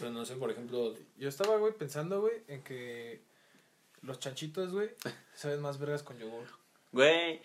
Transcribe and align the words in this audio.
Pero 0.00 0.12
no 0.12 0.24
sé, 0.24 0.34
por 0.36 0.50
ejemplo, 0.50 0.94
Yo 1.18 1.28
estaba, 1.28 1.56
güey, 1.58 1.74
pensando, 1.74 2.20
güey, 2.22 2.42
en 2.48 2.62
que 2.62 3.22
los 4.02 4.18
chanchitos, 4.18 4.72
güey, 4.72 4.90
saben 5.34 5.60
más 5.60 5.78
vergas 5.78 6.02
con 6.02 6.18
yogur. 6.18 6.46
Güey, 6.92 7.40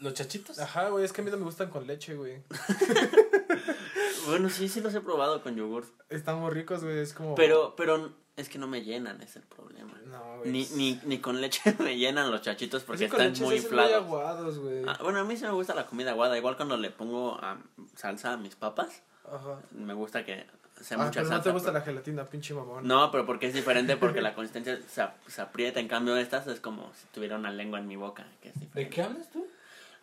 los 0.00 0.14
chachitos. 0.14 0.58
Ajá, 0.58 0.88
güey, 0.88 1.04
es 1.04 1.12
que 1.12 1.22
a 1.22 1.24
mí 1.24 1.30
no 1.30 1.38
me 1.38 1.44
gustan 1.44 1.70
con 1.70 1.86
leche, 1.86 2.14
güey. 2.16 2.42
bueno, 4.26 4.50
sí, 4.50 4.68
sí 4.68 4.80
los 4.80 4.94
he 4.94 5.00
probado 5.00 5.42
con 5.42 5.56
yogur. 5.56 5.86
Están 6.08 6.40
muy 6.40 6.50
ricos, 6.50 6.82
güey, 6.82 6.98
es 6.98 7.14
como... 7.14 7.36
Pero, 7.36 7.74
pero 7.76 8.12
es 8.36 8.48
que 8.48 8.58
no 8.58 8.66
me 8.66 8.82
llenan, 8.82 9.22
es 9.22 9.36
el 9.36 9.42
problema. 9.44 9.98
No, 10.06 10.38
güey. 10.38 10.50
Ni, 10.50 10.66
ni, 10.74 11.00
ni 11.04 11.18
con 11.18 11.40
leche 11.40 11.74
me 11.78 11.96
llenan 11.96 12.30
los 12.30 12.42
chachitos 12.42 12.82
es 12.82 12.86
porque 12.86 12.98
que 13.00 13.04
están 13.06 13.26
muy 13.28 13.32
hacen 13.32 13.46
muy 13.46 13.56
inflados. 13.56 13.94
aguados, 13.94 14.58
güey. 14.58 14.82
Ah, 14.86 14.98
bueno, 15.02 15.20
a 15.20 15.24
mí 15.24 15.36
sí 15.36 15.44
me 15.44 15.52
gusta 15.52 15.74
la 15.74 15.86
comida 15.86 16.10
aguada. 16.10 16.36
Igual 16.36 16.56
cuando 16.56 16.76
le 16.76 16.90
pongo 16.90 17.38
ah, 17.40 17.58
salsa 17.94 18.32
a 18.32 18.36
mis 18.36 18.56
papas, 18.56 19.02
Ajá. 19.24 19.60
me 19.70 19.94
gusta 19.94 20.24
que 20.24 20.46
sea 20.82 20.96
Ah, 20.96 21.04
mucha 21.04 21.20
pero 21.20 21.24
salsa. 21.28 21.36
no 21.36 21.42
te 21.42 21.50
gusta 21.52 21.68
pero- 21.68 21.78
la 21.78 21.84
gelatina, 21.84 22.24
pinche 22.24 22.54
mamón. 22.54 22.86
No, 22.86 23.10
pero 23.10 23.26
porque 23.26 23.46
es 23.46 23.54
diferente, 23.54 23.96
porque 23.96 24.20
la 24.22 24.34
consistencia 24.34 24.78
se, 24.88 25.02
ap- 25.02 25.16
se 25.26 25.40
aprieta. 25.42 25.80
En 25.80 25.88
cambio, 25.88 26.16
estas 26.16 26.46
es 26.46 26.60
como 26.60 26.92
si 26.94 27.06
tuviera 27.12 27.36
una 27.36 27.50
lengua 27.50 27.78
en 27.78 27.86
mi 27.86 27.96
boca. 27.96 28.26
Que 28.42 28.48
es, 28.50 28.74
¿De 28.74 28.88
qué 28.88 29.02
hablas 29.02 29.30
tú? 29.30 29.46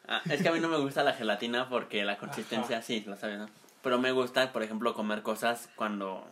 Ah, 0.08 0.22
es 0.30 0.42
que 0.42 0.50
a 0.50 0.52
mí 0.54 0.60
no 0.60 0.70
me 0.70 0.78
gusta 0.78 1.04
la 1.04 1.14
gelatina 1.14 1.68
porque 1.70 2.06
la 2.06 2.18
consistencia, 2.18 2.82
sí, 2.82 3.04
lo 3.06 3.18
sabes, 3.18 3.40
¿no? 3.40 3.50
Pero 3.84 4.00
me 4.00 4.12
gusta, 4.12 4.52
por 4.54 4.64
ejemplo, 4.64 4.94
comer 4.94 5.22
cosas 5.22 5.70
cuando. 5.76 6.26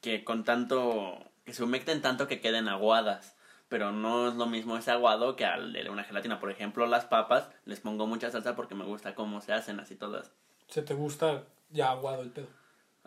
que 0.00 0.24
con 0.24 0.44
tanto. 0.44 1.18
que 1.44 1.52
se 1.52 1.62
humecten 1.64 2.02
tanto 2.02 2.26
que 2.28 2.40
queden 2.40 2.68
aguadas. 2.68 3.34
Pero 3.68 3.92
no 3.92 4.28
es 4.28 4.34
lo 4.34 4.46
mismo 4.46 4.76
ese 4.76 4.90
aguado 4.90 5.36
que 5.36 5.44
al 5.44 5.72
de 5.72 5.88
una 5.90 6.02
gelatina. 6.02 6.40
Por 6.40 6.50
ejemplo, 6.50 6.86
las 6.86 7.04
papas 7.04 7.48
les 7.66 7.78
pongo 7.80 8.06
mucha 8.08 8.28
salsa 8.30 8.56
porque 8.56 8.74
me 8.74 8.84
gusta 8.84 9.14
cómo 9.14 9.40
se 9.40 9.52
hacen 9.52 9.78
así 9.78 9.94
todas. 9.94 10.32
¿Se 10.68 10.82
te 10.82 10.92
gusta 10.94 11.44
ya 11.70 11.90
aguado 11.92 12.22
el 12.22 12.30
pedo? 12.30 12.48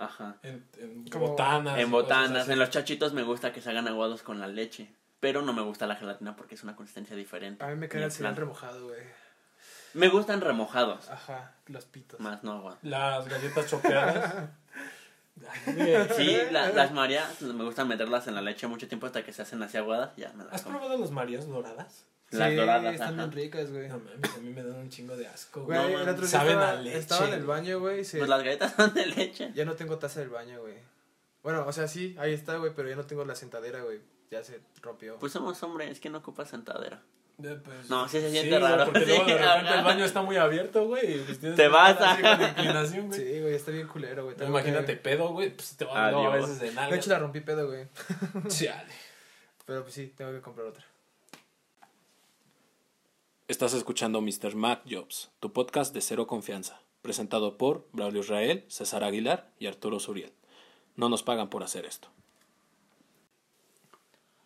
Ajá. 0.05 0.37
En, 0.43 0.65
en 0.77 1.07
Como- 1.09 1.29
botanas. 1.29 1.79
En 1.79 1.91
botanas, 1.91 2.43
así. 2.43 2.51
en 2.53 2.59
los 2.59 2.69
chachitos 2.69 3.13
me 3.13 3.23
gusta 3.23 3.51
que 3.53 3.61
se 3.61 3.69
hagan 3.69 3.87
aguados 3.87 4.21
con 4.23 4.39
la 4.39 4.47
leche. 4.47 4.93
Pero 5.19 5.41
no 5.41 5.53
me 5.53 5.61
gusta 5.61 5.87
la 5.87 5.95
gelatina 5.95 6.35
porque 6.35 6.55
es 6.55 6.63
una 6.63 6.75
consistencia 6.75 7.15
diferente. 7.15 7.63
A 7.63 7.69
mí 7.69 7.75
me 7.75 7.87
queda 7.87 7.99
el 7.99 8.05
en 8.05 8.11
cereal 8.11 8.33
plan. 8.35 8.45
remojado, 8.47 8.87
güey. 8.87 8.99
Me 9.93 10.09
gustan 10.09 10.41
remojados. 10.41 11.09
Ajá, 11.09 11.53
los 11.67 11.85
pitos. 11.85 12.19
Más 12.19 12.43
no 12.43 12.53
aguados. 12.53 12.79
Las 12.81 13.27
galletas 13.27 13.71
güey. 15.65 16.09
Sí, 16.15 16.37
la- 16.51 16.69
las 16.71 16.91
Marías 16.91 17.41
me 17.41 17.63
gusta 17.63 17.85
meterlas 17.85 18.27
en 18.27 18.35
la 18.35 18.41
leche 18.41 18.67
mucho 18.67 18.87
tiempo 18.87 19.05
hasta 19.07 19.23
que 19.23 19.31
se 19.33 19.41
hacen 19.43 19.61
así 19.63 19.77
aguadas. 19.77 20.11
Ya 20.17 20.31
me 20.33 20.43
las 20.43 20.53
¿Has 20.55 20.61
como. 20.63 20.77
probado 20.79 20.99
las 20.99 21.11
Marías 21.11 21.47
doradas? 21.47 22.05
Las 22.33 22.49
Sí, 22.49 22.55
doradas, 22.55 22.93
están 22.93 23.07
ajá. 23.19 23.27
bien 23.27 23.31
ricas, 23.31 23.71
güey. 23.71 23.87
No 23.87 23.99
mames, 23.99 24.35
a 24.35 24.39
mí 24.39 24.49
me 24.51 24.63
dan 24.63 24.75
un 24.75 24.89
chingo 24.89 25.15
de 25.17 25.27
asco. 25.27 25.63
Güey, 25.63 25.77
No, 25.77 25.87
el 25.87 25.93
man. 25.93 26.01
otro 26.09 26.21
día 26.21 26.27
Saben 26.29 26.51
estaba, 26.53 26.69
a 26.71 26.75
leche. 26.75 26.97
estaba 26.97 27.27
en 27.27 27.33
el 27.33 27.43
baño, 27.45 27.79
güey, 27.79 28.03
se- 28.05 28.17
Pues 28.17 28.29
las 28.29 28.43
galletas 28.43 28.73
son 28.75 28.93
de 28.93 29.05
leche. 29.05 29.51
ya 29.53 29.65
no 29.65 29.73
tengo 29.73 29.97
taza 29.97 30.19
del 30.19 30.29
baño, 30.29 30.59
güey. 30.61 30.75
Bueno, 31.43 31.65
o 31.67 31.71
sea, 31.73 31.87
sí, 31.87 32.15
ahí 32.19 32.33
está, 32.33 32.57
güey, 32.57 32.71
pero 32.75 32.89
ya 32.89 32.95
no 32.95 33.05
tengo 33.05 33.25
la 33.25 33.35
sentadera, 33.35 33.81
güey. 33.81 33.99
Ya 34.31 34.43
se 34.43 34.61
rompió. 34.81 35.17
Pues 35.19 35.31
somos 35.33 35.61
hombres, 35.63 35.91
es 35.91 35.99
que 35.99 36.09
no 36.09 36.19
ocupas 36.19 36.49
sentadera. 36.49 37.01
Eh, 37.43 37.59
pues, 37.63 37.89
No, 37.89 38.07
sí 38.07 38.19
se 38.21 38.29
siente 38.31 38.57
güey, 38.59 38.61
raro. 38.71 38.85
Porque 38.85 38.99
luego 39.05 39.25
de 39.25 39.31
Sí, 39.33 39.37
repente 39.37 39.73
el 39.77 39.83
baño 39.83 40.05
está 40.05 40.21
muy 40.21 40.37
abierto, 40.37 40.85
güey. 40.85 41.19
pues 41.25 41.39
Te 41.39 41.67
vas, 41.67 41.97
con 41.97 42.41
inclinación, 42.41 43.07
güey. 43.07 43.19
Sí, 43.19 43.41
güey, 43.41 43.53
está 43.55 43.71
bien 43.71 43.87
culero, 43.87 44.23
güey. 44.25 44.35
Imagínate 44.47 44.93
que- 44.93 44.99
pedo, 45.01 45.29
güey. 45.33 45.49
Pues 45.55 45.75
te 45.75 45.85
va 45.85 46.07
a 46.07 46.11
dar 46.11 46.25
a 46.25 46.29
veces 46.29 46.59
de 46.59 46.69
De 46.69 46.75
nalga. 46.75 46.95
hecho, 46.95 47.09
la 47.09 47.19
rompí 47.19 47.41
pedo, 47.41 47.67
güey. 47.67 47.87
Chale. 48.47 48.93
Pero 49.65 49.81
pues 49.83 49.93
sí, 49.93 50.13
tengo 50.15 50.31
que 50.31 50.41
comprar 50.41 50.67
otra. 50.67 50.83
Estás 53.53 53.75
escuchando 53.75 54.19
Mr. 54.19 54.55
Mac 54.55 54.81
Jobs, 54.89 55.29
tu 55.39 55.53
podcast 55.53 55.93
de 55.93 56.01
cero 56.01 56.25
confianza, 56.25 56.81
presentado 57.03 57.55
por 57.55 57.87
Braulio 57.93 58.21
Israel, 58.21 58.65
César 58.67 59.03
Aguilar 59.03 59.47
y 59.59 59.67
Arturo 59.67 59.99
Suriel. 59.99 60.33
No 60.95 61.07
nos 61.07 61.21
pagan 61.21 61.51
por 61.51 61.61
hacer 61.61 61.85
esto. 61.85 62.07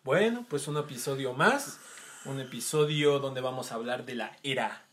Bueno, 0.04 0.46
pues 0.50 0.68
un 0.68 0.76
episodio 0.76 1.32
más, 1.32 1.80
un 2.26 2.42
episodio 2.42 3.20
donde 3.20 3.40
vamos 3.40 3.72
a 3.72 3.76
hablar 3.76 4.06
de 4.06 4.16
la 4.16 4.36
era 4.44 4.84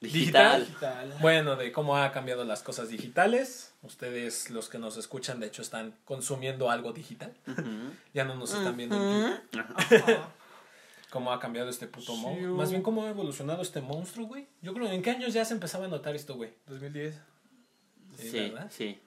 Digital. 0.00 0.66
Digital. 0.66 1.14
Bueno, 1.20 1.54
de 1.54 1.70
cómo 1.70 1.96
ha 1.96 2.10
cambiado 2.10 2.42
las 2.42 2.64
cosas 2.64 2.88
digitales. 2.88 3.72
Ustedes, 3.82 4.50
los 4.50 4.68
que 4.68 4.78
nos 4.80 4.96
escuchan, 4.96 5.38
de 5.38 5.46
hecho, 5.46 5.62
están 5.62 5.94
consumiendo 6.04 6.72
algo 6.72 6.92
digital. 6.92 7.32
Ya 8.12 8.24
no 8.24 8.34
nos 8.34 8.52
están 8.52 8.76
viendo 8.76 8.96
en 8.96 9.38
vivo. 9.52 9.64
Ajá. 9.76 10.28
Cómo 11.14 11.30
ha 11.32 11.38
cambiado 11.38 11.70
este 11.70 11.86
puto 11.86 12.12
Sí, 12.12 12.20
monstruo. 12.20 12.56
Más 12.56 12.70
bien, 12.70 12.82
cómo 12.82 13.04
ha 13.04 13.08
evolucionado 13.10 13.62
este 13.62 13.80
monstruo, 13.80 14.26
güey. 14.26 14.48
Yo 14.62 14.74
creo, 14.74 14.90
¿en 14.90 15.00
qué 15.00 15.10
años 15.10 15.32
ya 15.32 15.44
se 15.44 15.54
empezaba 15.54 15.84
a 15.84 15.88
notar 15.88 16.16
esto, 16.16 16.34
güey? 16.34 16.50
2010. 16.66 17.14
Sí, 18.16 18.28
Sí, 18.30 18.38
¿verdad? 18.40 18.66
sí. 18.70 18.98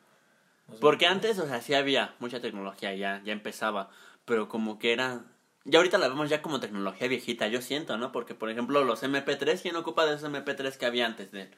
Porque 0.79 1.05
antes, 1.05 1.37
o 1.39 1.45
sea, 1.47 1.59
sí 1.61 1.73
había 1.73 2.15
mucha 2.19 2.39
tecnología, 2.39 2.95
ya, 2.95 3.21
ya 3.25 3.33
empezaba, 3.33 3.89
pero 4.23 4.47
como 4.47 4.79
que 4.79 4.93
era... 4.93 5.25
Ya 5.65 5.79
ahorita 5.79 5.97
la 5.97 6.07
vemos 6.07 6.29
ya 6.29 6.41
como 6.41 6.61
tecnología 6.61 7.09
viejita, 7.09 7.49
yo 7.49 7.61
siento, 7.61 7.97
¿no? 7.97 8.13
Porque, 8.13 8.33
por 8.35 8.49
ejemplo, 8.49 8.85
los 8.85 9.03
MP3, 9.03 9.61
¿quién 9.61 9.75
ocupa 9.75 10.05
de 10.05 10.15
esos 10.15 10.31
MP3 10.31 10.77
que 10.77 10.85
había 10.85 11.05
antes 11.05 11.33
de... 11.33 11.51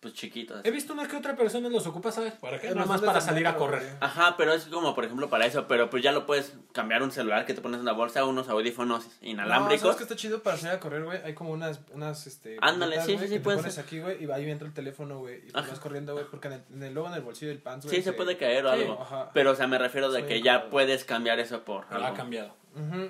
Pues 0.00 0.14
chiquitos. 0.14 0.60
He 0.64 0.70
visto 0.70 0.92
una 0.92 1.08
que 1.08 1.16
otra 1.16 1.34
persona 1.34 1.68
los 1.68 1.84
ocupa, 1.88 2.12
¿sabes? 2.12 2.32
¿Para 2.34 2.60
qué? 2.60 2.68
Nada 2.68 2.80
los 2.82 2.88
más 2.88 3.00
para 3.00 3.20
salir 3.20 3.44
a 3.48 3.56
correr. 3.56 3.96
Ajá, 3.98 4.36
pero 4.38 4.52
es 4.52 4.66
como, 4.66 4.94
por 4.94 5.04
ejemplo, 5.04 5.28
para 5.28 5.44
eso, 5.44 5.66
pero 5.66 5.90
pues 5.90 6.04
ya 6.04 6.12
lo 6.12 6.24
puedes 6.24 6.52
cambiar 6.70 7.02
un 7.02 7.10
celular 7.10 7.44
que 7.46 7.52
te 7.52 7.60
pones 7.60 7.80
en 7.80 7.84
la 7.86 7.92
bolsa, 7.94 8.24
unos 8.24 8.48
audífonos 8.48 9.04
No, 9.22 9.28
inalámbricos. 9.28 9.80
¿sabes 9.82 9.96
qué 9.96 10.02
está 10.04 10.14
chido 10.14 10.40
para 10.40 10.56
salir 10.56 10.76
a 10.76 10.78
correr, 10.78 11.02
güey? 11.02 11.18
Hay 11.24 11.34
como 11.34 11.50
unas, 11.50 11.80
unas, 11.92 12.28
este... 12.28 12.58
Ándale, 12.60 13.00
sí, 13.02 13.18
sí, 13.18 13.18
sí, 13.18 13.24
que 13.24 13.28
te 13.30 13.40
puede 13.40 13.56
pones 13.56 13.76
aquí, 13.78 13.98
güey, 13.98 14.22
y 14.24 14.30
ahí 14.30 14.48
entra 14.48 14.68
el 14.68 14.72
teléfono, 14.74 15.18
güey, 15.18 15.38
y 15.38 15.50
pues 15.50 15.56
Ajá. 15.56 15.70
vas 15.72 15.80
corriendo, 15.80 16.12
güey, 16.12 16.26
porque 16.30 16.46
en 16.46 16.54
el, 16.54 16.62
en 16.74 16.82
el- 16.84 16.94
luego 16.94 17.08
en 17.08 17.14
el 17.16 17.22
bolsillo 17.22 17.48
del 17.48 17.58
pants, 17.58 17.86
güey... 17.86 17.96
Sí, 17.96 18.02
se 18.04 18.12
puede 18.12 18.36
caer 18.36 18.66
o 18.66 18.72
Sí, 18.76 18.82
algo. 18.82 19.02
ajá. 19.02 19.30
Pero, 19.34 19.50
o 19.50 19.54
sea, 19.56 19.66
me 19.66 19.78
refiero 19.78 20.12
de 20.12 20.20
Soy 20.20 20.28
que 20.28 20.42
ya 20.42 20.54
cómodo. 20.58 20.70
puedes 20.70 21.04
cambiar 21.04 21.40
eso 21.40 21.64
por 21.64 21.86
Pero 21.88 22.06
ha 22.06 22.14
cambiado. 22.14 22.54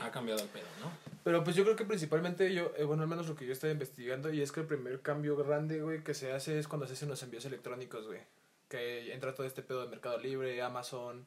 Ha 0.01 0.11
cambiado 0.11 0.41
el 0.41 0.49
pedo, 0.49 0.65
¿no? 0.81 0.91
Pero 1.25 1.45
pues 1.45 1.57
yo 1.57 1.65
creo 1.65 1.77
que 1.77 1.85
principalmente 1.85 2.53
yo, 2.55 2.73
eh, 2.77 2.85
bueno, 2.85 3.03
al 3.03 3.09
menos 3.09 3.27
lo 3.29 3.35
que 3.35 3.47
yo 3.47 3.53
estoy 3.53 3.71
investigando, 3.71 4.33
y 4.33 4.41
es 4.41 4.53
que 4.53 4.61
el 4.61 4.67
primer 4.67 5.01
cambio 5.03 5.37
grande, 5.37 5.81
güey, 5.83 6.03
que 6.03 6.15
se 6.15 6.33
hace 6.33 6.59
es 6.59 6.69
cuando 6.69 6.87
se 6.87 6.95
hacen 6.95 7.09
los 7.09 7.23
envíos 7.23 7.45
electrónicos, 7.45 8.07
güey. 8.07 8.21
Que 8.69 9.13
entra 9.13 9.35
todo 9.35 9.47
este 9.47 9.63
pedo 9.63 9.83
de 9.83 9.89
Mercado 9.89 10.19
Libre, 10.19 10.61
Amazon, 10.63 11.25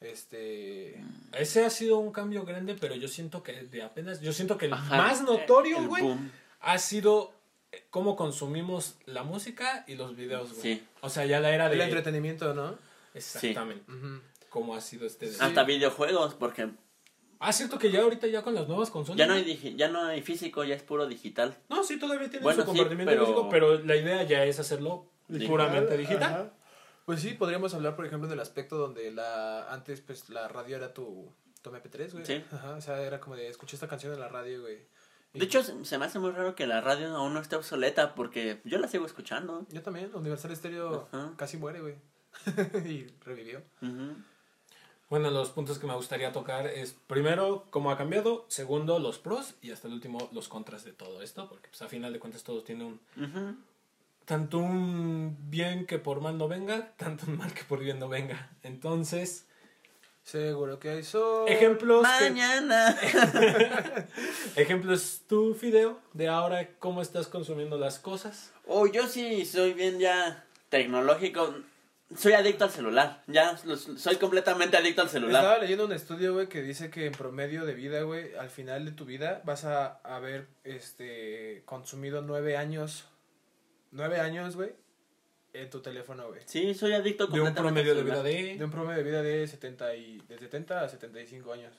este... 0.00 1.00
Ese 1.32 1.64
ha 1.64 1.70
sido 1.70 1.98
un 1.98 2.12
cambio 2.12 2.44
grande, 2.44 2.76
pero 2.78 2.94
yo 2.94 3.08
siento 3.08 3.42
que 3.42 3.52
de 3.64 3.82
apenas. 3.82 4.20
Yo 4.20 4.32
siento 4.32 4.58
que 4.58 4.66
el 4.66 4.72
Ajá, 4.72 4.96
más 4.96 5.22
notorio, 5.22 5.78
el 5.78 5.88
güey, 5.88 6.02
boom. 6.02 6.30
ha 6.60 6.78
sido 6.78 7.32
eh, 7.70 7.84
cómo 7.90 8.16
consumimos 8.16 8.96
la 9.06 9.22
música 9.22 9.84
y 9.86 9.94
los 9.94 10.16
videos, 10.16 10.50
güey. 10.54 10.62
Sí. 10.76 10.86
O 11.00 11.08
sea, 11.08 11.24
ya 11.24 11.40
la 11.40 11.54
era 11.54 11.68
de. 11.68 11.76
El 11.76 11.80
entretenimiento, 11.82 12.52
¿no? 12.52 12.76
Exactamente. 13.14 13.90
Ujú. 13.90 14.20
Cómo 14.50 14.74
ha 14.74 14.80
sido 14.80 15.06
este. 15.06 15.30
de- 15.30 15.36
Hasta 15.40 15.62
videojuegos, 15.64 16.34
porque 16.34 16.68
Ah, 17.42 17.52
cierto 17.52 17.78
que 17.78 17.90
ya 17.90 18.02
ahorita 18.02 18.26
ya 18.28 18.42
con 18.42 18.54
las 18.54 18.68
nuevas 18.68 18.90
consolas. 18.90 19.18
ya 19.18 19.26
no 19.26 19.34
hay 19.34 19.44
digi- 19.44 19.76
ya 19.76 19.88
no 19.88 20.04
hay 20.04 20.22
físico, 20.22 20.64
ya 20.64 20.74
es 20.74 20.82
puro 20.82 21.06
digital. 21.06 21.56
No, 21.68 21.82
sí, 21.84 21.98
todavía 21.98 22.30
tiene 22.30 22.42
Bueno, 22.44 22.56
su 22.56 22.62
sí, 22.62 22.66
compartimiento 22.66 23.10
pero- 23.12 23.26
físico, 23.26 23.48
pero 23.50 23.78
la 23.84 23.96
idea 23.96 24.22
ya 24.24 24.44
es 24.44 24.58
hacerlo 24.60 25.06
Digital, 25.28 25.48
puramente 25.50 25.96
digital. 25.96 26.22
Ajá. 26.32 26.50
Pues 27.04 27.20
sí, 27.20 27.30
podríamos 27.32 27.74
hablar, 27.74 27.96
por 27.96 28.06
ejemplo, 28.06 28.28
del 28.28 28.38
aspecto 28.40 28.76
donde 28.78 29.10
la 29.10 29.72
antes, 29.72 30.00
pues, 30.00 30.28
la 30.30 30.46
radio 30.48 30.76
era 30.76 30.94
tu, 30.94 31.32
tu 31.62 31.70
MP3, 31.70 32.12
güey. 32.12 32.24
Sí. 32.24 32.44
Ajá, 32.52 32.76
o 32.76 32.80
sea, 32.80 33.00
era 33.02 33.18
como 33.20 33.34
de, 33.36 33.48
escuché 33.48 33.74
esta 33.76 33.88
canción 33.88 34.12
en 34.12 34.20
la 34.20 34.28
radio, 34.28 34.60
güey. 34.62 34.78
Y 35.34 35.38
De 35.40 35.44
hecho, 35.46 35.62
se 35.62 35.98
me 35.98 36.04
hace 36.04 36.18
muy 36.18 36.30
raro 36.30 36.54
que 36.54 36.66
la 36.66 36.80
radio 36.80 37.08
aún 37.16 37.32
no 37.34 37.40
esté 37.40 37.56
obsoleta 37.56 38.14
porque 38.14 38.60
yo 38.64 38.78
la 38.78 38.86
sigo 38.86 39.04
escuchando. 39.06 39.66
Yo 39.70 39.82
también, 39.82 40.14
Universal 40.14 40.54
Stereo 40.54 41.08
Ajá. 41.10 41.32
casi 41.36 41.56
muere, 41.56 41.80
güey. 41.80 41.94
y 42.86 43.06
revivió. 43.24 43.62
Ujú. 43.80 44.14
Bueno, 45.12 45.30
los 45.30 45.50
puntos 45.50 45.78
que 45.78 45.86
me 45.86 45.94
gustaría 45.94 46.32
tocar 46.32 46.66
es 46.66 46.96
primero 47.06 47.66
cómo 47.68 47.90
ha 47.90 47.98
cambiado, 47.98 48.46
segundo 48.48 48.98
los 48.98 49.18
pros 49.18 49.56
y 49.60 49.70
hasta 49.70 49.86
el 49.86 49.92
último 49.92 50.30
los 50.32 50.48
contras 50.48 50.84
de 50.86 50.92
todo 50.92 51.20
esto, 51.20 51.50
porque 51.50 51.68
pues 51.68 51.82
a 51.82 51.88
final 51.88 52.14
de 52.14 52.18
cuentas 52.18 52.42
todo 52.44 52.62
tiene 52.62 52.86
un 52.86 53.62
tanto 54.24 54.56
un 54.56 55.36
bien 55.50 55.84
que 55.84 55.98
por 55.98 56.22
mal 56.22 56.38
no 56.38 56.48
venga, 56.48 56.94
tanto 56.96 57.26
un 57.26 57.36
mal 57.36 57.52
que 57.52 57.62
por 57.62 57.80
bien 57.80 57.98
no 57.98 58.08
venga. 58.08 58.52
Entonces, 58.62 59.44
Seguro 60.24 60.78
que 60.78 60.88
hay 60.88 61.02
sol. 61.02 61.46
ejemplos 61.46 62.02
Mañana. 62.02 62.96
ejemplo 64.56 64.94
es 64.94 65.24
tu 65.28 65.54
video 65.56 66.00
de 66.14 66.28
ahora 66.28 66.70
cómo 66.78 67.02
estás 67.02 67.26
consumiendo 67.26 67.76
las 67.76 67.98
cosas. 67.98 68.50
Oh, 68.66 68.86
yo 68.86 69.06
sí 69.06 69.44
soy 69.44 69.74
bien 69.74 69.98
ya 69.98 70.46
tecnológico. 70.70 71.54
Soy 72.16 72.32
adicto 72.34 72.64
al 72.64 72.70
celular. 72.70 73.22
Ya 73.26 73.58
los- 73.64 73.88
soy 73.96 74.16
completamente 74.16 74.76
adicto 74.76 75.02
al 75.02 75.08
celular. 75.08 75.42
Estaba 75.42 75.58
leyendo 75.58 75.86
un 75.86 75.92
estudio, 75.92 76.34
güey, 76.34 76.48
que 76.48 76.62
dice 76.62 76.90
que 76.90 77.06
en 77.06 77.12
promedio 77.12 77.64
de 77.64 77.74
vida, 77.74 78.02
güey, 78.02 78.34
al 78.34 78.50
final 78.50 78.84
de 78.84 78.92
tu 78.92 79.04
vida 79.04 79.40
vas 79.44 79.64
a 79.64 80.00
haber, 80.04 80.48
este, 80.64 81.62
consumido 81.64 82.22
nueve 82.22 82.56
años, 82.56 83.06
nueve 83.90 84.20
años, 84.20 84.56
güey, 84.56 84.72
en 85.52 85.70
tu 85.70 85.80
teléfono, 85.80 86.28
güey. 86.28 86.40
Sí, 86.46 86.74
soy 86.74 86.92
adicto 86.92 87.26
De 87.26 87.40
un 87.40 87.46
completamente 87.46 87.82
promedio 87.82 87.94
de 87.94 88.02
vida 88.02 88.22
de... 88.22 88.56
De 88.58 88.64
un 88.64 88.70
promedio 88.70 88.98
de 88.98 89.10
vida 89.10 89.22
de 89.22 89.46
70 89.46 89.94
y, 89.96 90.18
de 90.28 90.38
70 90.38 90.80
a 90.82 90.88
75 90.88 91.52
años. 91.52 91.74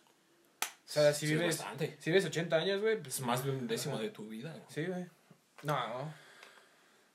O 0.62 0.68
sea, 0.86 1.14
si 1.14 1.28
Sí, 1.28 1.34
vives, 1.34 1.58
bastante. 1.58 1.98
si 2.00 2.10
vives 2.12 2.26
80 2.26 2.56
años, 2.56 2.82
güey, 2.82 3.02
pues 3.02 3.16
Es 3.16 3.22
más 3.22 3.44
de 3.44 3.52
un 3.52 3.68
décimo 3.68 3.98
de 3.98 4.10
tu 4.10 4.28
vida. 4.28 4.52
güey. 4.52 4.64
Sí, 4.70 4.86
güey. 4.86 5.06
No, 5.64 6.14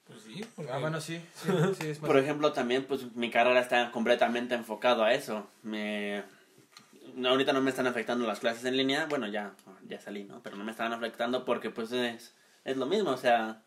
Pues 0.09 0.23
sí, 0.23 0.45
porque- 0.57 0.73
ah, 0.73 0.79
bueno, 0.79 1.01
sí, 1.01 1.21
sí, 1.35 1.49
sí, 1.81 1.87
es 1.89 2.01
más. 2.03 2.09
Por 2.09 2.17
ejemplo, 2.19 2.53
también 2.53 2.85
pues 2.85 3.15
mi 3.15 3.31
carrera 3.31 3.61
está 3.61 3.91
completamente 3.93 4.55
enfocado 4.55 5.05
a 5.05 5.13
eso. 5.15 5.47
Me 5.63 6.23
no, 7.15 7.31
ahorita 7.31 7.53
no 7.53 7.61
me 7.61 7.71
están 7.71 7.87
afectando 7.87 8.27
las 8.27 8.41
clases 8.41 8.65
en 8.65 8.77
línea, 8.77 9.07
bueno, 9.07 9.27
ya, 9.27 9.53
ya 9.89 10.01
salí, 10.01 10.25
¿no? 10.25 10.41
Pero 10.43 10.57
no 10.57 10.65
me 10.65 10.71
están 10.71 10.93
afectando 10.93 11.45
porque 11.45 11.71
pues 11.71 11.91
es, 11.93 12.35
es 12.65 12.77
lo 12.77 12.87
mismo, 12.87 13.11
o 13.11 13.17
sea, 13.17 13.63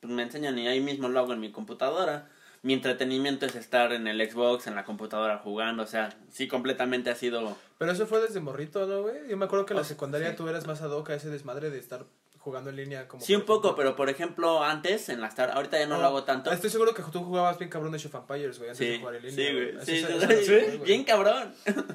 pues 0.00 0.12
me 0.12 0.22
enseñan 0.22 0.58
y 0.58 0.66
ahí 0.66 0.80
mismo 0.80 1.08
lo 1.08 1.20
hago 1.20 1.32
en 1.32 1.40
mi 1.40 1.52
computadora. 1.52 2.28
Mi 2.62 2.72
entretenimiento 2.72 3.44
es 3.46 3.54
estar 3.54 3.92
en 3.92 4.08
el 4.08 4.18
Xbox, 4.28 4.66
en 4.66 4.74
la 4.74 4.84
computadora 4.84 5.38
jugando, 5.38 5.82
o 5.82 5.86
sea, 5.86 6.08
sí 6.30 6.48
completamente 6.48 7.10
ha 7.10 7.14
sido... 7.14 7.56
Pero 7.78 7.92
eso 7.92 8.06
fue 8.06 8.20
desde 8.20 8.40
morrito, 8.40 8.86
¿no, 8.86 9.02
güey? 9.02 9.28
Yo 9.28 9.36
me 9.36 9.44
acuerdo 9.44 9.66
que 9.66 9.74
en 9.74 9.76
la 9.76 9.82
Oh, 9.82 9.84
secundaria 9.84 10.30
sí. 10.30 10.36
tú 10.36 10.48
eras 10.48 10.66
más 10.66 10.80
ad 10.82 10.90
hoc 10.90 11.10
a 11.10 11.14
ese 11.14 11.28
desmadre 11.28 11.70
de 11.70 11.78
estar 11.78 12.06
jugando 12.46 12.70
en 12.70 12.76
línea 12.76 13.08
como... 13.08 13.20
Sí, 13.24 13.34
un 13.34 13.42
poco, 13.42 13.68
ejemplo- 13.70 13.76
pero 13.76 13.96
por 13.96 14.08
ejemplo, 14.08 14.62
antes, 14.62 15.08
en 15.08 15.20
las 15.20 15.34
tardes, 15.34 15.56
ahorita 15.56 15.80
ya 15.80 15.86
no, 15.86 15.96
No, 15.96 16.02
lo 16.02 16.06
hago 16.06 16.22
tanto. 16.24 16.52
Estoy 16.52 16.70
seguro 16.70 16.94
que 16.94 17.02
tú 17.02 17.24
jugabas 17.24 17.58
bien 17.58 17.68
cabrón 17.68 17.90
de 17.90 17.98
Age 17.98 18.06
of 18.06 18.14
Empires, 18.14 18.58
güey, 18.58 18.70
antes 18.70 18.88
de 18.88 18.98
jugar 19.00 19.16
en 19.16 19.22
línea. 19.26 19.36
sí, 19.36 19.52
güey. 19.52 19.84
Sí, 19.84 19.92
eso- 19.96 20.06
sí, 20.08 20.14
eso 20.14 20.26
lo 20.26 20.38
sí, 20.38 20.44
sé, 20.44 20.60
güey. 20.66 20.78
bien 20.78 21.02
cabrón. 21.04 21.52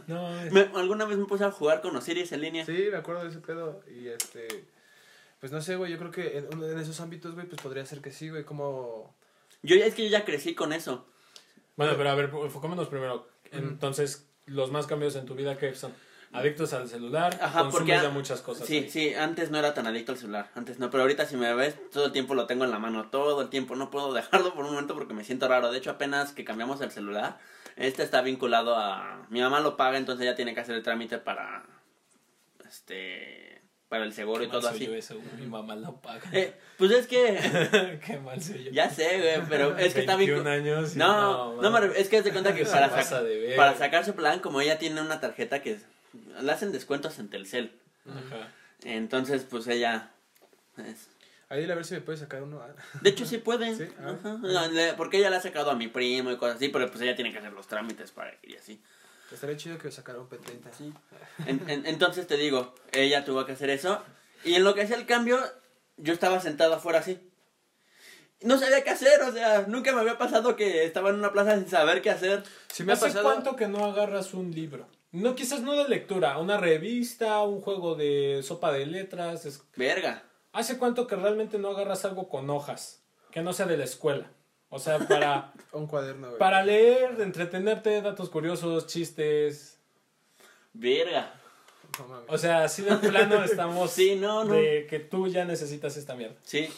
No, 0.07 0.41
es- 0.41 0.51
Me- 0.51 0.69
alguna 0.75 1.05
vez 1.05 1.17
me 1.17 1.25
puse 1.25 1.45
a 1.45 1.51
jugar 1.51 1.81
con 1.81 1.95
Osiris 1.95 2.31
en 2.33 2.41
línea. 2.41 2.65
Sí, 2.65 2.87
me 2.91 2.97
acuerdo 2.97 3.23
de 3.23 3.29
ese 3.29 3.39
pedo. 3.39 3.79
Y 3.89 4.09
este. 4.09 4.65
Pues 5.39 5.51
no 5.53 5.61
sé, 5.61 5.77
güey. 5.77 5.89
Yo 5.91 5.97
creo 5.97 6.11
que 6.11 6.37
en, 6.37 6.61
en 6.63 6.79
esos 6.79 6.99
ámbitos, 6.99 7.33
güey, 7.33 7.47
pues 7.47 7.61
podría 7.61 7.85
ser 7.85 8.01
que 8.01 8.11
sí, 8.11 8.29
güey. 8.29 8.43
Como. 8.43 9.15
Yo 9.63 9.75
ya 9.77 9.85
es 9.85 9.95
que 9.95 10.03
yo 10.03 10.09
ya 10.09 10.25
crecí 10.25 10.53
con 10.53 10.73
eso. 10.73 11.05
Bueno, 11.77 11.93
pero 11.97 12.09
a 12.09 12.15
ver, 12.15 12.25
enfocémonos 12.25 12.89
primero. 12.89 13.27
Entonces, 13.51 14.27
los 14.45 14.69
más 14.71 14.85
cambios 14.85 15.15
en 15.15 15.25
tu 15.25 15.33
vida, 15.35 15.57
¿qué 15.57 15.73
son? 15.73 15.93
Adictos 16.33 16.71
al 16.73 16.87
celular, 16.87 17.33
Ajá, 17.41 17.59
consumes 17.63 17.71
porque 17.73 17.91
ya 17.91 18.09
muchas 18.09 18.41
cosas. 18.41 18.65
Sí, 18.67 18.77
ahí. 18.77 18.89
sí, 18.89 19.13
antes 19.13 19.51
no 19.51 19.57
era 19.57 19.73
tan 19.73 19.85
adicto 19.87 20.13
al 20.13 20.17
celular, 20.17 20.49
antes 20.55 20.79
no, 20.79 20.89
pero 20.89 21.03
ahorita 21.03 21.25
si 21.25 21.35
me 21.35 21.53
ves, 21.53 21.75
todo 21.91 22.05
el 22.05 22.11
tiempo 22.13 22.35
lo 22.35 22.45
tengo 22.47 22.63
en 22.63 22.71
la 22.71 22.79
mano, 22.79 23.09
todo 23.09 23.41
el 23.41 23.49
tiempo, 23.49 23.75
no 23.75 23.91
puedo 23.91 24.13
dejarlo 24.13 24.53
por 24.53 24.63
un 24.65 24.71
momento 24.71 24.93
porque 24.93 25.13
me 25.13 25.23
siento 25.25 25.47
raro. 25.47 25.71
De 25.71 25.77
hecho, 25.77 25.91
apenas 25.91 26.31
que 26.31 26.45
cambiamos 26.45 26.79
el 26.81 26.91
celular, 26.91 27.37
este 27.75 28.03
está 28.03 28.21
vinculado 28.21 28.75
a... 28.77 29.25
Mi 29.29 29.41
mamá 29.41 29.59
lo 29.59 29.75
paga, 29.77 29.97
entonces 29.97 30.25
ella 30.25 30.35
tiene 30.35 30.53
que 30.53 30.61
hacer 30.61 30.75
el 30.75 30.83
trámite 30.83 31.17
para... 31.17 31.65
Este... 32.67 33.61
Para 33.89 34.05
el 34.05 34.13
seguro 34.13 34.39
Qué 34.39 34.45
y 34.45 34.47
mal 34.47 34.59
todo 34.61 34.69
soy 34.69 34.77
así. 34.77 34.85
yo 34.85 34.93
eso, 34.95 35.15
mi 35.37 35.47
mamá 35.47 35.75
lo 35.75 35.99
paga. 35.99 36.21
Eh, 36.31 36.53
pues 36.77 36.91
es 36.91 37.07
que... 37.07 37.99
Qué 38.05 38.17
mal 38.19 38.41
soy 38.41 38.63
yo. 38.63 38.71
Ya 38.71 38.89
sé, 38.89 39.17
güey, 39.19 39.49
pero 39.49 39.77
es 39.77 39.93
que 39.93 39.99
está 39.99 40.15
21 40.15 40.43
vinculado... 40.43 40.77
años. 40.77 40.95
No, 40.95 41.61
no, 41.61 41.77
es 41.87 42.07
que 42.07 42.21
de 42.21 42.31
cuenta 42.31 42.55
que 42.55 42.63
para, 42.65 42.89
sac- 42.89 43.55
para 43.57 43.75
sacar 43.75 44.05
su 44.05 44.13
plan, 44.15 44.39
como 44.39 44.61
ella 44.61 44.79
tiene 44.79 45.01
una 45.01 45.19
tarjeta 45.19 45.61
que 45.61 45.77
le 46.41 46.51
hacen 46.51 46.71
descuentos 46.71 47.19
en 47.19 47.29
Telcel. 47.29 47.71
Ajá. 48.07 48.49
Entonces, 48.83 49.43
pues 49.49 49.67
ella... 49.67 50.11
es- 50.77 51.09
Ahí 51.49 51.69
a 51.69 51.75
ver 51.75 51.83
si 51.83 51.95
me 51.95 52.01
puedes 52.01 52.21
sacar 52.21 52.41
uno. 52.43 52.61
De 53.01 53.09
hecho, 53.09 53.25
sí 53.25 53.37
pueden. 53.37 53.75
Sí, 53.77 53.85
ah. 53.99 54.15
Ajá. 54.17 54.37
No, 54.41 54.61
Porque 54.95 55.17
ella 55.17 55.29
le 55.29 55.35
ha 55.35 55.41
sacado 55.41 55.69
a 55.71 55.75
mi 55.75 55.87
primo 55.89 56.31
y 56.31 56.37
cosas 56.37 56.55
así, 56.55 56.69
pero 56.69 56.89
pues 56.89 57.01
ella 57.01 57.15
tiene 57.15 57.31
que 57.33 57.39
hacer 57.39 57.51
los 57.51 57.67
trámites 57.67 58.11
para 58.11 58.31
ir 58.43 58.51
y 58.51 58.55
así. 58.55 58.81
Estaría 59.31 59.57
chido 59.57 59.77
que 59.77 59.91
sacara 59.91 60.19
un 60.19 60.29
P30. 60.29 60.71
Sí. 60.77 60.93
En- 61.45 61.69
en- 61.69 61.85
entonces 61.85 62.25
te 62.27 62.37
digo, 62.37 62.73
ella 62.93 63.25
tuvo 63.25 63.45
que 63.45 63.51
hacer 63.53 63.69
eso. 63.69 64.01
Y 64.45 64.55
en 64.55 64.63
lo 64.63 64.73
que 64.73 64.81
hacía 64.83 64.95
el 64.95 65.05
cambio, 65.05 65.39
yo 65.97 66.13
estaba 66.13 66.39
sentado 66.39 66.73
afuera 66.75 66.99
así. 66.99 67.19
No 68.41 68.57
sabía 68.57 68.83
qué 68.83 68.89
hacer, 68.89 69.21
o 69.21 69.31
sea, 69.31 69.65
nunca 69.67 69.93
me 69.93 70.01
había 70.01 70.17
pasado 70.17 70.55
que 70.55 70.83
estaba 70.85 71.09
en 71.09 71.15
una 71.17 71.31
plaza 71.31 71.57
sin 71.57 71.67
saber 71.69 72.01
qué 72.01 72.09
hacer. 72.09 72.43
Sí 72.71 72.83
me 72.83 72.93
ha 72.93 72.95
¿Hace 72.95 73.07
pasado. 73.07 73.23
cuánto 73.25 73.55
que 73.55 73.67
no 73.67 73.85
agarras 73.85 74.33
un 74.33 74.51
libro? 74.51 74.87
No, 75.11 75.35
quizás 75.35 75.61
no 75.61 75.75
de 75.75 75.89
lectura, 75.89 76.37
una 76.37 76.57
revista, 76.57 77.41
un 77.43 77.59
juego 77.61 77.95
de 77.95 78.41
sopa 78.43 78.71
de 78.71 78.85
letras. 78.85 79.45
es- 79.45 79.61
Verga. 79.75 80.23
¿Hace 80.53 80.77
cuánto 80.77 81.07
que 81.07 81.15
realmente 81.15 81.57
no 81.57 81.69
agarras 81.69 82.05
algo 82.05 82.29
con 82.29 82.49
hojas? 82.49 83.01
Que 83.31 83.41
no 83.41 83.53
sea 83.53 83.65
de 83.65 83.77
la 83.77 83.83
escuela. 83.85 84.27
O 84.69 84.79
sea, 84.79 84.99
para, 84.99 85.51
Un 85.73 85.87
cuaderno, 85.87 86.27
güey. 86.27 86.39
para 86.39 86.63
leer, 86.63 87.19
entretenerte, 87.19 88.01
datos 88.01 88.29
curiosos, 88.29 88.87
chistes. 88.87 89.77
Verga. 90.73 91.33
No 91.99 92.07
mames. 92.07 92.25
O 92.29 92.37
sea, 92.37 92.63
así 92.63 92.81
de 92.81 92.95
plano 92.95 93.43
estamos 93.43 93.91
Sí, 93.91 94.15
no, 94.15 94.45
no. 94.45 94.53
de 94.53 94.87
que 94.89 94.99
tú 94.99 95.27
ya 95.27 95.43
necesitas 95.45 95.97
esta 95.97 96.15
mierda. 96.15 96.35
Sí. 96.43 96.69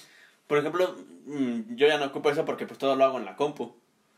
Por 0.47 0.57
ejemplo, 0.57 0.95
mm, 1.25 1.75
yo 1.75 1.87
ya 1.87 1.97
no 1.99 2.05
ocupo 2.05 2.31
eso 2.31 2.45
porque 2.45 2.65
pues 2.65 2.79
todo 2.79 2.95
lo 2.95 3.05
hago 3.05 3.17
en 3.19 3.25
la 3.25 3.35
compu. 3.35 3.75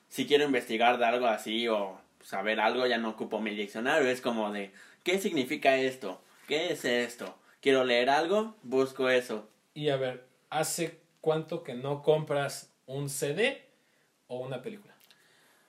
Si 0.07 0.25
quiero 0.25 0.45
investigar 0.45 0.97
de 0.97 1.05
algo 1.05 1.27
así 1.27 1.67
o 1.67 1.99
saber 2.25 2.59
algo, 2.59 2.85
ya 2.87 2.97
no 2.97 3.09
ocupo 3.09 3.39
mi 3.39 3.55
diccionario. 3.55 4.07
Es 4.09 4.19
como 4.21 4.51
de, 4.51 4.71
¿qué 5.03 5.19
significa 5.19 5.77
esto? 5.77 6.21
¿Qué 6.47 6.71
es 6.71 6.83
esto? 6.85 7.37
Quiero 7.61 7.83
leer 7.83 8.09
algo, 8.09 8.55
busco 8.63 9.09
eso. 9.09 9.47
Y 9.73 9.89
a 9.89 9.97
ver, 9.97 10.25
¿hace 10.49 10.99
cuánto 11.21 11.63
que 11.63 11.73
no 11.75 12.01
compras 12.01 12.71
un 12.85 13.09
CD 13.09 13.67
o 14.27 14.39
una 14.39 14.61
película? 14.61 14.95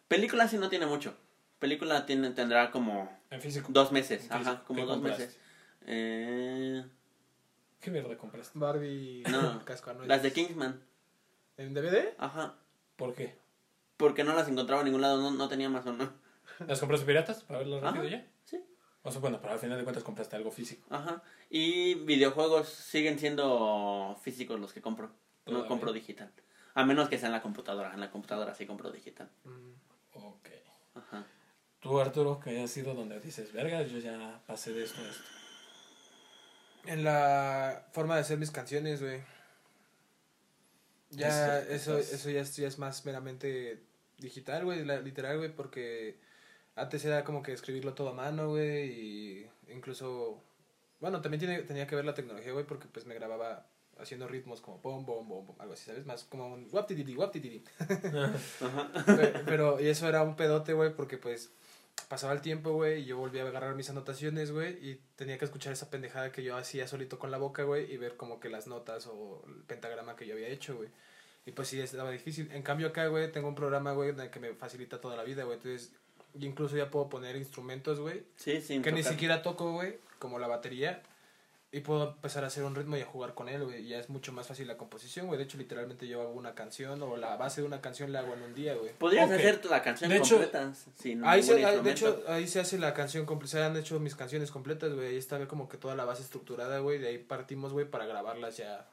Película 0.08 0.48
sí 0.48 0.56
no 0.58 0.68
tiene 0.68 0.86
mucho. 0.86 1.16
Película 1.58 2.06
tiene, 2.06 2.30
tendrá 2.30 2.70
como 2.70 3.10
En 3.30 3.40
físico. 3.40 3.68
dos 3.72 3.92
meses. 3.92 4.26
¿Qué- 4.28 4.34
Ajá, 4.34 4.62
como 4.66 4.84
dos 4.86 4.96
compraste? 4.96 5.24
meses. 5.26 5.40
Eh, 5.86 6.84
¿Qué 7.80 7.90
mierda 7.90 8.16
compraste? 8.16 8.58
Barbie. 8.58 9.22
no, 9.30 9.64
Casco 9.64 9.92
las 10.06 10.22
de 10.22 10.32
Kingsman. 10.32 10.80
¿En 11.56 11.72
DVD? 11.74 12.14
Ajá. 12.18 12.54
¿Por 12.96 13.14
qué? 13.14 13.34
Porque 13.96 14.24
no 14.24 14.34
las 14.34 14.48
encontraba 14.48 14.82
en 14.82 14.86
ningún 14.86 15.00
lado, 15.02 15.18
no, 15.20 15.30
no 15.30 15.48
tenía 15.48 15.68
más 15.70 15.86
o 15.86 15.92
no. 15.92 16.12
¿Las 16.66 16.80
compraste 16.80 17.06
piratas 17.06 17.42
para 17.44 17.58
verlas 17.60 17.82
Ajá. 17.82 17.92
rápido 17.92 18.08
ya? 18.08 18.26
Sí. 18.44 18.62
O 19.02 19.10
sea, 19.12 19.20
bueno, 19.20 19.40
pero 19.40 19.52
al 19.52 19.58
final 19.58 19.78
de 19.78 19.84
cuentas 19.84 20.02
compraste 20.04 20.36
algo 20.36 20.50
físico. 20.50 20.86
Ajá. 20.90 21.22
Y 21.50 21.94
videojuegos 21.94 22.68
siguen 22.68 23.18
siendo 23.18 24.18
físicos 24.22 24.58
los 24.58 24.72
que 24.72 24.80
compro. 24.82 25.10
No 25.46 25.66
compro 25.68 25.92
digital. 25.92 26.32
A 26.74 26.84
menos 26.84 27.08
que 27.08 27.18
sea 27.18 27.26
en 27.28 27.32
la 27.32 27.42
computadora. 27.42 27.94
En 27.94 28.00
la 28.00 28.10
computadora 28.10 28.54
sí 28.54 28.66
compro 28.66 28.90
digital. 28.90 29.30
Mm. 29.44 29.72
Ok. 30.14 30.48
Ajá. 30.94 31.24
Tú, 31.80 32.00
Arturo, 32.00 32.40
que 32.40 32.50
hayas 32.50 32.70
sido 32.70 32.94
donde 32.94 33.20
dices, 33.20 33.52
verga, 33.52 33.82
yo 33.82 33.98
ya 33.98 34.42
pasé 34.46 34.72
de 34.72 34.82
esto 34.84 35.00
a 35.00 35.08
esto. 35.08 35.22
En 36.86 37.04
la 37.04 37.86
forma 37.92 38.16
de 38.16 38.22
hacer 38.22 38.38
mis 38.38 38.50
canciones, 38.50 39.00
güey. 39.02 39.22
Ya, 41.10 41.60
Eso, 41.60 41.98
eso, 41.98 42.30
ya 42.30 42.40
es, 42.40 42.56
ya 42.56 42.66
es 42.66 42.78
más 42.78 43.04
meramente 43.04 43.82
digital, 44.18 44.64
güey, 44.64 44.84
la- 44.84 45.00
literal, 45.00 45.38
güey, 45.38 45.54
porque 45.54 46.18
antes 46.76 47.04
era 47.04 47.24
como 47.24 47.42
que 47.42 47.52
escribirlo 47.52 47.94
todo 47.94 48.10
a 48.10 48.14
mano, 48.14 48.50
güey, 48.50 48.90
y 48.90 49.50
incluso, 49.72 50.42
bueno, 51.00 51.20
también 51.22 51.40
tiene, 51.40 51.62
tenía 51.62 51.86
que 51.86 51.96
ver 51.96 52.04
la 52.04 52.14
tecnología, 52.14 52.52
güey, 52.52 52.64
porque 52.66 52.86
pues 52.88 53.06
me 53.06 53.14
grababa 53.14 53.66
haciendo 53.98 54.28
ritmos 54.28 54.60
como 54.60 54.78
bom, 54.78 55.06
bom, 55.06 55.26
bom, 55.26 55.46
bom, 55.46 55.56
algo 55.58 55.72
así, 55.72 55.86
¿sabes? 55.86 56.04
Más 56.06 56.24
como 56.24 56.52
un 56.52 56.68
waptititi, 56.70 57.16
waptititi. 57.16 57.64
Pe- 59.06 59.42
Pero, 59.46 59.80
y 59.80 59.88
eso 59.88 60.08
era 60.08 60.22
un 60.22 60.36
pedote, 60.36 60.72
güey, 60.72 60.94
porque 60.94 61.18
pues 61.18 61.50
pasaba 62.08 62.32
el 62.34 62.40
tiempo, 62.42 62.72
güey, 62.72 63.00
y 63.02 63.04
yo 63.06 63.16
volvía 63.16 63.42
a 63.44 63.48
agarrar 63.48 63.74
mis 63.74 63.88
anotaciones, 63.90 64.52
güey, 64.52 64.72
y 64.86 65.00
tenía 65.16 65.38
que 65.38 65.44
escuchar 65.46 65.72
esa 65.72 65.90
pendejada 65.90 66.30
que 66.30 66.42
yo 66.42 66.56
hacía 66.56 66.86
solito 66.86 67.18
con 67.18 67.30
la 67.30 67.38
boca, 67.38 67.62
güey, 67.62 67.90
y 67.92 67.96
ver 67.96 68.16
como 68.16 68.38
que 68.38 68.50
las 68.50 68.66
notas 68.66 69.06
o 69.06 69.42
el 69.48 69.62
pentagrama 69.64 70.14
que 70.16 70.26
yo 70.26 70.34
había 70.34 70.48
hecho, 70.48 70.76
güey. 70.76 70.88
Y 71.46 71.52
pues 71.52 71.68
sí, 71.68 71.80
estaba 71.80 72.10
difícil. 72.10 72.50
En 72.52 72.62
cambio 72.62 72.88
acá, 72.88 73.06
güey, 73.06 73.30
tengo 73.32 73.48
un 73.48 73.54
programa, 73.54 73.92
güey, 73.92 74.14
que 74.30 74.40
me 74.40 74.52
facilita 74.54 75.00
toda 75.00 75.16
la 75.16 75.22
vida, 75.24 75.44
güey. 75.44 75.56
Entonces, 75.56 75.92
yo 76.38 76.46
incluso 76.48 76.76
ya 76.76 76.90
puedo 76.90 77.08
poner 77.08 77.36
instrumentos, 77.36 78.00
güey, 78.00 78.22
Sí, 78.36 78.60
sí. 78.60 78.80
que 78.82 78.92
ni 78.92 79.02
siquiera 79.02 79.42
toco, 79.42 79.72
güey, 79.72 79.98
como 80.18 80.38
la 80.38 80.46
batería. 80.48 81.02
Y 81.72 81.80
puedo 81.80 82.10
empezar 82.12 82.42
a 82.44 82.46
hacer 82.46 82.62
un 82.64 82.74
ritmo 82.74 82.96
y 82.96 83.02
a 83.02 83.04
jugar 83.04 83.34
con 83.34 83.48
él, 83.50 83.64
güey. 83.64 83.84
Y 83.84 83.88
ya 83.88 83.98
es 83.98 84.08
mucho 84.08 84.32
más 84.32 84.46
fácil 84.46 84.66
la 84.68 84.78
composición, 84.78 85.26
güey. 85.26 85.36
De 85.36 85.44
hecho, 85.44 85.58
literalmente 85.58 86.06
yo 86.06 86.22
hago 86.22 86.30
una 86.32 86.54
canción 86.54 87.02
o 87.02 87.16
la 87.16 87.36
base 87.36 87.60
de 87.60 87.66
una 87.66 87.82
canción 87.82 88.12
la 88.12 88.20
hago 88.20 88.32
en 88.34 88.42
un 88.44 88.54
día, 88.54 88.74
güey. 88.76 88.92
Podrías 88.94 89.26
Ok. 89.28 89.32
hacer 89.34 89.64
la 89.66 89.82
canción 89.82 90.08
De 90.08 90.16
hecho- 90.16 90.36
completa 90.36 90.72
sin 90.96 91.22
Ahí 91.24 91.42
se, 91.42 91.54
de 91.56 91.90
hecho, 91.90 92.22
ahí 92.28 92.46
se 92.46 92.60
hace 92.60 92.78
la 92.78 92.94
canción 92.94 93.26
completa. 93.26 93.50
Se 93.58 93.62
han 93.62 93.76
hecho 93.76 93.98
mis 94.00 94.14
canciones 94.14 94.50
completas, 94.52 94.94
güey. 94.94 95.08
Ahí 95.08 95.16
está 95.16 95.46
como 95.48 95.68
que 95.68 95.76
toda 95.76 95.96
la 95.96 96.04
base 96.06 96.22
estructurada, 96.22 96.78
güey. 96.78 96.98
De 96.98 97.08
ahí 97.08 97.18
partimos, 97.18 97.72
güey, 97.74 97.84
para 97.90 98.06
grabarlas 98.06 98.56
ya 98.56 98.86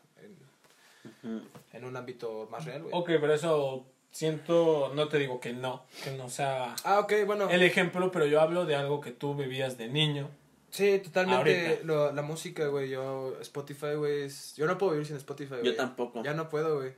en, 1.23 1.47
en 1.73 1.85
un 1.85 1.95
ámbito 1.95 2.47
más 2.51 2.65
real, 2.65 2.81
güey. 2.81 2.93
Ok, 2.93 3.05
pero 3.21 3.33
eso 3.33 3.85
siento, 4.13 4.91
no 4.95 5.09
te 5.09 5.17
digo 5.17 5.39
que 5.41 5.51
no, 5.51 5.83
que 6.03 6.11
no 6.11 6.29
sea 6.29 6.75
Ah, 6.85 7.05
bueno. 7.25 7.49
el 7.49 7.63
ejemplo, 7.63 8.09
pero 8.11 8.25
yo 8.25 8.39
hablo 8.39 8.65
de 8.65 8.75
algo 8.75 9.01
que 9.01 9.11
tú 9.11 9.35
vivías 9.35 9.77
de 9.77 9.89
niño. 9.89 10.29
Sí, 10.69 10.99
totalmente. 11.03 11.81
Lo, 11.83 12.11
la 12.13 12.21
música, 12.21 12.65
güey. 12.67 12.89
Yo, 12.89 13.35
Spotify, 13.41 13.95
güey. 13.95 14.23
es- 14.23 14.55
Yo 14.55 14.65
no 14.65 14.77
puedo 14.77 14.93
vivir 14.93 15.05
sin 15.05 15.17
Spotify, 15.17 15.55
güey. 15.55 15.65
Yo 15.65 15.75
tampoco. 15.75 16.23
Ya 16.23 16.33
no 16.33 16.47
puedo, 16.49 16.77
güey. 16.77 16.93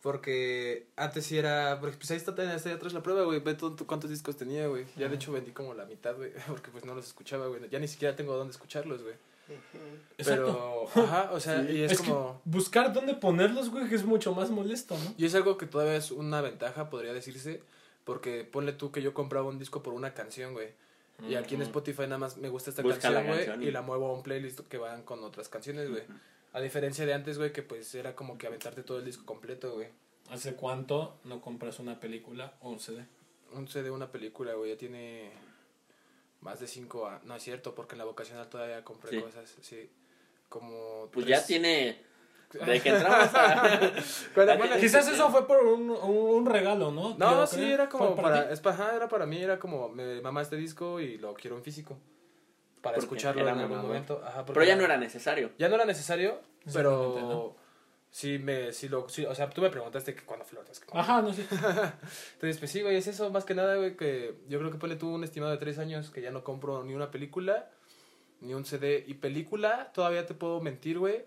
Porque 0.00 0.86
antes 0.96 1.26
sí 1.26 1.38
era. 1.38 1.78
Porque 1.80 1.96
pues 1.96 2.10
ahí 2.10 2.16
está, 2.16 2.30
está 2.54 2.68
ahí 2.70 2.74
atrás 2.74 2.92
la 2.92 3.02
prueba, 3.02 3.22
güey. 3.24 3.40
Ve 3.40 3.54
tú, 3.54 3.76
tú 3.76 3.86
cuántos 3.86 4.10
discos 4.10 4.36
tenía, 4.36 4.66
güey. 4.66 4.84
Ya 4.96 5.08
de 5.08 5.14
hecho 5.16 5.30
vendí 5.30 5.52
como 5.52 5.74
la 5.74 5.84
mitad, 5.84 6.16
güey. 6.16 6.32
Porque 6.48 6.70
pues 6.70 6.84
no 6.84 6.94
los 6.94 7.06
escuchaba, 7.06 7.46
güey. 7.48 7.60
Ya 7.70 7.78
ni 7.78 7.86
siquiera 7.88 8.16
tengo 8.16 8.34
dónde 8.36 8.52
escucharlos, 8.52 9.02
güey. 9.02 9.14
Exacto. 10.18 10.86
Pero. 10.94 11.04
Ajá, 11.06 11.30
o 11.32 11.40
sea, 11.40 11.62
y 11.70 11.82
es, 11.82 11.92
Es, 11.92 12.00
como. 12.02 12.40
que 12.44 12.50
buscar 12.50 12.92
dónde 12.92 13.14
ponerlos, 13.14 13.70
güey, 13.70 13.88
que 13.88 13.94
es 13.94 14.04
mucho 14.04 14.34
más 14.34 14.50
molesto, 14.50 14.96
¿no? 14.96 15.14
Y 15.16 15.24
es 15.26 15.34
algo 15.34 15.56
que 15.58 15.66
todavía 15.66 15.96
es 15.96 16.10
una 16.10 16.40
ventaja, 16.40 16.90
podría 16.90 17.12
decirse. 17.12 17.62
Porque 18.04 18.42
ponle 18.44 18.72
tú 18.72 18.90
que 18.90 19.00
yo 19.00 19.14
compraba 19.14 19.46
un 19.48 19.58
disco 19.60 19.82
por 19.82 19.94
una 19.94 20.12
canción, 20.14 20.54
güey. 20.54 20.68
Y 21.28 21.36
aquí 21.36 21.54
en. 21.54 21.62
Spotify 21.62 22.02
nada 22.02 22.18
más 22.18 22.36
me 22.36 22.48
gusta 22.48 22.70
esta 22.70 22.82
Busca 22.82 23.00
canción, 23.12 23.26
güey, 23.26 23.64
y- 23.64 23.68
y 23.68 23.70
la 23.70 23.82
muevo 23.82 24.06
a 24.08 24.12
un 24.12 24.22
playlist 24.24 24.60
que 24.60 24.78
van 24.78 25.02
con 25.04 25.22
otras 25.22 25.48
canciones, 25.48 25.88
güey. 25.88 26.02
A 26.52 26.60
diferencia 26.60 27.06
de 27.06 27.14
antes, 27.14 27.38
güey, 27.38 27.52
que 27.52 27.62
pues 27.62 27.94
era 27.94 28.16
como 28.16 28.36
que 28.38 28.46
aventarte 28.48 28.82
todo 28.82 28.98
el 28.98 29.04
disco 29.04 29.24
completo, 29.24 29.72
güey. 29.74 29.88
¿Hace 30.30 30.54
cuánto 30.54 31.16
no 31.24 31.40
compras 31.40 31.78
una 31.78 32.00
película 32.00 32.54
o 32.60 32.70
un 32.70 32.80
CD? 32.80 33.04
Un 33.52 33.68
CD, 33.68 33.90
una 33.90 34.10
película, 34.10 34.54
güey, 34.54 34.70
ya 34.72 34.76
tiene 34.78 35.30
Más 36.42 36.60
de 36.60 36.66
cinco 36.66 37.06
a... 37.06 37.20
No 37.24 37.34
es 37.36 37.42
cierto, 37.42 37.74
porque 37.74 37.94
en 37.94 37.98
la 38.00 38.04
vocacional 38.04 38.48
todavía 38.48 38.84
compré 38.84 39.10
Sí. 39.10 39.20
cosas, 39.22 39.56
sí. 39.62 39.90
Como... 40.48 41.08
Pues 41.12 41.24
tres- 41.26 41.40
ya 41.40 41.46
tiene. 41.46 42.02
De 42.66 42.80
que 42.82 42.90
entramos 42.90 43.34
a. 43.34 43.80
Bueno, 44.34 44.76
Quizás 44.78 45.08
eso 45.08 45.30
fue 45.30 45.46
por 45.46 45.64
un, 45.64 45.88
un, 45.90 46.34
un 46.36 46.46
regalo, 46.46 46.90
¿no? 46.90 47.10
No, 47.16 47.28
Creo 47.30 47.46
sí, 47.46 47.72
era 47.72 47.88
como 47.88 48.14
para... 48.14 48.50
Es, 48.50 48.60
pa- 48.60 48.70
ajá, 48.70 48.94
era 48.94 49.08
para 49.08 49.24
mí, 49.24 49.40
era 49.42 49.58
como... 49.58 49.88
Me 49.88 50.20
mama 50.20 50.42
este 50.42 50.56
disco 50.56 51.00
y 51.00 51.16
lo 51.16 51.32
quiero 51.32 51.56
en 51.56 51.62
físico. 51.62 51.96
Para 52.82 52.96
Porque 52.96 53.06
escucharlo 53.06 53.48
en 53.48 53.58
algún 53.58 53.80
momento. 53.80 54.20
Ajá, 54.26 54.44
Pero 54.44 54.64
ya 54.64 54.76
no 54.76 54.82
era 54.84 54.96
necesario. 54.98 55.52
Ya 55.58 55.68
no 55.68 55.76
era 55.76 55.84
necesario, 55.86 56.40
pero... 56.72 57.18
¿no? 57.20 57.61
Sí, 58.14 58.38
me, 58.38 58.72
sí 58.74 58.90
lo, 58.90 59.08
sí, 59.08 59.24
o 59.24 59.34
sea, 59.34 59.48
tú 59.48 59.62
me 59.62 59.70
preguntaste 59.70 60.14
que 60.14 60.22
cuándo 60.22 60.44
flotas. 60.44 60.78
que 60.78 60.86
cuándo- 60.86 61.10
Ajá, 61.10 61.22
no 61.22 61.32
sé. 61.32 61.42
Entonces, 62.34 62.58
pues 62.58 62.70
sí, 62.70 62.82
güey, 62.82 62.96
es 62.96 63.06
eso, 63.06 63.30
más 63.30 63.44
que 63.46 63.54
nada, 63.54 63.76
güey, 63.76 63.96
que 63.96 64.36
yo 64.48 64.58
creo 64.58 64.70
que 64.70 64.76
ponle 64.78 64.96
tú 64.96 65.08
un 65.14 65.24
estimado 65.24 65.50
de 65.50 65.56
tres 65.58 65.78
años 65.78 66.10
que 66.10 66.20
ya 66.20 66.30
no 66.30 66.44
compro 66.44 66.84
ni 66.84 66.94
una 66.94 67.10
película, 67.10 67.70
ni 68.40 68.52
un 68.52 68.66
CD. 68.66 69.02
Y 69.06 69.14
película, 69.14 69.92
todavía 69.94 70.26
te 70.26 70.34
puedo 70.34 70.60
mentir, 70.60 70.98
güey, 70.98 71.24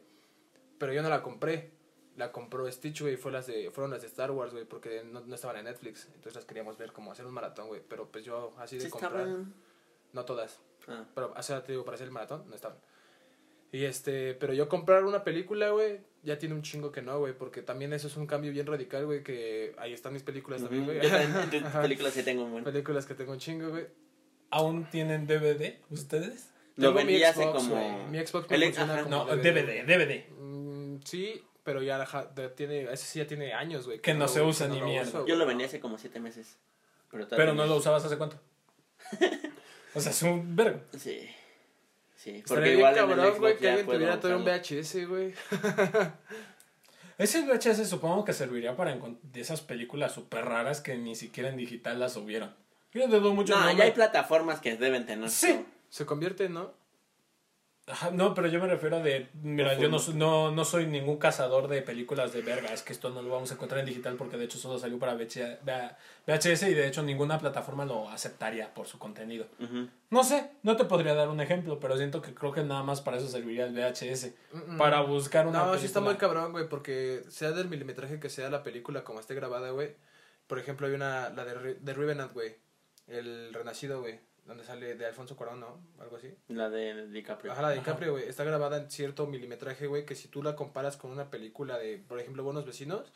pero 0.78 0.94
yo 0.94 1.02
no 1.02 1.10
la 1.10 1.24
compré. 1.24 1.72
La 2.18 2.32
compró 2.32 2.72
Stitch, 2.72 3.02
güey, 3.02 3.18
fue 3.18 3.32
las 3.32 3.48
de, 3.48 3.72
fueron 3.72 3.90
las 3.92 4.02
de 4.02 4.08
Star 4.08 4.30
Wars, 4.32 4.54
güey, 4.54 4.64
porque 4.66 5.04
no, 5.04 5.20
no 5.22 5.34
estaban 5.36 5.58
en 5.58 5.66
Netflix. 5.66 6.06
Entonces 6.06 6.36
las 6.36 6.46
queríamos 6.46 6.78
ver 6.78 6.94
como 6.94 7.12
hacer 7.12 7.26
un 7.26 7.34
maratón, 7.34 7.68
güey. 7.68 7.82
Pero 7.90 8.08
pues 8.10 8.24
yo 8.24 8.54
así 8.60 8.78
de 8.78 8.86
Sí, 8.86 8.90
comprar, 8.92 9.12
estaban. 9.22 9.54
no 10.14 10.24
todas. 10.24 10.60
Ah. 10.88 11.04
Pero, 11.16 11.34
o 11.36 11.42
sea, 11.44 11.64
te 11.64 11.72
digo, 11.74 11.84
para 11.84 11.96
hacer 11.96 12.06
el 12.08 12.14
maratón, 12.14 12.48
no 12.48 12.56
estaban. 12.56 12.78
Y 13.76 13.84
este, 13.84 14.36
pero 14.36 14.54
yo 14.54 14.70
comprar 14.70 15.04
una 15.04 15.26
película, 15.26 15.72
güey, 15.72 16.00
ya 16.24 16.40
tiene 16.40 16.56
un 16.56 16.62
chingo 16.62 16.94
que 16.94 17.02
no, 17.02 17.20
güey, 17.20 17.34
porque 17.38 17.62
también 17.62 17.92
eso 17.92 18.08
es 18.08 18.16
un 18.16 18.26
cambio 18.26 18.50
bien 18.54 18.66
radical, 18.66 19.06
güey, 19.06 19.22
que 19.22 19.76
ahí 19.78 19.92
están 19.92 20.14
mis 20.14 20.24
películas 20.24 20.62
también, 20.62 20.86
güey. 20.86 21.02
También 21.02 21.66
películas 21.82 22.14
sí 22.14 22.24
tengo 22.24 22.46
buen. 22.46 22.64
películas 22.64 23.06
que 23.06 23.16
tengo 23.16 23.34
un 23.34 23.38
chingo, 23.40 23.68
güey. 23.72 23.86
¿Aún 24.50 24.86
tienen 24.90 25.28
DVD 25.28 25.76
ustedes? 25.90 26.52
Lo 26.78 26.90
Tengo 26.90 27.00
mi 27.02 27.06
vendí 27.14 27.24
hace 27.26 27.44
como. 27.44 27.76
güey. 27.76 28.06
Mi 28.12 28.26
Xbox 28.26 28.50
me 28.50 28.56
El- 28.56 28.64
funciona 28.64 28.94
ajá. 28.94 29.04
como- 29.04 29.16
No, 29.18 29.26
DVD. 29.26 29.52
DVD, 29.52 29.84
DVD. 29.86 30.30
Mm, 30.40 31.02
sí, 31.04 31.44
pero 31.66 31.82
ya 31.84 32.06
tiene, 32.56 32.84
ese 32.84 33.06
sí 33.06 33.20
ya 33.20 33.28
tiene 33.28 33.52
años, 33.54 33.88
güey. 33.88 34.00
Que 34.00 34.14
no 34.14 34.30
se 34.30 34.42
usa 34.42 34.68
que 34.70 34.74
ni 34.76 34.82
mierda. 34.84 35.10
uso, 35.10 35.18
Yo 35.20 35.24
güey. 35.26 35.38
lo 35.40 35.46
vendí 35.46 35.66
hace 35.66 35.82
como 35.82 35.98
siete 35.98 36.22
meses. 36.22 36.58
Pero, 37.12 37.28
Pero 37.28 37.54
no 37.54 37.66
lo 37.66 37.76
usabas 37.76 38.06
hace 38.06 38.18
cuánto. 38.18 38.40
O 39.94 40.00
sea, 40.02 40.12
es 40.12 40.22
un 40.24 40.56
vergo. 40.56 40.80
Sí. 40.98 41.28
Sí. 42.26 42.44
Porque 42.48 42.72
Estaría 42.72 42.72
bien 42.72 42.78
igual 42.80 42.98
en 42.98 43.04
el 43.04 43.16
cabrón, 43.18 43.40
güey, 43.40 43.58
que 43.58 43.70
alguien 43.70 43.86
tuviera 43.86 44.20
todo 44.20 44.38
un. 44.38 44.46
VHS, 44.46 45.08
güey. 45.08 45.34
Ese 47.20 47.44
VHS 47.44 47.88
supongo 47.88 48.26
que 48.26 48.34
serviría 48.34 48.76
para 48.76 48.98
de 49.22 49.42
esas 49.42 49.62
películas 49.62 50.14
súper 50.14 50.44
raras 50.44 50.82
que 50.82 50.98
ni 50.98 51.16
siquiera 51.16 51.50
en 51.50 51.58
digital 51.58 52.00
las 52.00 52.14
subieron. 52.14 52.56
Yo 52.94 53.08
dudo 53.08 53.32
mucho. 53.36 53.56
No, 53.56 53.72
ya 53.78 53.84
hay 53.84 53.92
plataformas 53.92 54.60
que 54.60 54.76
deben 54.76 55.06
tener. 55.06 55.30
Sí. 55.30 55.54
todo. 55.54 55.66
Se 55.90 56.06
convierte, 56.08 56.50
¿no? 56.50 56.74
Ajá, 57.88 58.10
no, 58.10 58.34
pero 58.34 58.48
yo 58.48 58.60
me 58.60 58.66
refiero 58.66 59.00
de, 59.00 59.28
mira, 59.44 59.76
yo 59.78 59.90
no, 59.90 60.00
soy- 60.00 60.16
no, 60.16 60.50
no 60.50 60.66
soy 60.66 60.88
ningún 60.88 61.18
cazador 61.18 61.68
de 61.68 61.84
películas 61.84 62.34
de 62.34 62.42
verga, 62.42 62.74
es 62.74 62.82
que 62.82 62.92
esto 62.94 63.12
no 63.12 63.22
lo 63.22 63.30
vamos 63.30 63.52
a 63.52 63.54
encontrar 63.54 63.80
en 63.82 63.86
digital 63.86 64.16
porque 64.16 64.38
de 64.38 64.46
hecho 64.46 64.58
solo 64.58 64.80
salió 64.80 64.98
para 64.98 65.14
VH 65.14 65.60
VHS 66.26 66.64
y 66.64 66.74
de 66.74 66.88
hecho 66.88 67.04
ninguna 67.04 67.38
plataforma 67.38 67.86
lo 67.86 68.10
aceptaría 68.10 68.74
por 68.74 68.88
su 68.88 68.98
contenido. 68.98 69.46
No 70.10 70.24
sé, 70.24 70.50
no 70.64 70.76
te 70.76 70.86
podría 70.86 71.14
dar 71.14 71.30
un 71.30 71.42
ejemplo, 71.42 71.80
pero 71.80 71.96
siento 71.96 72.24
que 72.24 72.34
creo 72.34 72.52
que 72.52 72.64
nada 72.64 72.82
más 72.82 73.02
para 73.02 73.18
eso 73.18 73.28
serviría 73.28 73.68
el 73.68 73.74
VHS, 73.76 74.34
para 74.80 75.02
buscar 75.02 75.46
una 75.46 75.60
No, 75.60 75.64
película. 75.66 75.80
sí 75.82 75.86
está 75.86 76.00
muy 76.02 76.16
cabrón, 76.16 76.54
güey, 76.54 76.68
porque 76.68 77.22
sea 77.30 77.52
del 77.52 77.68
milimetraje 77.70 78.20
que 78.20 78.30
sea 78.32 78.50
la 78.50 78.64
película 78.64 79.04
como 79.04 79.20
esté 79.20 79.36
grabada, 79.36 79.70
güey. 79.70 79.92
Por 80.48 80.58
ejemplo, 80.58 80.88
hay 80.88 80.94
una, 80.94 81.30
la 81.30 81.46
de, 81.46 81.76
de 81.76 81.94
Revenant, 81.94 82.34
güey. 82.34 82.56
El 83.08 83.54
Renacido, 83.54 84.02
güey. 84.02 84.20
Donde 84.46 84.64
sale 84.64 84.96
de 84.96 85.06
Alfonso 85.06 85.36
Cuarón, 85.36 85.60
¿no? 85.60 85.80
Algo 86.00 86.18
así. 86.18 86.32
La 86.50 86.70
de 86.70 87.08
DiCaprio. 87.08 87.52
Ajá, 87.52 87.64
la 87.64 87.70
de 87.70 87.76
DiCaprio, 87.76 88.12
güey. 88.12 88.28
Está 88.28 88.44
grabada 88.44 88.78
en 88.78 88.92
cierto 88.92 89.26
milimetraje, 89.26 89.88
güey, 89.88 90.06
que 90.06 90.14
si 90.14 90.28
tú 90.28 90.44
la 90.44 90.56
comparas 90.56 90.98
con 90.98 91.12
una 91.12 91.32
película 91.32 91.80
de, 91.80 91.98
por 91.98 92.20
ejemplo, 92.20 92.44
Buenos 92.44 92.66
Vecinos, 92.66 93.12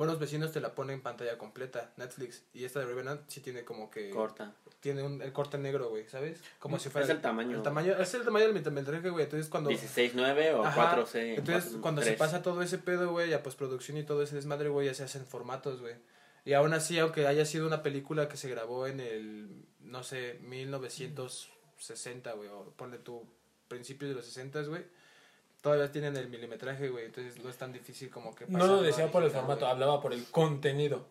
Buenos 0.00 0.18
Vecinos 0.18 0.50
te 0.52 0.60
la 0.60 0.74
pone 0.74 0.94
en 0.94 1.02
pantalla 1.02 1.36
completa, 1.36 1.92
Netflix. 1.98 2.42
Y 2.54 2.64
esta 2.64 2.80
de 2.80 2.86
Revenant 2.86 3.20
sí 3.28 3.40
tiene 3.40 3.64
como 3.64 3.90
que... 3.90 4.08
Corta. 4.08 4.54
Tiene 4.80 5.02
un, 5.02 5.20
el 5.20 5.30
corte 5.34 5.58
negro, 5.58 5.90
güey, 5.90 6.08
¿sabes? 6.08 6.40
Como 6.58 6.78
si 6.78 6.88
fuera... 6.88 7.04
Es 7.04 7.10
el 7.10 7.20
tamaño. 7.20 7.58
El 7.58 7.62
tamaño, 7.62 7.92
es 7.92 8.14
el 8.14 8.24
tamaño 8.24 8.46
del 8.46 8.54
milimetraje, 8.54 9.10
güey. 9.10 9.24
Entonces 9.24 9.50
cuando... 9.50 9.68
16.9 9.70 10.54
o 10.54 10.64
Ajá. 10.64 10.96
4C. 10.96 11.36
Entonces, 11.36 11.76
cuando 11.82 12.00
se 12.00 12.14
pasa 12.14 12.40
todo 12.40 12.62
ese 12.62 12.78
pedo, 12.78 13.10
güey, 13.10 13.34
a 13.34 13.42
postproducción 13.42 13.98
y 13.98 14.02
todo 14.04 14.22
ese 14.22 14.36
desmadre, 14.36 14.70
güey, 14.70 14.86
ya 14.86 14.94
se 14.94 15.04
hacen 15.04 15.26
formatos, 15.26 15.82
güey. 15.82 15.96
Y 16.46 16.54
aún 16.54 16.72
así, 16.72 16.98
aunque 16.98 17.26
haya 17.26 17.44
sido 17.44 17.66
una 17.66 17.82
película 17.82 18.26
que 18.28 18.38
se 18.38 18.48
grabó 18.48 18.86
en 18.86 19.00
el, 19.00 19.66
no 19.90 20.02
sé, 20.02 20.38
1960, 20.42 22.32
güey, 22.32 22.48
o 22.48 22.72
ponle 22.76 22.98
tú, 22.98 23.24
principios 23.68 24.10
de 24.10 24.14
los 24.16 24.24
60, 24.26 24.62
güey, 24.62 24.84
todavía 25.60 25.90
tienen 25.92 26.16
el 26.16 26.28
milimetraje, 26.28 26.88
güey, 26.88 27.06
entonces 27.06 27.42
no 27.42 27.50
es 27.50 27.56
tan 27.56 27.72
difícil 27.72 28.10
como 28.10 28.34
que 28.34 28.46
No 28.46 28.66
lo 28.66 28.82
decía 28.82 29.10
por 29.10 29.22
el 29.24 29.30
formato, 29.30 29.66
hablaba 29.66 30.00
por 30.00 30.12
el 30.12 30.24
contenido. 30.26 31.06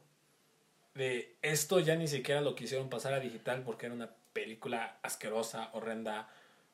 De 0.96 1.36
esto 1.42 1.80
ya 1.80 1.96
ni 1.96 2.08
siquiera 2.08 2.42
lo 2.42 2.56
quisieron 2.56 2.90
pasar 2.90 3.14
a 3.14 3.20
digital 3.20 3.64
porque 3.64 3.86
era 3.86 3.96
una 3.96 4.10
película 4.34 4.98
asquerosa, 5.04 5.70
horrenda, 5.74 6.28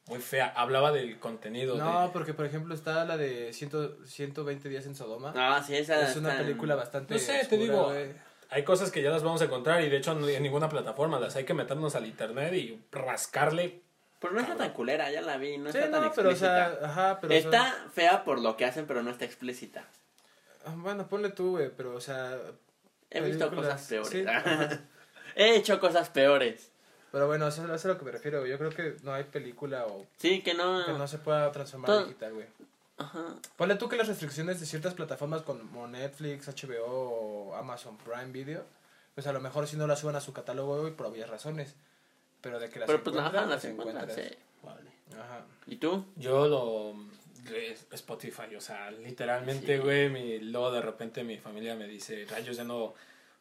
muy 0.08 0.20
fea. 0.20 0.48
Hablaba 0.56 0.92
del 0.92 1.20
contenido. 1.20 1.76
No, 1.78 2.04
de- 2.04 2.10
porque 2.10 2.34
por 2.34 2.46
ejemplo 2.46 2.74
está 2.74 3.06
la 3.06 3.18
de 3.18 3.54
100, 3.54 4.06
120 4.06 4.70
días 4.70 4.86
en 4.86 4.96
Sodoma. 4.96 5.34
Ah, 5.36 5.62
sí, 5.66 5.76
esa 5.76 6.10
es 6.10 6.16
una 6.16 6.38
película 6.38 6.76
bastante 6.76 7.14
No 7.16 7.20
sé, 7.20 7.34
te 7.34 7.42
oscura, 7.42 7.62
digo, 7.62 7.84
güey. 7.90 8.14
Hay 8.56 8.64
cosas 8.64 8.90
que 8.92 9.02
ya 9.02 9.10
las 9.10 9.22
vamos 9.24 9.42
a 9.42 9.46
encontrar 9.46 9.82
y 9.84 9.90
de 9.90 9.98
hecho 9.98 10.12
en 10.14 10.44
ninguna 10.44 10.70
plataforma 10.70 11.20
las 11.20 11.36
hay 11.36 11.44
que 11.44 11.54
meternos 11.54 11.94
al 11.96 12.06
internet 12.06 12.54
y 12.54 12.80
rascarle. 12.92 13.82
Pero 14.20 14.34
no 14.34 14.40
está 14.40 14.56
tan 14.56 14.72
culera, 14.72 15.12
ya 15.12 15.22
la 15.22 15.38
vi. 15.38 15.58
No 15.58 15.72
Sí, 15.72 15.78
está 15.78 15.92
tan 15.92 16.04
no, 16.04 16.12
pero 16.16 16.30
o 16.30 16.32
explícita. 16.32 16.78
sea, 16.80 16.88
ajá, 16.90 17.20
pero 17.20 17.36
o 17.36 17.38
sea- 17.38 17.50
Está 17.50 17.90
fea 17.94 18.24
por 18.24 18.40
lo 18.40 18.56
que 18.58 18.66
hacen, 18.66 18.86
pero 18.88 19.04
no 19.04 19.12
está 19.12 19.26
explícita. 19.26 19.84
Ah, 20.66 20.74
Bueno, 20.76 21.08
ponle 21.08 21.30
tú, 21.30 21.52
güey, 21.52 21.70
pero 21.76 21.94
o 21.96 22.02
sea, 22.02 22.38
He 23.12 23.22
visto 23.22 23.54
cosas 23.54 23.86
peores. 23.88 24.10
sí. 24.10 24.24
He 25.36 25.56
hecho 25.58 25.80
cosas 25.80 26.10
peores. 26.10 26.72
Pero 27.12 27.28
bueno, 27.28 27.48
eso, 27.48 27.64
eso 27.66 27.74
es 27.76 27.86
a 27.86 27.88
lo 27.90 27.98
que 27.98 28.06
me 28.06 28.12
refiero. 28.12 28.46
Yo 28.46 28.58
creo 28.58 28.70
que 28.72 28.96
no 29.04 29.14
hay 29.14 29.26
película 29.26 29.86
o 29.86 30.06
Sí, 30.18 30.42
que 30.42 30.54
no. 30.54 30.86
que 30.86 30.94
no 30.94 31.08
se 31.08 31.18
pueda 31.18 31.52
transformar 31.52 31.88
Todo- 31.88 32.00
a 32.00 32.04
digital, 32.06 32.34
güey. 32.34 32.48
Ajá. 32.98 33.36
Ponle 33.58 33.75
tú 33.75 33.90
que 33.90 33.98
las 33.98 34.08
restricciones 34.08 34.60
de 34.60 34.66
ciertas 34.66 34.94
plataformas 34.94 35.42
como 35.42 35.88
Netflix, 35.88 36.48
HBO 36.48 36.86
o 36.88 37.56
Amazon 37.56 37.98
Prime 37.98 38.32
Video, 38.32 38.64
pues 39.14 39.28
a 39.28 39.34
lo 39.34 39.42
mejor 39.42 39.68
si 39.68 39.75
no 39.78 39.86
las 39.88 40.00
suban 40.00 40.16
a 40.16 40.22
su 40.22 40.32
catálogo, 40.34 40.80
güey, 40.82 40.94
por 40.94 41.08
obvias 41.08 41.30
razones. 41.30 41.75
Pero 42.42 42.60
de 42.60 42.70
que 42.70 42.80
las 42.80 42.88
Pero 42.88 43.04
pues 43.04 43.16
encuentran, 43.16 43.44
ajá, 43.44 43.50
las 43.50 43.64
las 43.64 43.72
encuentras, 43.72 44.04
encuentras. 44.10 44.32
sí. 44.34 44.38
Vale. 44.64 44.92
Ajá. 45.22 45.46
¿Y 45.68 45.75
tú? 45.78 46.06
Yo 46.16 46.48
lo. 46.48 46.96
Spotify, 47.92 48.56
o 48.56 48.62
sea, 48.62 48.90
literalmente, 48.92 49.75
Sí. 49.78 49.82
güey, 49.84 50.10
mi, 50.10 50.40
luego 50.40 50.72
de 50.72 50.82
repente 50.82 51.24
mi 51.24 51.38
familia 51.38 51.75
me 51.75 51.88
dice, 51.88 52.25
rayos, 52.30 52.58
ya 52.58 52.64
no. 52.64 52.94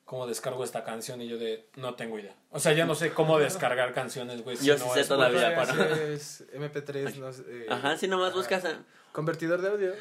¿Cómo 0.04 0.26
descargo 0.26 0.62
esta 0.64 0.84
canción? 0.84 1.22
Y 1.22 1.28
yo 1.28 1.38
de, 1.38 1.66
no 1.76 1.94
tengo 1.94 2.18
idea. 2.18 2.34
O 2.50 2.60
sea, 2.60 2.72
ya 2.72 2.84
no 2.84 2.94
sé 2.94 3.12
cómo 3.12 3.38
descargar 3.38 3.94
canciones, 3.94 4.42
güey. 4.44 4.56
si 4.56 4.66
Yo 4.66 4.76
no 4.76 4.84
sí 4.84 4.90
sé 4.94 5.00
es- 5.00 5.08
todavía. 5.08 5.54
Para- 5.56 5.72
Es 6.12 6.44
MP3, 6.52 7.16
no 7.16 7.32
sé, 7.32 7.42
eh, 7.48 7.66
Ajá, 7.70 7.96
si 7.96 8.06
nomás 8.08 8.34
buscas. 8.34 8.64
a- 8.66 8.78
Convertidor 9.12 9.62
de 9.62 9.68
audio. 9.68 9.92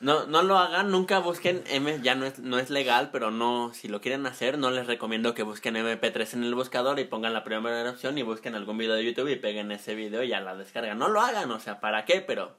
No, 0.00 0.24
no 0.26 0.42
lo 0.42 0.56
hagan, 0.56 0.90
nunca 0.90 1.18
busquen 1.18 1.62
M, 1.66 2.00
ya 2.02 2.14
no 2.14 2.24
es, 2.24 2.38
no 2.38 2.58
es 2.58 2.70
legal, 2.70 3.10
pero 3.12 3.30
no, 3.30 3.72
si 3.74 3.86
lo 3.88 4.00
quieren 4.00 4.24
hacer, 4.26 4.56
no 4.56 4.70
les 4.70 4.86
recomiendo 4.86 5.34
que 5.34 5.42
busquen 5.42 5.76
MP3 5.76 6.32
en 6.34 6.44
el 6.44 6.54
buscador 6.54 6.98
y 7.00 7.04
pongan 7.04 7.34
la 7.34 7.44
primera 7.44 7.90
opción 7.90 8.16
y 8.16 8.22
busquen 8.22 8.54
algún 8.54 8.78
video 8.78 8.94
de 8.94 9.04
YouTube 9.04 9.28
y 9.28 9.36
peguen 9.36 9.70
ese 9.72 9.94
video 9.94 10.22
y 10.22 10.28
ya 10.28 10.40
la 10.40 10.56
descargan. 10.56 10.98
No 10.98 11.08
lo 11.08 11.20
hagan, 11.20 11.50
o 11.50 11.60
sea, 11.60 11.80
¿para 11.80 12.06
qué? 12.06 12.22
Pero 12.22 12.56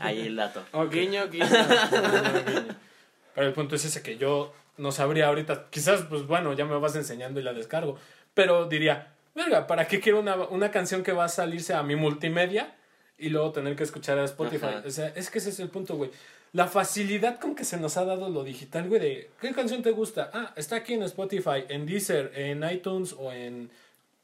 ahí 0.00 0.26
el 0.28 0.36
dato. 0.36 0.62
O 0.72 0.86
guiño, 0.88 1.28
guiño. 1.28 1.46
Pero 3.34 3.46
el 3.46 3.52
punto 3.52 3.74
es 3.76 3.84
ese 3.84 4.02
que 4.02 4.16
yo 4.18 4.52
no 4.78 4.92
sabría 4.92 5.26
ahorita. 5.28 5.68
Quizás, 5.70 6.02
pues 6.08 6.26
bueno, 6.26 6.52
ya 6.54 6.64
me 6.64 6.76
vas 6.78 6.96
enseñando 6.96 7.40
y 7.40 7.42
la 7.42 7.52
descargo. 7.52 7.96
Pero 8.34 8.66
diría, 8.66 9.14
verga, 9.34 9.66
¿para 9.66 9.86
qué 9.86 10.00
quiero 10.00 10.20
una, 10.20 10.36
una 10.36 10.70
canción 10.70 11.02
que 11.02 11.12
va 11.12 11.24
a 11.24 11.28
salirse 11.28 11.74
a 11.74 11.82
mi 11.82 11.96
multimedia 11.96 12.74
y 13.18 13.28
luego 13.30 13.52
tener 13.52 13.76
que 13.76 13.82
escuchar 13.84 14.18
a 14.18 14.24
Spotify? 14.24 14.66
Ajá. 14.66 14.82
O 14.86 14.90
sea, 14.90 15.08
es 15.08 15.30
que 15.30 15.38
ese 15.38 15.50
es 15.50 15.60
el 15.60 15.68
punto, 15.68 15.96
güey. 15.96 16.10
La 16.52 16.66
facilidad 16.66 17.38
con 17.38 17.54
que 17.54 17.64
se 17.64 17.76
nos 17.76 17.96
ha 17.98 18.04
dado 18.06 18.30
lo 18.30 18.42
digital, 18.42 18.88
güey, 18.88 19.00
de 19.00 19.30
¿qué 19.40 19.52
canción 19.52 19.82
te 19.82 19.90
gusta? 19.90 20.30
Ah, 20.32 20.52
está 20.56 20.76
aquí 20.76 20.94
en 20.94 21.02
Spotify, 21.02 21.64
en 21.68 21.84
Deezer, 21.84 22.32
en 22.34 22.64
iTunes 22.70 23.14
o 23.18 23.30
en 23.32 23.70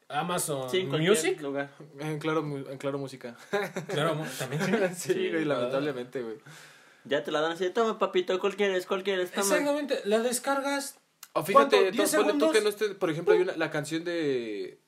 Amazon 0.09 0.69
Sí, 0.69 0.79
en 0.79 0.89
Music. 0.89 1.39
lugar. 1.41 1.69
en, 1.99 2.17
claro, 2.19 2.39
en 2.41 2.77
claro 2.79 2.97
música. 2.97 3.35
Claro, 3.89 4.23
también 4.39 4.61
sí, 4.95 5.13
Sí, 5.13 5.29
güey, 5.29 5.45
lamentablemente, 5.45 6.21
güey. 6.21 6.37
Ya 7.05 7.23
te 7.23 7.31
la 7.31 7.41
dan 7.41 7.51
así, 7.53 7.69
toma 7.69 7.99
papito, 7.99 8.39
¿cuál 8.39 8.55
quieres? 8.55 8.85
¿Cuál 8.85 9.03
quieres? 9.03 9.31
Toma. 9.31 9.41
Exactamente, 9.43 10.01
la 10.05 10.19
descargas. 10.19 10.99
O 11.33 11.43
fíjate, 11.43 11.69
¿Cuánto? 11.77 11.89
tú, 11.91 11.95
¿Diez 11.97 12.15
ponle 12.15 12.33
tú 12.33 12.39
segundos? 12.39 12.51
que 12.57 12.61
no 12.63 12.69
esté, 12.69 12.89
por 12.95 13.09
ejemplo, 13.09 13.33
hay 13.33 13.41
una, 13.41 13.55
la 13.57 13.69
canción 13.69 14.03
de 14.03 14.79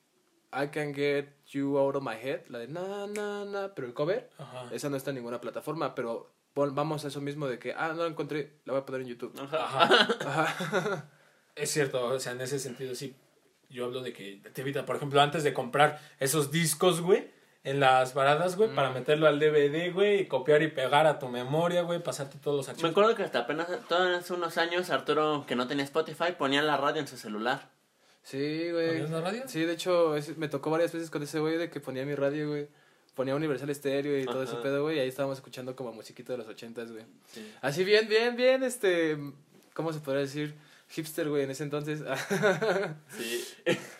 I 0.52 0.68
Can 0.72 0.94
Get 0.94 1.28
You 1.52 1.76
Out 1.78 1.96
of 1.96 2.02
My 2.02 2.14
Head, 2.20 2.46
la 2.48 2.58
de 2.58 2.68
na, 2.68 3.06
na, 3.06 3.44
na, 3.44 3.74
pero 3.74 3.86
el 3.86 3.94
cover, 3.94 4.30
Ajá. 4.38 4.68
esa 4.72 4.88
no 4.88 4.96
está 4.96 5.10
en 5.10 5.16
ninguna 5.16 5.40
plataforma, 5.40 5.94
pero 5.94 6.32
pon- 6.54 6.74
vamos 6.74 7.04
a 7.04 7.08
eso 7.08 7.20
mismo 7.20 7.46
de 7.46 7.58
que, 7.58 7.72
ah, 7.74 7.92
no 7.94 8.02
la 8.02 8.08
encontré, 8.08 8.60
la 8.64 8.72
voy 8.72 8.82
a 8.82 8.86
poner 8.86 9.02
en 9.02 9.08
YouTube. 9.08 9.34
Ajá. 9.40 9.64
Ajá. 9.64 10.16
Ajá. 10.26 11.10
Es 11.54 11.70
cierto, 11.70 12.04
o 12.06 12.18
sea, 12.18 12.32
en 12.32 12.40
ese 12.40 12.58
sentido 12.58 12.94
sí. 12.94 13.14
Yo 13.70 13.84
hablo 13.84 14.00
de 14.00 14.14
que 14.14 14.40
te 14.54 14.62
evita, 14.62 14.86
por 14.86 14.96
ejemplo, 14.96 15.20
antes 15.20 15.44
de 15.44 15.52
comprar 15.52 16.00
esos 16.18 16.50
discos, 16.50 17.02
güey, 17.02 17.30
en 17.70 17.80
las 17.80 18.14
baradas, 18.14 18.56
güey, 18.56 18.74
para 18.74 18.90
Mm. 18.90 18.94
meterlo 18.94 19.26
al 19.26 19.38
DVD, 19.38 19.90
güey, 19.92 20.20
y 20.20 20.26
copiar 20.26 20.62
y 20.62 20.68
pegar 20.68 21.06
a 21.06 21.18
tu 21.18 21.28
memoria, 21.28 21.82
güey, 21.82 22.02
pasarte 22.02 22.38
todos 22.38 22.56
los 22.56 22.66
Me 22.66 22.70
archivos. 22.72 22.90
acuerdo 22.90 23.14
que 23.14 23.22
hasta 23.24 23.40
apenas, 23.40 23.68
todos 23.88 24.16
hace 24.16 24.32
unos 24.32 24.56
años, 24.58 24.90
Arturo, 24.90 25.44
que 25.46 25.56
no 25.56 25.66
tenía 25.68 25.84
Spotify, 25.84 26.32
ponía 26.36 26.62
la 26.62 26.76
radio 26.76 27.00
en 27.00 27.08
su 27.08 27.16
celular. 27.16 27.70
Sí, 28.22 28.70
güey. 28.72 28.88
¿Ponías 28.88 29.10
la 29.10 29.20
radio? 29.20 29.42
Sí, 29.46 29.64
de 29.64 29.72
hecho, 29.72 30.14
me 30.36 30.48
tocó 30.48 30.70
varias 30.70 30.92
veces 30.92 31.10
con 31.10 31.22
ese 31.22 31.38
güey 31.40 31.56
de 31.56 31.70
que 31.70 31.80
ponía 31.80 32.04
mi 32.04 32.14
radio, 32.14 32.48
güey. 32.48 32.68
Ponía 33.14 33.34
Universal 33.34 33.74
Stereo 33.74 34.18
y 34.18 34.26
todo 34.26 34.42
ese 34.44 34.54
pedo, 34.56 34.82
güey. 34.82 34.96
Y 34.96 35.00
ahí 35.00 35.08
estábamos 35.08 35.38
escuchando 35.38 35.74
como 35.74 35.92
musiquita 35.92 36.32
de 36.34 36.38
los 36.38 36.46
ochentas, 36.46 36.92
güey. 36.92 37.04
Sí. 37.26 37.52
Así 37.62 37.82
bien, 37.84 38.08
bien, 38.08 38.36
bien, 38.36 38.62
este... 38.62 39.18
¿Cómo 39.74 39.92
se 39.92 40.00
podría 40.00 40.22
decir? 40.22 40.54
Hipster, 40.90 41.28
güey, 41.28 41.44
en 41.44 41.50
ese 41.50 41.64
entonces. 41.64 42.00
Sí. 43.16 43.44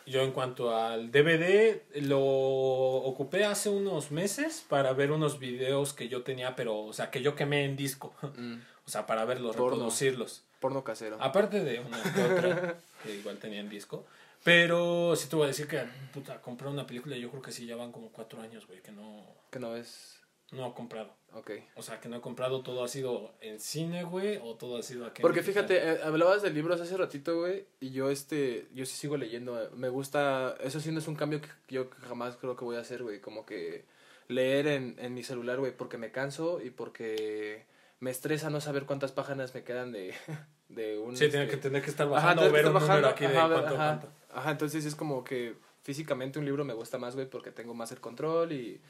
Yo 0.07 0.23
en 0.23 0.33
cuanto 0.33 0.75
al 0.75 1.11
DVD, 1.11 1.83
lo 2.03 2.19
ocupé 2.21 3.45
hace 3.45 3.69
unos 3.69 4.11
meses 4.11 4.65
para 4.69 4.93
ver 4.95 5.13
unos 5.13 5.39
videos 5.39 5.93
que 5.93 6.09
yo 6.09 6.23
tenía, 6.23 6.57
pero, 6.57 6.79
o 6.81 6.93
sea, 6.93 7.11
que 7.11 7.21
yo 7.23 7.35
quemé 7.35 7.65
en 7.65 7.77
disco. 7.77 8.15
Mm, 8.37 8.57
O 8.89 8.91
sea, 8.91 9.05
para 9.05 9.27
verlos, 9.27 9.55
Porno. 9.55 9.73
reproducirlos. 9.77 10.45
porno 10.61 10.83
casero. 10.83 11.19
Aparte 11.21 11.63
de 11.63 11.79
una 11.81 12.03
que 12.03 12.23
otra, 12.23 12.79
que 13.03 13.17
igual 13.17 13.37
tenía 13.37 13.61
en 13.61 13.69
disco. 13.69 14.07
Pero 14.43 15.15
sí 15.15 15.29
te 15.29 15.37
voy 15.37 15.45
a 15.45 15.49
decir 15.49 15.69
que, 15.69 15.85
puta, 16.15 16.41
comprar 16.41 16.71
una 16.71 16.87
película, 16.87 17.15
yo 17.17 17.29
creo 17.29 17.43
que 17.43 17.53
sí, 17.53 17.67
ya 17.67 17.77
van 17.77 17.93
como 17.93 18.09
cuatro 18.11 18.41
años, 18.41 18.67
güey, 18.67 18.81
que 18.81 18.91
no, 18.93 19.27
Que 19.51 19.59
no 19.59 19.77
es... 19.77 20.18
no 20.53 20.69
he 20.69 20.75
comprado. 20.75 21.15
Ok. 21.35 21.51
O 21.77 21.83
sea, 21.83 22.01
que 22.01 22.09
no 22.09 22.17
he 22.17 22.21
comprado, 22.21 22.63
todo 22.63 22.83
ha 22.83 22.89
sido 22.89 23.35
en 23.41 23.61
cine, 23.61 24.05
güey, 24.05 24.39
o 24.43 24.55
todo 24.55 24.79
ha 24.79 24.83
sido 24.83 25.07
aquí. 25.07 25.21
Porque 25.21 25.43
fíjate, 25.43 25.77
eh, 25.77 26.01
hablabas 26.03 26.43
de 26.43 26.51
libros 26.51 26.81
hace 26.81 26.97
ratito, 26.97 27.39
güey, 27.41 27.67
y 27.81 27.91
yo 27.91 28.11
este, 28.11 28.67
yo 28.73 28.87
sí 28.87 28.97
sigo 28.97 29.17
leyendo, 29.17 29.63
eh, 29.63 29.69
me 29.75 29.91
gusta, 29.91 30.57
eso 30.61 30.81
sí 30.81 30.91
no 30.91 31.01
es 31.01 31.09
un 31.09 31.17
cambio 31.17 31.41
que 31.41 31.49
yo 31.69 31.91
jamás 32.09 32.37
creo 32.37 32.57
que 32.57 32.65
voy 32.65 32.77
a 32.77 32.81
hacer, 32.81 33.03
güey, 33.03 33.21
como 33.21 33.45
que 33.45 33.85
leer 34.29 34.69
en, 34.69 34.97
en 34.99 35.15
mi 35.15 35.23
celular, 35.23 35.59
güey, 35.59 35.77
porque 35.77 35.99
me 35.99 36.11
canso 36.11 36.63
y 36.63 36.71
porque 36.71 37.67
me 38.01 38.11
estresa 38.11 38.49
no 38.49 38.61
saber 38.61 38.87
cuántas 38.87 39.13
páginas 39.13 39.55
me 39.55 39.65
quedan 39.65 39.93
de, 39.93 40.15
de 40.71 40.99
un... 40.99 41.15
Sí, 41.15 41.29
tiene 41.29 41.45
este, 41.45 41.57
que 41.57 41.63
tener 41.63 41.83
que 41.83 41.91
estar 41.91 42.07
Ajá, 42.07 42.15
bajando 42.15 42.43
que 42.43 42.49
ver 42.49 42.67
un 42.67 42.77
estar 42.77 42.83
número 42.83 42.87
bajando, 42.87 43.09
aquí 43.09 43.27
de 43.27 43.39
ajá, 43.39 43.49
cuánto, 43.49 43.75
ajá, 43.75 43.77
cuánto. 43.77 44.09
Ajá, 44.31 44.51
entonces 44.51 44.85
es 44.87 44.95
como 44.95 45.25
que 45.25 45.57
físicamente 45.83 46.39
un 46.39 46.47
libro 46.47 46.65
me 46.65 46.75
gusta 46.75 46.97
más, 46.97 47.15
güey, 47.15 47.29
porque 47.29 47.51
tengo 47.51 47.75
más 47.75 47.93
el 47.93 48.01
control 48.01 48.53
y, 48.53 48.81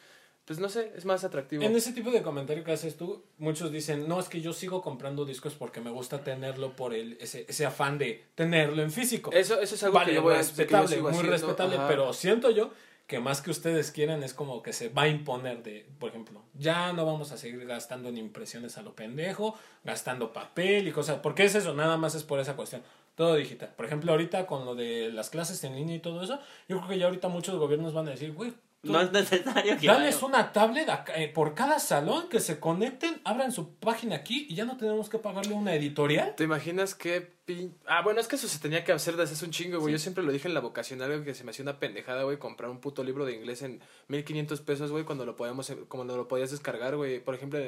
pues 0.49 0.61
no 0.61 0.71
sé, 0.71 0.93
es 0.97 1.05
más 1.05 1.25
atractivo. 1.25 1.63
En 1.63 1.77
ese 1.77 1.93
tipo 1.93 2.11
de 2.11 2.23
comentario 2.23 2.65
que 2.65 2.73
haces 2.73 2.97
tú, 2.97 3.23
muchos 3.37 3.71
dicen, 3.71 4.09
no, 4.09 4.19
es 4.19 4.31
que 4.31 4.41
yo 4.41 4.55
sigo 4.55 4.81
comprando 4.81 5.27
discos 5.27 5.53
porque 5.53 5.83
me 5.83 5.91
gusta 5.91 6.25
tenerlo 6.25 6.75
por 6.75 6.95
el, 6.95 7.19
ese, 7.21 7.45
ese 7.47 7.67
afán 7.67 7.99
de 7.99 8.25
tenerlo 8.35 8.83
en 8.83 8.91
físico. 8.91 9.31
Eso, 9.31 9.61
eso 9.61 9.75
es 9.75 9.83
algo 9.83 9.97
vale, 9.97 10.09
que 10.09 10.15
yo 10.15 10.23
voy 10.23 10.33
a 10.33 10.39
que 10.39 10.43
yo 10.43 10.49
respetable, 10.49 11.01
muy 11.03 11.11
haciendo, 11.11 11.31
respetable, 11.33 11.77
ajá. 11.77 11.89
pero 11.89 12.15
siento 12.15 12.51
yo 12.51 12.71
que 13.07 13.21
más 13.21 13.43
que 13.43 13.51
ustedes 13.51 13.91
quieran 13.91 14.23
es 14.23 14.33
como 14.33 14.63
que 14.63 14.73
se 14.73 14.89
va 14.89 15.03
a 15.03 15.09
imponer 15.09 15.63
de, 15.63 15.87
por 15.99 16.09
ejemplo, 16.09 16.43
ya 16.55 16.95
no 16.95 17.05
vamos 17.05 17.31
a 17.31 17.37
seguir 17.37 17.67
gastando 17.67 18.09
en 18.09 18.17
impresiones 18.17 18.79
a 18.79 18.83
lo 18.83 18.95
pendejo, 18.95 19.55
gastando 19.85 20.33
papel 20.33 20.89
y 20.89 20.93
cosas, 20.93 21.19
porque 21.23 21.45
es 21.45 21.55
eso, 21.57 21.75
nada 21.75 21.99
más 21.99 22.15
es 22.15 22.25
por 22.25 22.41
esa 22.41 22.57
cuestión. 22.57 22.83
Todo 23.17 23.35
digital. 23.35 23.75
Por 23.77 23.85
ejemplo, 23.85 24.13
ahorita 24.13 24.47
con 24.47 24.65
lo 24.65 24.75
de 24.75 25.11
las 25.13 25.29
clases 25.29 25.63
en 25.65 25.77
línea 25.77 25.97
y 25.97 26.01
todo 26.01 26.23
eso, 26.23 26.39
yo 26.69 26.79
creo 26.79 26.89
que 26.89 26.99
ya 26.99 27.05
ahorita 27.05 27.29
muchos 27.29 27.57
gobiernos 27.57 27.93
van 27.93 28.09
a 28.09 28.13
decir, 28.13 28.33
güey, 28.33 28.55
tú- 28.83 28.93
No 28.93 29.01
es 29.01 29.11
necesario 29.13 29.77
que 29.79 29.87
Dales 29.87 30.15
vaya. 30.15 30.27
una 30.27 30.53
tablet 30.53 30.89
eh, 31.17 31.29
por 31.29 31.55
cada 31.55 31.79
salón 31.79 32.29
que 32.29 32.41
se 32.41 32.59
conecten, 32.61 33.21
abran 33.25 33.53
su 33.53 33.75
página 33.77 34.17
aquí 34.17 34.47
y 34.49 34.55
ya 34.55 34.65
no 34.65 34.77
tenemos 34.77 35.09
que 35.09 35.19
pagarle 35.19 35.55
una 35.55 35.75
editorial. 35.75 36.35
¿Te 36.37 36.45
imaginas 36.45 36.95
qué 36.95 37.21
pin... 37.45 37.75
Ah, 37.87 38.03
bueno, 38.03 38.21
es 38.21 38.29
que 38.29 38.37
eso 38.37 38.47
se 38.49 38.59
tenía 38.59 38.85
que 38.85 38.93
hacer 38.93 39.17
desde 39.17 39.35
hace 39.35 39.45
un 39.45 39.51
chingo, 39.51 39.81
güey. 39.81 39.93
Yo 39.93 39.99
siempre 39.99 40.23
lo 40.23 40.31
dije 40.33 40.49
en 40.49 40.55
la 40.55 40.61
vocacional, 40.61 41.11
güey, 41.11 41.25
que 41.25 41.35
se 41.35 41.45
me 41.45 41.51
hacía 41.51 41.63
una 41.65 41.79
pendejada, 41.79 42.23
güey, 42.23 42.39
comprar 42.39 42.71
un 42.71 42.81
puto 42.81 43.03
libro 43.05 43.25
de 43.25 43.35
inglés 43.35 43.63
en 43.63 43.81
1500 44.09 44.61
pesos, 44.61 44.91
güey, 44.91 45.05
cuando 45.05 45.25
lo 45.27 45.35
podíamos, 45.37 45.73
como 45.89 46.05
lo 46.05 46.29
podías 46.29 46.51
descargar, 46.51 46.97
güey. 46.97 47.19
Por 47.21 47.35
ejemplo, 47.35 47.59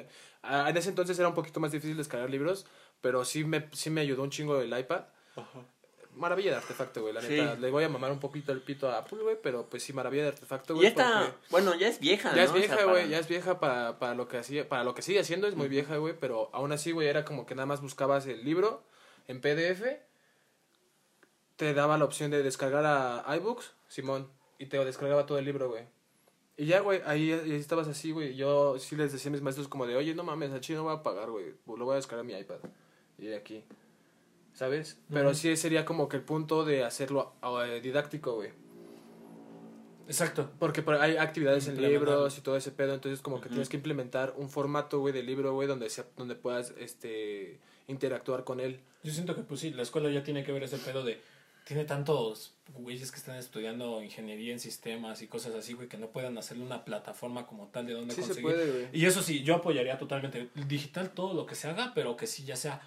ah, 0.43 0.67
en 0.69 0.77
ese 0.77 0.91
entonces 0.91 1.19
era 1.19 1.29
un 1.29 1.35
poquito 1.35 1.61
más 1.61 1.73
difícil 1.73 1.97
descargar 1.97 2.31
libros, 2.31 2.67
pero 3.01 3.25
sí 3.25 3.45
me, 3.45 3.69
sí 3.73 3.91
me 3.91 4.01
ayudó 4.03 4.23
un 4.23 4.31
chingo 4.31 4.61
el 4.61 4.79
iPad. 4.79 5.03
Maravilla 6.21 6.51
de 6.53 6.57
artefacto, 6.59 7.01
güey, 7.03 7.13
la 7.15 7.21
Sí. 7.23 7.29
neta. 7.31 7.55
Le 7.57 7.71
voy 7.71 7.83
a 7.83 7.89
mamar 7.89 8.13
un 8.13 8.21
poquito 8.21 8.53
el 8.53 8.61
pito 8.63 8.89
a 8.89 8.99
Apple, 8.99 9.19
güey, 9.23 9.37
pero 9.43 9.67
pues 9.69 9.83
sí, 9.83 9.93
maravilla 9.93 10.23
de 10.23 10.29
artefacto, 10.29 10.75
Y 10.75 10.77
güey. 10.77 10.87
esta, 10.89 11.21
porque- 11.23 11.35
bueno, 11.51 11.75
ya 11.75 11.89
es 11.89 11.99
vieja, 11.99 12.31
ya 12.31 12.37
¿no? 12.37 12.43
es 12.43 12.51
O 12.51 12.53
sea, 12.53 12.59
vieja, 12.61 12.77
para- 12.77 12.91
güey, 12.91 13.09
ya 13.09 13.19
es 13.19 13.27
vieja 13.29 13.59
para, 13.59 13.99
para 13.99 14.15
lo 14.15 14.29
que 14.29 14.37
hacía, 14.39 14.69
para 14.69 14.85
lo 14.85 14.95
que 14.95 15.03
sigue 15.03 15.19
haciendo, 15.21 15.49
es 15.49 15.57
muy 15.57 15.69
vieja, 15.69 15.97
güey, 15.97 16.15
pero 16.21 16.51
aún 16.53 16.71
así, 16.73 16.93
güey, 16.93 17.09
era 17.09 17.25
como 17.25 17.47
que 17.47 17.55
nada 17.57 17.67
más 17.67 17.81
buscabas 17.81 18.27
el 18.27 18.45
libro 18.45 18.83
en 19.27 19.41
PDF, 19.41 20.01
te 21.57 21.75
daba 21.75 21.99
la 21.99 22.05
opción 22.05 22.31
de 22.31 22.43
descargar 22.43 22.85
a 22.87 23.37
iBooks, 23.37 23.73
Simón, 23.89 24.31
y 24.59 24.67
te 24.67 24.83
descargaba 24.85 25.27
todo 25.27 25.39
el 25.39 25.45
libro, 25.45 25.69
güey. 25.69 25.85
Y 26.57 26.67
ya, 26.67 26.81
güey, 26.81 27.01
ahí, 27.07 27.33
ahí 27.33 27.53
estabas 27.55 27.89
así, 27.89 28.13
güey. 28.13 28.37
Yo 28.37 28.79
sí 28.79 28.95
les 28.95 29.13
decía 29.13 29.31
a 29.31 29.33
mis 29.33 29.41
maestros 29.41 29.67
como 29.69 29.87
de, 29.87 29.97
oye, 29.97 30.15
no 30.15 30.25
mames, 30.25 30.51
a 30.53 30.73
no 30.75 30.85
voy 30.85 30.95
a 30.95 31.03
pagar, 31.03 31.31
güey. 31.31 31.55
Lo 31.67 31.85
voy 31.87 31.93
a 31.95 31.97
descargar 31.97 32.25
a 32.25 32.27
mi 32.27 32.35
iPad. 32.39 32.59
Y 33.19 33.33
aquí. 33.33 33.65
¿Sabes? 34.61 34.99
Pero 35.11 35.31
Ujú. 35.31 35.39
sí 35.39 35.57
sería 35.57 35.87
como 35.87 36.07
que 36.07 36.19
el 36.19 36.23
punto 36.23 36.67
de 36.67 36.85
hacerlo 36.85 37.33
eh, 37.67 37.81
didáctico, 37.83 38.35
güey. 38.35 38.51
Exacto. 40.07 40.51
Porque 40.59 40.83
por- 40.83 40.97
hay 40.97 41.17
actividades 41.17 41.67
en 41.69 41.81
libros 41.81 42.37
y 42.37 42.43
todo 42.43 42.59
ese 42.59 42.71
pedo, 42.71 42.93
entonces 42.93 43.23
como 43.23 43.41
que 43.41 43.49
tienes 43.49 43.71
que 43.71 43.79
implementar 43.79 44.35
un 44.37 44.51
formato, 44.51 44.99
güey, 45.01 45.15
de 45.15 45.23
libro, 45.23 45.55
güey, 45.55 45.67
donde, 45.67 45.89
sea- 45.89 46.05
donde 46.15 46.35
puedas 46.35 46.75
este, 46.79 47.59
interactuar 47.89 48.45
con 48.45 48.61
él. 48.61 48.81
Yo 49.03 49.15
siento 49.15 49.35
que, 49.35 49.41
pues 49.41 49.61
sí, 49.61 49.71
la 49.71 49.81
escuela 49.81 50.11
ya 50.11 50.23
tiene 50.23 50.45
que 50.45 50.53
ver 50.53 50.63
ese 50.65 50.77
pedo 50.77 51.05
de. 51.05 51.19
Tiene 51.65 51.87
tantos 51.87 52.53
güeyes 52.75 53.11
que 53.11 53.17
están 53.17 53.37
estudiando 53.37 54.03
ingeniería 54.03 54.53
en 54.53 54.61
sistemas 54.61 55.23
y 55.23 55.27
cosas 55.27 55.55
así, 55.55 55.73
güey, 55.73 55.89
que 55.89 55.97
no 55.97 56.09
puedan 56.09 56.37
hacerle 56.37 56.65
una 56.65 56.85
plataforma 56.85 57.47
como 57.47 57.69
tal 57.69 57.87
de 57.87 57.95
donde 57.95 58.15
Sí 58.15 58.21
se 58.21 58.27
conseguir. 58.27 58.51
puede, 58.51 58.71
güey. 58.71 58.89
Y 58.93 59.07
eso 59.07 59.23
sí, 59.23 59.43
yo 59.43 59.55
apoyaría 59.55 59.97
totalmente. 59.97 60.51
Digital 60.69 61.13
todo 61.13 61.33
lo 61.33 61.47
que 61.47 61.55
se 61.55 61.67
haga, 61.67 61.93
pero 61.95 62.15
que 62.19 62.27
sí 62.27 62.45
ya 62.45 62.57
sea 62.57 62.83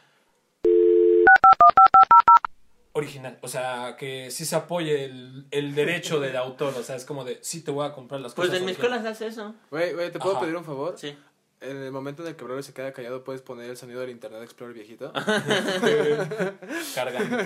original. 2.93 3.37
O 3.41 3.47
sea, 3.47 3.95
que 3.97 4.31
sí 4.31 4.45
se 4.45 4.55
apoye 4.55 5.05
el, 5.05 5.45
el 5.51 5.75
derecho 5.75 6.19
del 6.19 6.35
autor. 6.37 6.73
O 6.77 6.83
sea, 6.83 6.95
es 6.95 7.05
como 7.05 7.23
de, 7.25 7.39
sí 7.41 7.61
te 7.63 7.71
voy 7.71 7.85
a 7.87 7.91
comprar 7.93 8.21
las 8.21 8.33
Pues 8.33 8.47
cosas. 8.47 8.59
en 8.61 8.65
mi 8.65 8.71
originales. 8.71 8.99
escuela 8.99 9.15
se 9.17 9.23
hace 9.25 9.33
eso. 9.33 9.55
Güey, 9.71 9.93
güey, 9.93 10.11
¿te 10.11 10.19
puedo 10.19 10.33
Ajá. 10.33 10.41
pedir 10.41 10.55
un 10.55 10.63
favor? 10.63 10.95
Sí. 10.97 11.15
En 11.61 11.77
el 11.77 11.91
momento 11.93 12.23
en 12.23 12.27
el 12.29 12.35
que 12.35 12.43
Braulio 12.43 12.61
se 12.61 12.73
queda 12.73 12.91
callado, 12.91 13.23
¿puedes 13.23 13.41
poner 13.41 13.69
el 13.69 13.77
sonido 13.77 14.01
del 14.01 14.09
Internet 14.09 14.41
Explorer 14.43 14.73
viejito? 14.75 15.13
Cargando. 16.95 17.37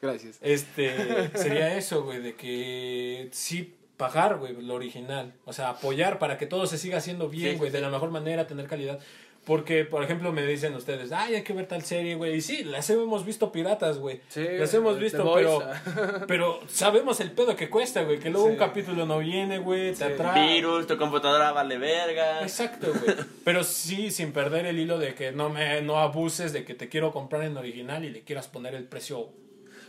Gracias. 0.00 0.38
Este, 0.40 1.30
sería 1.38 1.76
eso, 1.76 2.02
güey, 2.04 2.20
de 2.20 2.34
que 2.34 3.28
sí 3.32 3.76
pagar, 3.96 4.38
güey, 4.38 4.60
lo 4.60 4.74
original. 4.74 5.34
O 5.44 5.52
sea, 5.52 5.70
apoyar 5.70 6.18
para 6.18 6.36
que 6.38 6.46
todo 6.46 6.66
se 6.66 6.76
siga 6.78 6.98
haciendo 6.98 7.28
bien, 7.28 7.52
Sí, 7.52 7.58
güey, 7.58 7.70
sí, 7.70 7.72
de 7.72 7.78
sí. 7.78 7.84
la 7.84 7.90
mejor 7.90 8.10
manera, 8.10 8.46
tener 8.46 8.66
calidad. 8.66 9.00
Porque, 9.44 9.84
por 9.84 10.04
ejemplo, 10.04 10.30
me 10.30 10.46
dicen 10.46 10.72
ustedes, 10.76 11.10
ay, 11.10 11.34
hay 11.34 11.42
que 11.42 11.52
ver 11.52 11.66
tal 11.66 11.82
serie, 11.82 12.14
güey. 12.14 12.36
Y 12.36 12.40
sí, 12.40 12.62
las 12.62 12.88
hemos 12.90 13.26
visto 13.26 13.50
piratas, 13.50 13.98
güey. 13.98 14.20
Sí, 14.28 14.46
las 14.56 14.72
hemos 14.72 15.00
visto, 15.00 15.34
pero, 15.34 15.60
pero 16.28 16.60
sabemos 16.68 17.18
el 17.18 17.32
pedo 17.32 17.56
que 17.56 17.68
cuesta, 17.68 18.04
güey. 18.04 18.20
Que 18.20 18.30
luego 18.30 18.46
Sí. 18.46 18.52
un 18.52 18.58
capítulo 18.58 19.04
no 19.04 19.18
viene, 19.18 19.58
güey, 19.58 19.90
te 19.90 19.96
Sí. 19.96 20.04
atrae. 20.04 20.54
Virus, 20.54 20.86
tu 20.86 20.96
computadora 20.96 21.50
vale 21.50 21.76
verga. 21.76 22.42
Exacto, 22.42 22.92
güey. 22.92 23.16
Pero 23.44 23.64
sí, 23.64 24.12
sin 24.12 24.32
perder 24.32 24.64
el 24.66 24.78
hilo 24.78 24.98
de 25.00 25.14
que 25.16 25.32
no 25.32 25.50
me 25.50 25.82
no 25.82 25.96
abuses 25.98 26.52
de 26.52 26.64
que 26.64 26.74
te 26.74 26.88
quiero 26.88 27.10
comprar 27.10 27.42
en 27.42 27.56
original 27.56 28.04
y 28.04 28.10
le 28.10 28.22
quieras 28.22 28.46
poner 28.46 28.76
el 28.76 28.84
precio. 28.84 29.28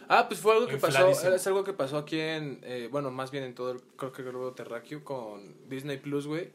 Ah, 0.09 0.27
pues 0.27 0.39
fue 0.39 0.53
algo 0.53 0.65
que 0.67 0.77
pasó, 0.77 1.09
es 1.09 1.47
algo 1.47 1.63
que 1.63 1.73
pasó 1.73 1.97
aquí 1.99 2.19
en, 2.19 2.59
eh, 2.63 2.89
bueno, 2.91 3.11
más 3.11 3.29
bien 3.29 3.43
en 3.43 3.53
todo 3.55 3.71
el, 3.71 3.81
creo 3.95 4.11
que 4.11 4.23
el 4.23 4.29
globo 4.29 4.51
terráqueo 4.53 5.03
con 5.03 5.55
Disney 5.69 5.97
Plus, 5.97 6.25
güey, 6.27 6.49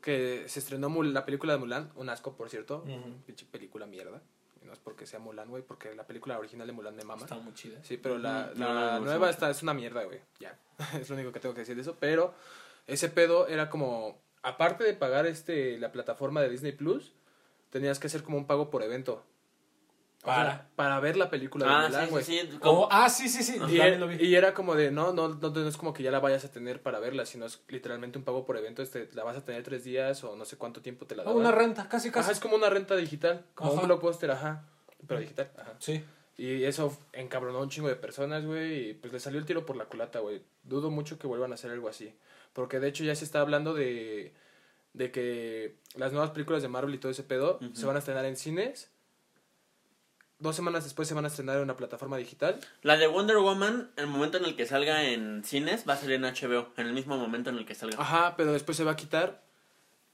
que 0.00 0.44
se 0.48 0.58
estrenó 0.60 0.88
Mul- 0.88 1.12
la 1.12 1.24
película 1.24 1.52
de 1.54 1.58
Mulan, 1.58 1.90
un 1.96 2.08
asco, 2.08 2.34
por 2.36 2.48
cierto, 2.50 2.84
pinche 3.26 3.46
película 3.50 3.86
mierda, 3.86 4.20
y 4.62 4.66
no 4.66 4.72
es 4.72 4.78
porque 4.78 5.06
sea 5.06 5.18
Mulan, 5.18 5.48
güey, 5.48 5.62
porque 5.62 5.94
la 5.94 6.06
película 6.06 6.38
original 6.38 6.66
de 6.66 6.72
Mulan 6.72 6.96
me 6.96 7.04
mama. 7.04 7.22
Está 7.22 7.36
muy 7.36 7.54
chida. 7.54 7.78
Sí, 7.82 7.96
pero 7.96 8.18
la. 8.18 8.52
No, 8.54 8.72
la 8.74 8.98
no 8.98 9.04
nueva 9.06 9.30
está, 9.30 9.50
es 9.50 9.62
una 9.62 9.74
mierda, 9.74 10.04
güey, 10.04 10.20
ya, 10.38 10.58
es 11.00 11.08
lo 11.08 11.16
único 11.16 11.32
que 11.32 11.40
tengo 11.40 11.54
que 11.54 11.60
decir 11.60 11.76
de 11.76 11.82
eso, 11.82 11.96
pero 12.00 12.34
ese 12.86 13.08
pedo 13.08 13.46
era 13.48 13.68
como, 13.70 14.20
aparte 14.42 14.84
de 14.84 14.94
pagar 14.94 15.26
este 15.26 15.78
la 15.78 15.92
plataforma 15.92 16.40
de 16.42 16.48
Disney 16.50 16.72
Plus, 16.72 17.12
tenías 17.70 17.98
que 17.98 18.06
hacer 18.08 18.22
como 18.22 18.36
un 18.38 18.46
pago 18.46 18.70
por 18.70 18.82
evento. 18.82 19.24
O 20.22 20.26
sea, 20.26 20.34
Para. 20.34 20.68
para 20.76 21.00
ver 21.00 21.16
la 21.16 21.30
película 21.30 21.64
de 21.66 21.72
Ah, 21.72 21.86
Mulan, 21.88 22.10
güey. 22.10 22.22
sí, 22.24 22.38
sí. 22.50 22.58
Como- 22.58 22.88
ah, 22.90 23.08
sí, 23.08 23.28
sí, 23.30 23.42
sí. 23.42 23.54
Y, 23.54 23.58
también 23.58 24.00
lo 24.00 24.06
vi. 24.06 24.16
y 24.16 24.34
era 24.34 24.52
como 24.52 24.74
de, 24.74 24.90
no, 24.90 25.14
no, 25.14 25.28
no, 25.28 25.48
no 25.50 25.66
es 25.68 25.76
como 25.78 25.94
que 25.94 26.02
ya 26.02 26.10
la 26.10 26.20
vayas 26.20 26.44
a 26.44 26.50
tener 26.52 26.82
para 26.82 26.98
verla, 27.00 27.24
sino 27.24 27.46
es 27.46 27.62
literalmente 27.68 28.18
un 28.18 28.24
pago 28.24 28.44
por 28.44 28.58
evento, 28.58 28.82
este, 28.82 29.08
la 29.14 29.24
vas 29.24 29.38
a 29.38 29.44
tener 29.46 29.62
tres 29.62 29.82
días 29.82 30.22
o 30.24 30.36
no 30.36 30.44
sé 30.44 30.58
cuánto 30.58 30.82
tiempo 30.82 31.06
te 31.06 31.16
la 31.16 31.22
Ah, 31.22 31.26
daban. 31.26 31.40
una 31.40 31.52
renta, 31.52 31.88
casi, 31.88 32.10
casi. 32.10 32.24
Ajá, 32.24 32.32
es 32.32 32.40
como 32.40 32.56
una 32.56 32.68
renta 32.68 32.96
digital, 32.96 33.46
como 33.54 33.70
Ajá. 33.72 33.80
un 33.80 33.86
blockbuster, 33.86 34.30
ajá, 34.30 34.66
pero 35.06 35.20
digital, 35.20 35.50
ajá. 35.56 35.74
Sí. 35.78 36.04
Y 36.36 36.64
eso 36.64 36.94
encabronó 37.14 37.58
a 37.58 37.62
un 37.62 37.70
chingo 37.70 37.88
de 37.88 37.96
personas, 37.96 38.44
güey, 38.44 38.90
y 38.90 38.94
pues 38.94 39.12
le 39.14 39.20
salió 39.20 39.38
el 39.38 39.46
tiro 39.46 39.64
por 39.64 39.76
la 39.76 39.86
culata, 39.86 40.18
güey. 40.20 40.42
Dudo 40.64 40.90
mucho 40.90 41.18
que 41.18 41.26
vuelvan 41.26 41.52
a 41.52 41.54
hacer 41.54 41.70
algo 41.70 41.88
así, 41.88 42.14
porque 42.52 42.78
de 42.78 42.88
hecho 42.88 43.04
ya 43.04 43.14
se 43.14 43.24
está 43.24 43.40
hablando 43.40 43.72
de, 43.72 44.34
de 44.92 45.10
que 45.12 45.76
las 45.94 46.12
nuevas 46.12 46.30
películas 46.30 46.60
de 46.60 46.68
Marvel 46.68 46.94
y 46.94 46.98
todo 46.98 47.10
ese 47.10 47.22
pedo 47.22 47.58
se 47.72 47.86
van 47.86 47.96
a 47.96 48.00
estrenar 48.00 48.26
en 48.26 48.36
cines 48.36 48.90
dos 50.40 50.56
semanas 50.56 50.84
después 50.84 51.06
se 51.06 51.14
van 51.14 51.24
a 51.24 51.28
estrenar 51.28 51.56
en 51.56 51.62
una 51.62 51.76
plataforma 51.76 52.16
digital. 52.16 52.58
La 52.82 52.96
de 52.96 53.06
Wonder 53.06 53.36
Woman, 53.36 53.90
el 53.96 54.06
momento 54.06 54.38
en 54.38 54.44
el 54.44 54.56
que 54.56 54.66
salga 54.66 55.04
en 55.04 55.44
cines, 55.44 55.84
va 55.88 55.94
a 55.94 55.96
salir 55.96 56.16
en 56.16 56.22
HBO, 56.22 56.72
en 56.76 56.86
el 56.86 56.92
mismo 56.92 57.16
momento 57.16 57.50
en 57.50 57.58
el 57.58 57.66
que 57.66 57.74
salga. 57.74 58.00
Ajá, 58.00 58.34
pero 58.36 58.52
después 58.52 58.76
se 58.76 58.84
va 58.84 58.92
a 58.92 58.96
quitar 58.96 59.42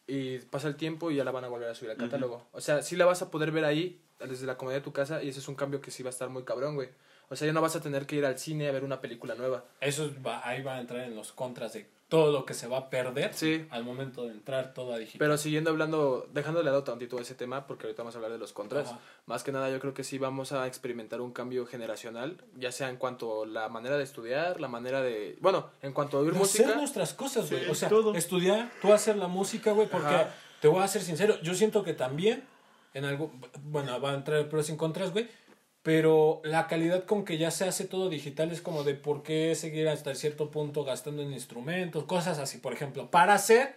y 0.07 0.39
pasa 0.39 0.69
el 0.69 0.77
tiempo 0.77 1.11
y 1.11 1.17
ya 1.17 1.25
la 1.25 1.31
van 1.31 1.45
a 1.45 1.49
volver 1.49 1.69
a 1.69 1.75
subir 1.75 1.93
al 1.93 1.97
catálogo. 1.97 2.47
O 2.53 2.61
sea, 2.61 2.83
sí 2.83 2.97
la 2.97 3.07
vas 3.07 3.23
a 3.23 3.31
poder 3.31 3.51
ver 3.51 3.65
ahí 3.65 4.01
desde 4.21 4.47
la 4.47 4.57
comodidad 4.57 4.81
de 4.81 4.85
tu 4.85 4.93
casa 4.93 5.23
y 5.23 5.29
ese 5.29 5.41
es 5.41 5.49
un 5.49 5.55
cambio 5.55 5.81
que 5.81 5.91
sí 5.91 6.03
va 6.03 6.11
a 6.11 6.13
estar 6.13 6.29
muy 6.29 6.45
cabrón, 6.45 6.75
güey. 6.75 6.91
O 7.29 7.35
sea, 7.35 7.47
ya 7.47 7.53
no 7.53 7.61
vas 7.61 7.75
a 7.75 7.81
tener 7.81 8.07
que 8.07 8.17
ir 8.17 8.25
al 8.25 8.39
cine 8.39 8.69
a 8.69 8.73
ver 8.73 8.85
una 8.85 9.01
película 9.01 9.35
nueva. 9.35 9.65
Eso 9.81 10.13
va, 10.25 10.47
ahí 10.47 10.63
va 10.63 10.77
a 10.77 10.81
entrar 10.81 11.01
en 11.01 11.17
los 11.17 11.33
contras 11.33 11.73
de 11.73 11.89
todo 12.09 12.31
lo 12.31 12.45
que 12.47 12.55
se 12.55 12.69
va 12.69 12.79
a 12.79 12.89
perder 12.91 13.35
Sí. 13.35 13.67
al 13.71 13.83
momento 13.83 14.23
de 14.25 14.31
entrar 14.31 14.73
todo 14.75 14.95
a 14.95 14.99
digital. 14.99 15.19
Pero 15.19 15.37
siguiendo 15.39 15.71
hablando, 15.71 16.29
dejándole 16.33 16.65
de 16.67 16.71
lado 16.71 16.85
tantito 16.85 17.19
ese 17.19 17.35
tema, 17.35 17.67
porque 17.67 17.87
ahorita 17.87 18.03
vamos 18.03 18.15
a 18.15 18.19
hablar 18.19 18.31
de 18.31 18.39
los 18.39 18.53
contras. 18.53 18.89
Ajá. 18.89 19.01
Más 19.27 19.43
que 19.43 19.51
nada, 19.51 19.71
yo 19.71 19.81
creo 19.81 19.93
que 19.93 20.05
sí 20.05 20.17
vamos 20.19 20.53
a 20.53 20.69
experimentar 20.69 21.21
un 21.21 21.33
cambio 21.33 21.67
generacional, 21.67 22.37
ya 22.57 22.71
sea 22.71 22.91
en 22.91 22.97
cuanto 22.97 23.43
a 23.43 23.47
la 23.47 23.69
manera 23.69 23.97
de 23.97 24.05
estudiar, 24.05 24.61
la 24.61 24.69
manera 24.69 25.03
de. 25.03 25.37
Bueno, 25.41 25.69
en 25.83 25.93
cuanto 25.93 26.19
a 26.19 26.21
oír 26.21 26.33
De 26.33 26.39
música. 26.39 26.65
hacer 26.65 26.77
nuestras 26.77 27.13
cosas, 27.15 27.51
güey. 27.51 27.65
Sí, 27.65 27.71
o 27.71 27.75
sea, 27.75 27.89
todo. 27.89 28.15
estudiar, 28.15 28.71
tú 28.81 28.93
hacer 28.93 29.17
la 29.17 29.27
música, 29.27 29.73
güey, 29.73 29.89
porque 29.89 30.07
Ajá. 30.15 30.35
te 30.61 30.69
voy 30.69 30.83
a 30.85 30.89
ser 30.89 31.03
sincero, 31.03 31.41
yo 31.43 31.55
siento 31.55 31.83
que 31.83 31.93
también 31.95 32.45
en 32.95 33.05
algo, 33.05 33.33
bueno, 33.65 34.01
va 34.01 34.13
a 34.13 34.15
entrar 34.15 34.49
pros 34.49 34.71
y 34.71 34.77
contras, 34.77 35.13
güey, 35.13 35.29
pero 35.87 36.41
la 36.43 36.67
calidad 36.67 37.05
con 37.05 37.25
que 37.25 37.39
ya 37.39 37.53
se 37.53 37.65
hace 37.65 37.85
todo 37.85 38.09
digital 38.09 38.51
es 38.51 38.61
como 38.61 38.83
de 38.83 38.95
por 38.97 39.23
qué 39.23 39.55
seguir 39.55 39.89
hasta 39.89 40.17
cierto 40.17 40.51
punto 40.51 40.83
gastando 40.83 41.23
en 41.23 41.33
instrumentos, 41.33 42.03
cosas 42.07 42.41
así, 42.41 42.59
por 42.59 42.73
ejemplo, 42.73 43.09
para 43.09 43.35
hacer, 43.35 43.77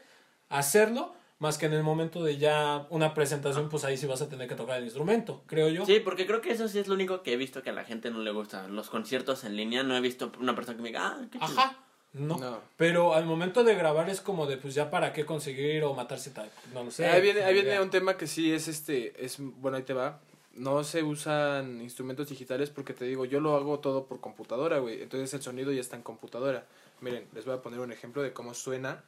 hacerlo, 0.50 1.14
más 1.38 1.60
que 1.60 1.68
en 1.68 1.74
el 1.74 1.84
momento 1.84 2.24
de 2.24 2.40
ya 2.40 2.88
una 2.90 3.14
presentación, 3.14 3.70
pues 3.70 3.84
ahí 3.84 3.96
sí 3.96 4.08
vas 4.08 4.24
a 4.24 4.28
tener 4.28 4.48
que 4.48 4.56
tocar 4.56 4.80
el 4.80 4.86
instrumento, 4.86 5.44
creo 5.46 5.70
yo. 5.70 5.86
Sí, 5.86 6.00
porque 6.00 6.26
creo 6.26 6.42
que 6.42 6.50
eso 6.50 6.68
sí 6.68 6.80
es 6.80 6.88
lo 6.88 6.96
único 6.96 7.22
que 7.22 7.34
he 7.34 7.38
visto 7.38 7.62
que 7.62 7.70
a 7.70 7.74
la 7.74 7.84
gente 7.84 8.10
no 8.10 8.24
le 8.24 8.32
gusta. 8.32 8.68
Los 8.68 8.90
conciertos 8.90 9.44
en 9.44 9.56
línea, 9.56 9.84
no 9.84 9.96
he 9.96 10.02
visto 10.02 10.32
una 10.40 10.56
persona 10.56 10.78
que 10.78 10.82
me 10.82 10.90
diga, 10.90 11.10
ah, 11.10 11.28
qué 11.32 11.38
chido. 11.38 11.60
Ajá. 11.60 11.78
No. 12.14 12.38
No. 12.40 12.60
Pero 12.76 13.14
al 13.14 13.28
momento 13.28 13.64
de 13.64 13.76
grabar 13.76 14.10
es 14.10 14.20
como 14.20 14.48
de, 14.48 14.58
pues 14.58 14.74
ya 14.74 14.90
para 14.90 15.14
qué 15.14 15.28
conseguir 15.28 15.84
o 15.84 15.94
matarse 15.94 16.32
tal. 16.32 16.50
No 16.74 16.84
lo 16.84 16.90
sé. 16.90 17.08
ahí 17.08 17.22
viene, 17.22 17.44
ahí 17.44 17.54
viene 17.54 17.80
un 17.80 17.92
tema 17.92 18.18
que 18.18 18.26
sí 18.26 18.52
es 18.52 18.68
este. 18.68 19.14
es 19.24 19.36
Bueno, 19.38 19.78
ahí 19.78 19.84
te 19.84 19.94
va. 19.94 20.20
No 20.60 20.84
se 20.84 21.04
usan 21.04 21.80
instrumentos 21.82 22.28
digitales 22.28 22.70
porque 22.70 22.94
te 22.94 23.06
digo, 23.06 23.24
yo 23.24 23.40
lo 23.40 23.56
hago 23.56 23.80
todo 23.80 24.08
por 24.08 24.20
computadora, 24.20 24.80
güey. 24.80 25.02
Entonces 25.02 25.34
el 25.34 25.42
sonido 25.42 25.72
ya 25.72 25.80
está 25.80 25.96
en 25.96 26.04
computadora. 26.04 26.68
Miren, 27.00 27.30
les 27.34 27.46
voy 27.46 27.56
a 27.56 27.62
poner 27.62 27.80
un 27.80 27.94
ejemplo 27.94 28.22
de 28.22 28.34
cómo 28.34 28.54
suena 28.54 29.06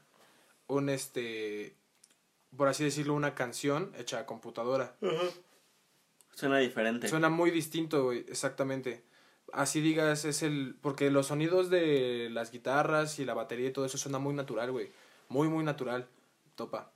un 0.68 0.88
este. 0.88 1.76
Por 2.56 2.70
así 2.70 2.86
decirlo, 2.86 3.16
una 3.16 3.36
canción 3.36 3.92
hecha 3.98 4.20
a 4.20 4.26
computadora. 4.26 4.96
Suena 6.34 6.60
diferente. 6.60 7.10
Suena 7.10 7.28
muy 7.28 7.52
distinto, 7.52 8.06
güey, 8.06 8.20
exactamente. 8.30 9.04
Así 9.52 9.82
digas, 9.82 10.24
es 10.24 10.44
el... 10.44 10.78
Porque 10.82 11.12
los 11.12 11.28
sonidos 11.28 11.70
de 11.70 12.30
las 12.32 12.52
guitarras 12.52 13.20
y 13.20 13.26
la 13.26 13.34
batería 13.34 13.68
y 13.68 13.74
todo 13.74 13.86
eso 13.86 13.98
suena 13.98 14.20
muy 14.20 14.34
natural, 14.34 14.72
güey. 14.72 14.90
Muy, 15.28 15.50
muy 15.50 15.66
natural. 15.66 16.08
Topa. 16.56 16.94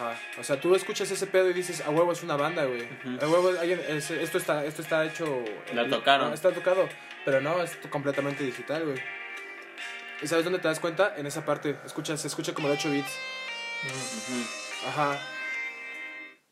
Ajá. 0.00 0.18
O 0.38 0.44
sea, 0.44 0.60
tú 0.60 0.74
escuchas 0.74 1.10
ese 1.10 1.26
pedo 1.26 1.50
y 1.50 1.52
dices, 1.52 1.80
a 1.82 1.90
huevo 1.90 2.12
es 2.12 2.22
una 2.22 2.36
banda, 2.36 2.64
güey. 2.64 2.88
A 3.20 3.28
huevo, 3.28 3.50
es- 3.60 4.10
esto, 4.10 4.38
está, 4.38 4.64
esto 4.64 4.80
está 4.82 5.04
hecho... 5.04 5.44
Lo 5.74 5.88
tocaron. 5.88 6.30
Ah, 6.30 6.34
está 6.34 6.50
tocado. 6.52 6.88
Pero 7.24 7.40
no, 7.40 7.62
es 7.62 7.76
completamente 7.90 8.42
digital, 8.44 8.84
güey. 8.86 8.98
¿Y 10.22 10.26
sabes 10.26 10.44
dónde 10.44 10.58
te 10.58 10.68
das 10.68 10.80
cuenta? 10.80 11.14
En 11.16 11.26
esa 11.26 11.44
parte. 11.44 11.76
Escuchas, 11.84 12.20
se 12.20 12.28
escucha 12.28 12.54
como 12.54 12.68
de 12.68 12.74
8 12.74 12.90
bits. 12.90 13.18
Ajá. 14.88 15.18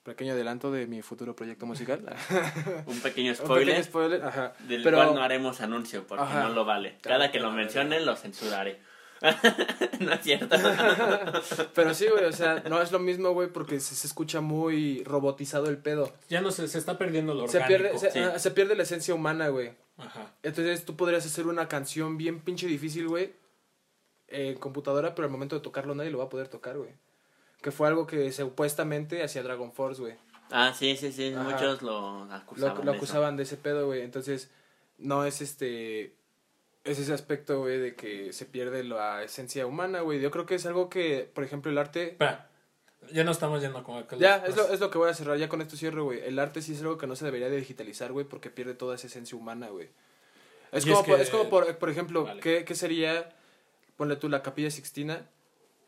Pequeño 0.02 0.32
adelanto 0.32 0.70
de 0.70 0.86
mi 0.86 1.02
futuro 1.02 1.36
proyecto 1.36 1.66
musical. 1.66 2.00
Un 2.86 3.00
pequeño 3.00 3.30
Un 3.30 3.36
spoiler. 3.36 3.66
pequeño 3.66 3.84
spoiler, 3.84 4.24
ajá. 4.24 4.52
Del 4.60 4.82
Pero, 4.82 4.96
cual 4.96 5.14
no 5.14 5.22
haremos 5.22 5.60
anuncio 5.60 6.06
porque 6.06 6.24
Ajá. 6.24 6.44
no 6.44 6.48
lo 6.50 6.64
vale. 6.64 6.96
Cada 7.02 7.30
que 7.30 7.40
lo 7.40 7.50
mencionen 7.50 8.06
lo 8.06 8.16
censuraré. 8.16 8.80
no 10.00 10.12
es 10.12 10.20
cierto. 10.22 10.56
pero 11.74 11.94
sí, 11.94 12.06
güey, 12.08 12.24
o 12.24 12.32
sea, 12.32 12.62
no 12.68 12.80
es 12.80 12.92
lo 12.92 12.98
mismo, 12.98 13.30
güey, 13.32 13.48
porque 13.48 13.80
se, 13.80 13.94
se 13.94 14.06
escucha 14.06 14.40
muy 14.40 15.02
robotizado 15.04 15.68
el 15.68 15.78
pedo. 15.78 16.12
Ya 16.28 16.40
no 16.40 16.50
se, 16.50 16.68
se 16.68 16.78
está 16.78 16.98
perdiendo 16.98 17.34
lo 17.34 17.48
Se 17.48 17.58
orgánico. 17.58 17.82
pierde, 17.82 17.98
se, 17.98 18.10
sí. 18.10 18.18
ah, 18.20 18.38
se 18.38 18.50
pierde 18.52 18.74
la 18.76 18.84
esencia 18.84 19.14
humana, 19.14 19.48
güey. 19.48 19.72
Ajá. 19.96 20.32
Entonces 20.42 20.84
tú 20.84 20.96
podrías 20.96 21.26
hacer 21.26 21.46
una 21.46 21.68
canción 21.68 22.16
bien 22.16 22.40
pinche 22.40 22.66
difícil, 22.66 23.08
güey, 23.08 23.32
en 24.28 24.56
computadora, 24.58 25.14
pero 25.14 25.26
al 25.26 25.32
momento 25.32 25.56
de 25.56 25.62
tocarlo 25.62 25.94
nadie 25.94 26.10
lo 26.10 26.18
va 26.18 26.24
a 26.24 26.28
poder 26.30 26.48
tocar, 26.48 26.76
güey. 26.78 26.90
Que 27.62 27.72
fue 27.72 27.88
algo 27.88 28.06
que 28.06 28.30
supuestamente 28.30 29.24
hacía 29.24 29.42
Dragon 29.42 29.72
Force, 29.72 30.00
güey. 30.00 30.14
ah, 30.52 30.72
sí, 30.78 30.96
sí, 30.96 31.10
sí. 31.10 31.34
Ajá. 31.34 31.42
Muchos 31.42 31.82
lo 31.82 32.24
Lo, 32.26 32.34
acusaban. 32.34 32.76
lo 32.76 32.82
de 32.84 32.90
eso. 32.90 32.96
acusaban 32.98 33.36
de 33.36 33.42
ese 33.42 33.56
pedo, 33.56 33.86
güey. 33.86 34.02
Entonces, 34.02 34.48
no 34.98 35.24
es 35.24 35.40
este. 35.40 36.14
Es 36.88 36.98
ese 36.98 37.12
aspecto, 37.12 37.60
güey, 37.60 37.78
de 37.78 37.94
que 37.94 38.32
se 38.32 38.46
pierde 38.46 38.82
la 38.84 39.22
esencia 39.22 39.66
humana, 39.66 40.00
güey. 40.00 40.20
Yo 40.20 40.30
creo 40.30 40.46
que 40.46 40.54
es 40.54 40.64
algo 40.66 40.88
que, 40.88 41.28
por 41.34 41.44
ejemplo, 41.44 41.70
el 41.70 41.78
arte. 41.78 42.10
Espera. 42.10 42.48
Ya 43.12 43.24
no 43.24 43.30
estamos 43.30 43.60
yendo 43.62 43.82
con 43.84 43.96
aquel- 43.96 44.18
Ya, 44.18 44.44
es 44.44 44.56
lo, 44.56 44.68
es 44.72 44.80
lo 44.80 44.90
que 44.90 44.98
voy 44.98 45.08
a 45.08 45.14
cerrar. 45.14 45.38
Ya 45.38 45.48
con 45.48 45.60
esto 45.62 45.76
cierro, 45.76 46.04
güey. 46.04 46.20
El 46.20 46.38
arte 46.38 46.60
sí 46.62 46.72
es 46.74 46.80
algo 46.80 46.98
que 46.98 47.06
no 47.06 47.14
se 47.16 47.24
debería 47.24 47.48
de 47.48 47.56
digitalizar, 47.56 48.12
güey, 48.12 48.26
porque 48.26 48.50
pierde 48.50 48.74
toda 48.74 48.96
esa 48.96 49.06
esencia 49.06 49.36
humana, 49.38 49.68
güey. 49.68 49.88
Es 50.72 50.84
es 50.84 50.92
por, 50.94 51.04
que- 51.04 51.22
es 51.22 51.30
como 51.30 51.48
por, 51.48 51.76
por 51.78 51.88
ejemplo, 51.90 52.24
Vale. 52.24 52.40
¿qué, 52.40 52.64
¿qué 52.64 52.74
sería, 52.74 53.30
ponle 53.96 54.16
tú, 54.16 54.28
la 54.28 54.42
capilla 54.42 54.70
Sixtina, 54.70 55.26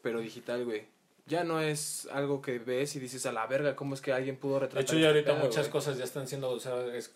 pero 0.02 0.20
digital, 0.20 0.64
güey? 0.64 0.86
Ya 1.26 1.44
no 1.44 1.60
es 1.60 2.08
algo 2.12 2.40
que 2.40 2.58
ves 2.58 2.96
y 2.96 3.00
dices, 3.00 3.26
a 3.26 3.32
la 3.32 3.46
verga, 3.46 3.76
¿cómo 3.76 3.94
es 3.94 4.00
que 4.00 4.12
alguien 4.12 4.36
pudo 4.36 4.54
De 4.54 4.60
retratar 4.60 4.82
hecho, 4.84 4.96
ya 4.98 5.08
ahorita 5.08 5.34
muchas 5.34 5.68
cosas 5.68 5.98
ya 5.98 6.04
están 6.04 6.26
siendo. 6.26 6.50
O 6.50 6.58
sea, 6.60 6.84
es- 6.94 7.12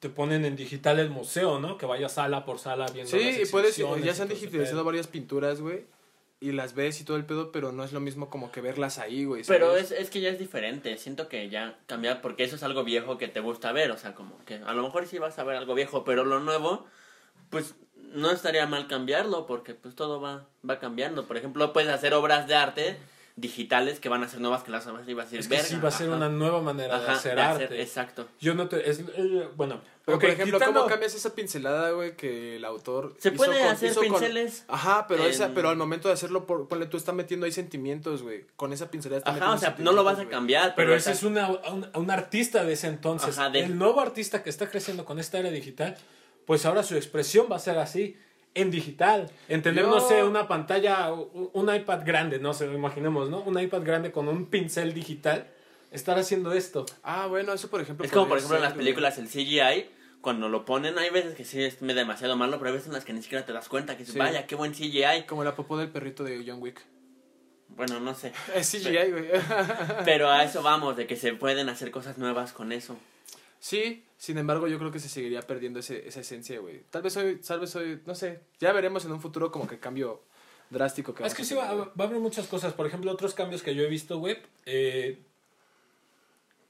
te 0.00 0.08
ponen 0.08 0.44
en 0.44 0.56
digital 0.56 0.98
el 0.98 1.10
museo, 1.10 1.58
¿no? 1.58 1.76
Que 1.76 1.86
vayas 1.86 2.12
sala 2.12 2.44
por 2.44 2.58
sala 2.58 2.86
viendo. 2.92 3.10
Sí, 3.10 3.32
las 3.32 3.48
y 3.48 3.52
puedes, 3.52 3.76
ya 3.76 4.14
se 4.14 4.22
han 4.22 4.28
digitalizado 4.28 4.84
varias 4.84 5.06
pinturas, 5.06 5.60
güey, 5.60 5.86
y 6.40 6.52
las 6.52 6.74
ves 6.74 7.00
y 7.00 7.04
todo 7.04 7.16
el 7.16 7.24
pedo, 7.24 7.50
pero 7.50 7.72
no 7.72 7.82
es 7.82 7.92
lo 7.92 7.98
mismo 7.98 8.30
como 8.30 8.52
que 8.52 8.60
verlas 8.60 8.98
ahí, 8.98 9.24
güey. 9.24 9.42
Pero 9.46 9.76
es, 9.76 9.90
es 9.90 10.08
que 10.08 10.20
ya 10.20 10.30
es 10.30 10.38
diferente. 10.38 10.96
Siento 10.96 11.28
que 11.28 11.48
ya 11.48 11.78
cambia 11.86 12.22
porque 12.22 12.44
eso 12.44 12.54
es 12.54 12.62
algo 12.62 12.84
viejo 12.84 13.18
que 13.18 13.26
te 13.26 13.40
gusta 13.40 13.72
ver. 13.72 13.90
O 13.90 13.98
sea, 13.98 14.14
como 14.14 14.38
que 14.44 14.54
a 14.54 14.72
lo 14.72 14.84
mejor 14.84 15.06
sí 15.06 15.18
vas 15.18 15.38
a 15.38 15.44
ver 15.44 15.56
algo 15.56 15.74
viejo, 15.74 16.04
pero 16.04 16.24
lo 16.24 16.38
nuevo, 16.38 16.86
pues 17.50 17.74
no 17.96 18.30
estaría 18.30 18.66
mal 18.66 18.86
cambiarlo 18.86 19.46
porque 19.46 19.74
pues 19.74 19.96
todo 19.96 20.20
va, 20.20 20.46
va 20.68 20.78
cambiando. 20.78 21.26
Por 21.26 21.36
ejemplo, 21.36 21.72
puedes 21.72 21.90
hacer 21.90 22.14
obras 22.14 22.46
de 22.46 22.54
arte 22.54 22.96
digitales 23.40 24.00
que 24.00 24.08
van 24.08 24.22
a 24.24 24.28
ser 24.28 24.40
nuevas 24.40 24.62
que 24.64 24.70
las 24.70 24.84
vas 24.86 24.94
a 24.96 25.02
decir, 25.04 25.38
Es 25.38 25.48
que 25.48 25.58
sí 25.60 25.76
va 25.76 25.88
a 25.88 25.92
ser 25.92 26.08
Ajá. 26.08 26.16
una 26.16 26.28
nueva 26.28 26.60
manera 26.60 26.98
de 26.98 27.08
hacer 27.08 27.36
de 27.36 27.42
arte. 27.42 27.64
hacer- 27.64 27.80
exacto. 27.80 28.26
Yo 28.40 28.54
no 28.54 28.68
te. 28.68 28.88
Es, 28.90 29.00
eh, 29.00 29.48
bueno, 29.56 29.80
Pero, 30.04 30.16
ok, 30.16 30.22
por 30.22 30.30
ejemplo, 30.30 30.58
quitando- 30.58 30.80
¿cómo 30.80 30.90
cambias 30.90 31.14
esa 31.14 31.34
pincelada, 31.34 31.90
güey, 31.92 32.16
que 32.16 32.56
el 32.56 32.64
autor 32.64 33.14
Se 33.18 33.28
hizo 33.28 33.36
puede 33.36 33.58
con- 33.60 33.68
hacer 33.68 33.90
hizo 33.90 34.00
con- 34.00 34.08
pinceles. 34.10 34.64
Ajá, 34.68 35.06
pero, 35.06 35.24
en- 35.24 35.30
esa, 35.30 35.54
pero 35.54 35.68
al 35.68 35.76
momento 35.76 36.08
de 36.08 36.14
hacerlo, 36.14 36.46
por, 36.46 36.66
ponle, 36.68 36.86
tú 36.86 36.96
estás 36.96 37.14
metiendo 37.14 37.46
ahí 37.46 37.52
sentimientos, 37.52 38.22
güey. 38.22 38.44
Con 38.56 38.72
esa 38.72 38.90
pincelada 38.90 39.22
Ajá, 39.24 39.52
o 39.52 39.58
sea, 39.58 39.76
no 39.78 39.92
lo 39.92 40.02
vas 40.04 40.18
a 40.18 40.28
cambiar. 40.28 40.74
Pero 40.74 40.94
ese 40.94 41.10
o 41.10 41.12
sea, 41.12 41.12
es 41.14 41.22
una, 41.22 41.48
un, 41.70 41.86
un 41.94 42.10
artista 42.10 42.64
de 42.64 42.72
ese 42.72 42.88
entonces. 42.88 43.38
Ajá, 43.38 43.50
de- 43.50 43.60
El 43.60 43.78
nuevo 43.78 44.00
artista 44.00 44.42
que 44.42 44.50
está 44.50 44.68
creciendo 44.68 45.04
con 45.04 45.18
esta 45.18 45.38
era 45.38 45.50
digital, 45.50 45.96
pues 46.44 46.66
ahora 46.66 46.82
su 46.82 46.96
expresión 46.96 47.46
va 47.52 47.56
a 47.56 47.60
ser 47.60 47.78
así, 47.78 48.16
en 48.60 48.70
digital. 48.70 49.30
En 49.48 49.62
tener, 49.62 49.84
Yo- 49.84 49.90
no 49.90 50.00
sé, 50.00 50.22
una 50.24 50.48
pantalla, 50.48 51.12
un, 51.12 51.74
iPad 51.74 52.02
grande, 52.04 52.38
no 52.38 52.54
sé, 52.54 52.66
imaginemos, 52.66 53.28
¿no? 53.30 53.40
Un 53.40 53.58
iPad 53.60 53.82
grande 53.82 54.12
con 54.12 54.28
un 54.28 54.46
pincel 54.46 54.92
digital, 54.94 55.46
estar 55.90 56.18
haciendo 56.18 56.52
esto. 56.52 56.86
Ah, 57.02 57.26
bueno, 57.26 57.52
eso 57.52 57.68
por 57.68 57.80
ejemplo. 57.80 58.04
Es 58.04 58.12
como, 58.12 58.28
por 58.28 58.38
ejemplo, 58.38 58.56
en 58.56 58.62
las 58.62 58.74
películas, 58.74 59.18
el 59.18 59.28
CGI, 59.28 59.86
cuando 60.20 60.48
lo 60.48 60.64
ponen, 60.64 60.98
hay 60.98 61.10
veces 61.10 61.34
que 61.34 61.44
sí 61.44 61.62
es 61.62 61.78
demasiado 61.80 62.36
malo, 62.36 62.58
pero 62.58 62.70
hay 62.70 62.74
veces 62.74 62.88
en 62.88 62.94
las 62.94 63.04
que 63.04 63.12
ni 63.12 63.22
siquiera 63.22 63.44
te 63.46 63.52
das 63.52 63.68
cuenta 63.68 63.96
que 63.96 64.04
Sí. 64.04 64.18
vaya, 64.18 64.46
qué 64.46 64.54
buen 64.56 64.72
CGI. 64.74 65.24
Como 65.26 65.44
la 65.44 65.54
popó 65.54 65.78
del 65.78 65.88
perrito 65.90 66.24
de 66.24 66.42
John 66.46 66.60
Wick. 66.60 66.80
Bueno, 67.68 68.00
no 68.00 68.14
sé. 68.14 68.32
Es 68.54 68.70
CGI, 68.70 69.10
güey. 69.12 69.26
Pero 70.04 70.28
a 70.30 70.42
eso 70.44 70.62
vamos, 70.62 70.96
de 70.96 71.06
que 71.06 71.14
se 71.16 71.32
pueden 71.34 71.68
hacer 71.68 71.90
cosas 71.92 72.18
nuevas 72.18 72.52
con 72.52 72.72
eso. 72.72 72.96
Sí, 73.60 74.04
sin 74.16 74.38
embargo, 74.38 74.68
yo 74.68 74.78
creo 74.78 74.90
que 74.90 75.00
se 75.00 75.08
seguiría 75.08 75.42
perdiendo 75.42 75.80
ese, 75.80 76.06
esa 76.06 76.20
esencia, 76.20 76.60
güey. 76.60 76.82
Tal 76.90 77.02
vez 77.02 77.16
hoy, 77.16 77.36
tal 77.36 77.60
vez 77.60 77.74
hoy, 77.76 78.00
no 78.06 78.14
sé. 78.14 78.40
Ya 78.60 78.72
veremos 78.72 79.04
en 79.04 79.12
un 79.12 79.20
futuro 79.20 79.50
como 79.50 79.66
que 79.66 79.78
cambio 79.78 80.22
drástico 80.70 81.14
que 81.14 81.24
Es 81.24 81.34
que 81.34 81.44
sí, 81.44 81.54
va, 81.54 81.68
a 81.70 81.72
haber 82.04 82.18
muchas 82.20 82.46
cosas. 82.46 82.72
Por 82.74 82.86
ejemplo, 82.86 83.10
otros 83.10 83.34
cambios 83.34 83.62
que 83.62 83.74
yo 83.74 83.82
he 83.82 83.88
visto, 83.88 84.18
güey. 84.18 84.38
eh, 84.66 85.18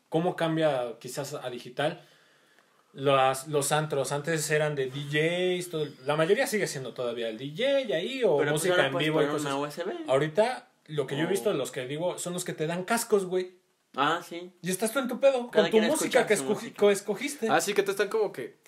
¿Cómo 0.08 0.36
cambia 0.36 0.94
quizás 0.98 1.34
a 1.34 1.50
digital? 1.50 2.02
Las, 2.94 3.48
los 3.48 3.70
antros 3.72 4.10
antes 4.12 4.50
eran 4.50 4.74
de 4.74 4.86
DJs, 4.86 5.68
todo 5.70 5.86
la 6.06 6.16
mayoría 6.16 6.46
sigue 6.46 6.66
siendo 6.66 6.94
todavía 6.94 7.28
el 7.28 7.36
DJ 7.36 7.94
ahí 7.94 8.24
o 8.24 8.38
Pero 8.38 8.52
pues 8.52 8.64
música 8.64 8.86
en 8.86 8.96
vivo 8.96 9.22
y 9.22 9.26
cosas. 9.26 9.42
una 9.52 9.56
USB. 9.58 9.92
Ahorita, 10.08 10.68
lo 10.86 11.06
que 11.06 11.14
yo 11.16 11.24
he 11.24 11.26
Oh. 11.26 11.28
visto, 11.28 11.52
los 11.52 11.70
que 11.70 11.86
digo, 11.86 12.18
son 12.18 12.32
los 12.32 12.44
que 12.46 12.54
te 12.54 12.66
dan 12.66 12.84
cascos, 12.84 13.26
güey. 13.26 13.52
Ah, 13.96 14.22
sí. 14.26 14.52
Y 14.62 14.70
estás 14.70 14.92
tú 14.92 14.98
en 15.00 15.08
tu 15.08 15.18
pedo, 15.18 15.50
Cada 15.50 15.70
con 15.70 15.80
tu 15.80 15.86
música 15.86 16.26
que 16.26 16.34
escogi- 16.36 16.44
música. 16.54 16.76
que 16.86 16.92
escogiste. 16.92 17.48
Ah, 17.48 17.60
sí, 17.60 17.74
que 17.74 17.82
te 17.82 17.90
están 17.90 18.08
como 18.08 18.32
que 18.32 18.58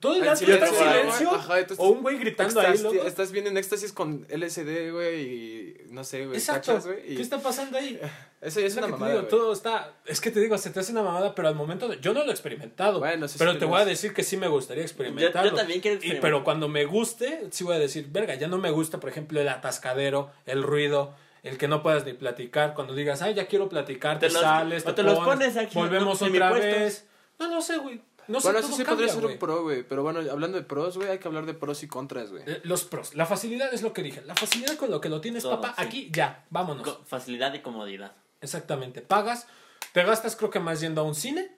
todo 0.00 0.14
el 0.16 0.22
En 0.24 0.28
antro 0.28 0.52
está 0.52 0.66
en 0.66 0.74
silencio, 0.74 0.84
güey. 0.90 1.00
silencio. 1.00 1.30
Ajá, 1.34 1.58
entonces 1.60 1.84
o 1.84 1.88
un 1.90 2.02
güey 2.02 2.18
gritando 2.18 2.60
ahí, 2.60 2.74
Estás, 2.74 2.82
loco. 2.92 3.06
estás 3.06 3.30
bien 3.32 3.46
en 3.46 3.56
éxtasis 3.56 3.92
con 3.92 4.26
LSD, 4.28 4.90
güey, 4.90 5.20
y 5.22 5.76
no 5.90 6.02
sé, 6.04 6.26
güey. 6.26 6.36
Exacto. 6.36 6.72
¿cachas, 6.72 6.86
güey? 6.86 7.12
Y 7.12 7.16
¿Qué 7.16 7.22
está 7.22 7.38
pasando 7.40 7.78
ahí? 7.78 7.98
Eso 8.40 8.60
ya 8.60 8.66
es 8.66 8.72
Es 8.72 8.76
lo 8.76 8.80
una 8.80 8.86
que 8.88 8.92
te 8.92 8.98
mamada, 8.98 9.12
digo, 9.12 9.22
güey. 9.22 9.30
todo 9.30 9.52
está. 9.52 9.94
Es 10.04 10.20
que 10.20 10.30
te 10.30 10.40
digo, 10.40 10.58
se 10.58 10.70
te 10.70 10.78
hace 10.80 10.92
una 10.92 11.02
mamada, 11.02 11.34
pero 11.34 11.48
al 11.48 11.54
momento 11.54 11.88
de. 11.88 11.98
Yo 12.00 12.12
no 12.12 12.22
lo 12.22 12.30
he 12.30 12.32
experimentado. 12.32 12.98
Bueno, 12.98 13.26
sí, 13.28 13.36
pero 13.38 13.52
sí 13.52 13.54
te 13.56 13.60
tienes- 13.60 13.70
voy 13.72 13.80
a 13.80 13.84
decir 13.84 14.12
que 14.12 14.22
sí 14.24 14.36
me 14.36 14.48
gustaría 14.48 14.82
experimentarlo. 14.84 15.50
Yo- 15.50 15.50
yo 15.50 15.56
también 15.56 15.80
quiero 15.80 15.94
Y, 15.94 15.98
experimentar. 15.98 16.20
pero 16.30 16.44
cuando 16.44 16.68
me 16.68 16.84
guste, 16.84 17.46
sí 17.50 17.64
voy 17.64 17.76
a 17.76 17.78
decir, 17.78 18.08
verga, 18.10 18.34
ya 18.34 18.46
no 18.48 18.58
me 18.58 18.70
gusta, 18.70 19.00
por 19.00 19.08
ejemplo, 19.08 19.40
el 19.40 19.48
atascadero, 19.48 20.30
el 20.46 20.62
ruido. 20.62 21.14
El 21.46 21.58
que 21.58 21.68
no 21.68 21.82
puedas 21.82 22.04
ni 22.04 22.12
platicar, 22.12 22.74
cuando 22.74 22.94
digas, 22.94 23.22
ay, 23.22 23.34
ya 23.34 23.46
quiero 23.46 23.68
platicar, 23.68 24.18
te, 24.18 24.26
Te 24.28 24.32
los- 24.32 24.42
sales, 24.42 24.82
o 24.84 24.88
te, 24.88 24.94
te 24.94 25.02
los 25.02 25.14
pones, 25.14 25.30
pones 25.52 25.56
aquí, 25.56 25.78
volvemos 25.78 26.20
¿no? 26.20 26.26
otra 26.28 26.50
vez. 26.52 27.06
No, 27.38 27.48
no 27.48 27.60
sé, 27.62 27.76
güey. 27.78 28.02
No 28.28 28.40
sé, 28.40 28.48
bueno, 28.48 28.58
eso 28.58 28.68
sí 28.76 28.82
cambia, 28.82 29.06
podría 29.06 29.12
ser 29.14 29.24
un 29.26 29.38
pro, 29.38 29.62
güey. 29.62 29.84
Pero 29.84 30.02
bueno, 30.02 30.18
hablando 30.32 30.58
de 30.58 30.64
pros, 30.64 30.96
güey, 30.96 31.08
hay 31.10 31.18
que 31.18 31.28
hablar 31.28 31.46
de 31.46 31.54
pros 31.54 31.84
y 31.84 31.86
contras, 31.88 32.32
güey. 32.32 32.42
Eh, 32.44 32.60
Los 32.64 32.82
pros. 32.82 33.14
La 33.14 33.24
facilidad 33.24 33.72
es 33.72 33.82
lo 33.82 33.92
que 33.92 34.02
dije. 34.02 34.20
La 34.22 34.34
facilidad 34.34 34.74
con 34.76 34.90
lo 34.90 35.00
que 35.00 35.08
lo 35.08 35.20
tienes, 35.20 35.44
Todo, 35.44 35.60
papá. 35.60 35.74
sí. 35.78 35.86
Aquí, 35.86 36.10
ya, 36.12 36.44
vámonos. 36.50 36.82
Co- 36.88 37.04
Facilidad 37.06 37.54
y 37.54 37.60
comodidad. 37.60 38.12
Exactamente. 38.40 39.00
Pagas, 39.00 39.46
te 39.92 40.02
gastas 40.02 40.34
creo 40.34 40.50
que 40.50 40.58
más 40.58 40.80
yendo 40.80 41.02
a 41.02 41.04
un 41.04 41.14
cine 41.14 41.56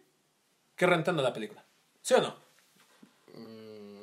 que 0.77 0.87
rentando 0.87 1.23
la 1.23 1.33
película. 1.33 1.65
¿Sí 2.03 2.13
o 2.13 2.21
no? 2.21 2.37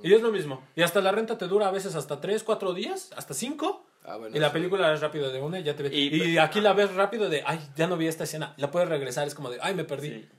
Y 0.04 0.13
es 0.13 0.21
lo 0.21 0.32
mismo. 0.32 0.63
Y 0.76 0.82
hasta 0.84 1.02
la 1.02 1.12
renta 1.12 1.38
te 1.38 1.48
dura 1.48 1.67
a 1.67 1.71
veces 1.71 1.95
hasta 1.95 2.19
3, 2.21 2.43
4 2.43 2.74
días, 2.74 3.12
hasta 3.15 3.34
5. 3.34 3.86
Ah, 4.07 4.17
bueno. 4.17 4.35
Y 4.35 4.39
la 4.39 4.47
sí. 4.49 4.53
película 4.53 4.93
es 4.93 5.01
rápido 5.01 5.31
de 5.31 5.41
una 5.41 5.59
y 5.59 5.63
ya 5.63 5.75
te 5.75 5.83
ves. 5.83 5.91
Y- 5.93 6.33
Y, 6.33 6.37
aquí 6.37 6.61
la 6.61 6.73
ves 6.73 6.93
rápido 6.93 7.29
de, 7.29 7.43
ay, 7.45 7.59
ya 7.75 7.87
no 7.87 7.97
vi 7.97 8.07
esta 8.07 8.23
escena. 8.25 8.53
La 8.57 8.71
puedes 8.71 8.87
regresar, 8.89 9.27
es 9.27 9.35
como 9.35 9.49
de, 9.49 9.57
ay, 9.61 9.73
me 9.75 9.83
perdí. 9.83 10.09
Sí. 10.09 10.29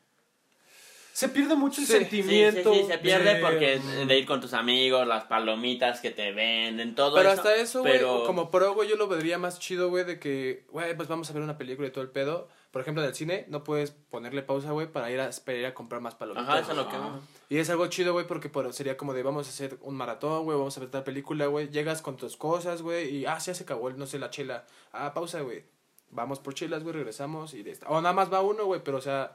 Se 1.16 1.30
pierde 1.30 1.54
mucho 1.54 1.80
el 1.80 1.86
Sí, 1.86 1.92
sentimiento. 1.94 2.74
sí, 2.74 2.80
sí, 2.80 2.86
se 2.88 2.98
pierde 2.98 3.36
de- 3.36 3.40
porque 3.40 3.78
de 3.78 4.18
ir 4.18 4.26
con 4.26 4.38
tus 4.42 4.52
amigos, 4.52 5.06
las 5.06 5.24
palomitas 5.24 6.00
que 6.02 6.10
te 6.10 6.32
venden, 6.32 6.94
todo 6.94 7.16
Pero 7.16 7.30
eso. 7.32 7.40
hasta 7.40 7.54
eso, 7.56 7.80
güey, 7.80 7.94
pero- 7.94 8.24
como 8.26 8.50
pro, 8.50 8.74
güey, 8.74 8.86
yo 8.90 8.96
lo 8.96 9.08
vería 9.08 9.38
más 9.38 9.58
chido, 9.58 9.88
güey, 9.88 10.04
de 10.04 10.18
que, 10.18 10.66
güey, 10.70 10.94
pues 10.94 11.08
vamos 11.08 11.30
a 11.30 11.32
ver 11.32 11.42
una 11.42 11.56
película 11.56 11.88
y 11.88 11.90
todo 11.90 12.04
el 12.04 12.10
pedo. 12.10 12.48
Por 12.70 12.82
ejemplo, 12.82 13.02
en 13.02 13.08
el 13.08 13.14
cine 13.14 13.46
no 13.48 13.64
puedes 13.64 13.92
ponerle 13.92 14.42
pausa, 14.42 14.72
güey, 14.72 14.92
para 14.92 15.10
ir 15.10 15.18
a, 15.18 15.30
para 15.42 15.56
ir 15.56 15.64
a 15.64 15.72
comprar 15.72 16.02
más 16.02 16.14
palomitas. 16.16 16.46
Ajá, 16.50 16.58
eso 16.58 16.72
es 16.72 16.76
lo 16.76 16.86
que... 16.90 16.96
Ajá. 16.96 17.18
Y 17.48 17.56
es 17.56 17.70
algo 17.70 17.86
chido, 17.86 18.12
güey, 18.12 18.26
porque 18.26 18.50
por- 18.50 18.70
sería 18.74 18.98
como 18.98 19.14
de 19.14 19.22
vamos 19.22 19.46
a 19.46 19.50
hacer 19.50 19.78
un 19.80 19.94
maratón, 19.94 20.44
güey, 20.44 20.58
vamos 20.58 20.76
a 20.76 20.80
ver 20.80 20.90
tal 20.90 21.02
película, 21.04 21.46
güey. 21.46 21.70
Llegas 21.70 22.02
con 22.02 22.18
tus 22.18 22.36
cosas, 22.36 22.82
güey, 22.82 23.08
y 23.08 23.24
ah, 23.24 23.40
sí, 23.40 23.46
ya 23.46 23.54
se 23.54 23.62
acabó, 23.62 23.88
el- 23.88 23.96
no 23.96 24.04
sé, 24.06 24.18
la 24.18 24.28
chela. 24.28 24.66
Ah, 24.92 25.14
pausa, 25.14 25.40
güey. 25.40 25.64
Vamos 26.10 26.40
por 26.40 26.52
chelas, 26.52 26.82
güey, 26.82 26.94
regresamos 26.94 27.54
y 27.54 27.62
de 27.62 27.70
esta. 27.70 27.88
O 27.88 28.02
nada 28.02 28.12
más 28.12 28.30
va 28.30 28.42
uno, 28.42 28.66
güey, 28.66 28.82
pero 28.84 28.98
o 28.98 29.00
sea, 29.00 29.34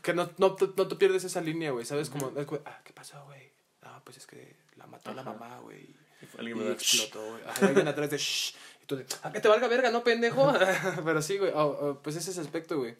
que 0.00 0.14
no, 0.14 0.30
no, 0.38 0.54
te- 0.54 0.70
no 0.76 0.88
te 0.88 0.96
pierdes 0.96 1.24
esa 1.24 1.40
línea, 1.40 1.70
güey, 1.70 1.84
¿sabes? 1.84 2.08
Como, 2.10 2.32
ah, 2.64 2.80
¿qué 2.84 2.92
pasó, 2.92 3.24
güey? 3.26 3.50
No, 3.82 4.02
pues 4.04 4.16
es 4.18 4.26
que 4.26 4.56
la 4.76 4.86
mató 4.86 5.12
la 5.12 5.22
mamá, 5.22 5.58
güey. 5.58 5.80
Y 6.22 6.38
alguien 6.38 6.56
Y 6.56 6.60
me 6.60 6.66
da- 6.66 6.72
explotó, 6.74 7.20
güey. 7.30 7.42
Y 7.60 7.64
alguien 7.64 7.88
atrás 7.88 8.10
de 8.10 8.18
shh. 8.18 8.54
Y 8.82 8.86
tú 8.86 8.96
de, 8.96 9.06
ah, 9.22 9.32
que 9.32 9.40
te 9.40 9.48
valga 9.48 9.68
verga, 9.68 9.90
no 9.90 10.02
pendejo. 10.04 10.52
Pero 11.04 11.20
sí, 11.22 11.38
güey. 11.38 11.52
oh, 11.54 11.66
oh, 11.80 12.00
pues 12.02 12.16
ese 12.16 12.30
es 12.30 12.38
el 12.38 12.44
aspecto, 12.44 12.78
güey. 12.78 12.96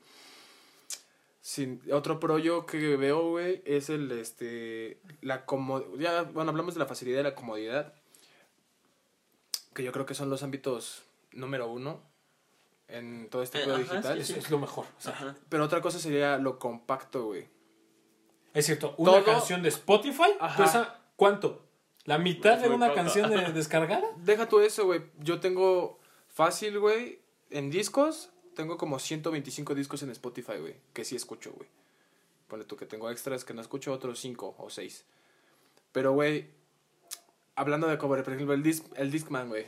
Sin, 1.41 1.83
otro 1.93 2.21
pro 2.21 2.39
yo 2.39 2.67
que 2.67 2.97
veo, 2.97 3.31
güey, 3.31 3.63
es 3.65 3.91
el, 3.91 4.11
este, 4.13 4.99
la 5.23 5.45
comodidad. 5.45 5.99
Ya, 5.99 6.23
bueno, 6.23 6.51
hablamos 6.51 6.75
de 6.75 6.81
la 6.81 6.87
facilidad 6.87 7.21
y 7.21 7.25
la 7.25 7.35
comodidad. 7.35 7.95
Que 9.75 9.83
yo 9.83 9.91
creo 9.93 10.07
que 10.07 10.15
son 10.15 10.31
los 10.31 10.43
ámbitos 10.43 11.03
número 11.33 11.67
uno 11.69 12.01
en 12.93 13.29
todo 13.31 13.43
este 13.43 13.59
Eh, 13.61 13.65
pedo 13.65 13.75
ajá, 13.77 13.83
digital. 13.83 14.19
Es, 14.21 14.31
es 14.31 14.51
lo 14.51 14.59
mejor. 14.59 14.87
o 14.99 15.01
sea. 15.01 15.37
Pero 15.49 15.65
otra 15.65 15.81
cosa 15.81 15.99
sería 15.99 16.39
lo 16.39 16.59
compacto, 16.59 17.27
güey. 17.27 17.49
Es 18.55 18.67
cierto, 18.67 18.95
una 18.99 19.13
Todo- 19.13 19.25
canción 19.25 19.63
de 19.63 19.71
Spotify 19.71 20.35
Ajá. 20.39 20.63
pesa 20.63 21.01
¿cuánto? 21.17 21.65
¿La 22.05 22.19
mitad 22.19 22.59
de 22.59 22.69
una 22.69 22.93
canción 22.95 23.31
de 23.31 23.53
descargada? 23.53 24.07
Deja 24.17 24.49
tú 24.49 24.61
eso, 24.61 24.85
güey. 24.87 25.03
Yo 25.21 25.41
tengo 25.41 25.99
fácil, 26.29 26.79
güey, 26.79 27.21
en 27.51 27.71
discos. 27.71 28.31
Tengo 28.57 28.77
como 28.77 28.99
125 28.99 29.75
discos 29.75 30.03
en 30.03 30.11
Spotify, 30.11 30.59
güey. 30.61 30.77
Que 30.93 31.05
sí 31.05 31.17
escucho, 31.17 31.53
güey. 31.53 31.69
Ponle 32.49 32.65
tú 32.67 32.77
que 32.77 32.85
tengo 32.87 33.09
extras 33.11 33.45
que 33.45 33.55
no 33.55 33.63
escucho, 33.63 33.93
otros 33.93 34.19
5 34.21 34.57
o 34.59 34.69
6. 34.69 35.05
Pero, 35.93 36.13
güey, 36.13 36.51
hablando 37.55 37.87
de 37.87 37.97
cover, 37.97 38.23
por 38.25 38.35
ejemplo, 38.35 38.55
el, 38.55 38.63
disc, 38.63 38.85
el 38.97 39.11
Discman, 39.11 39.49
güey. 39.49 39.67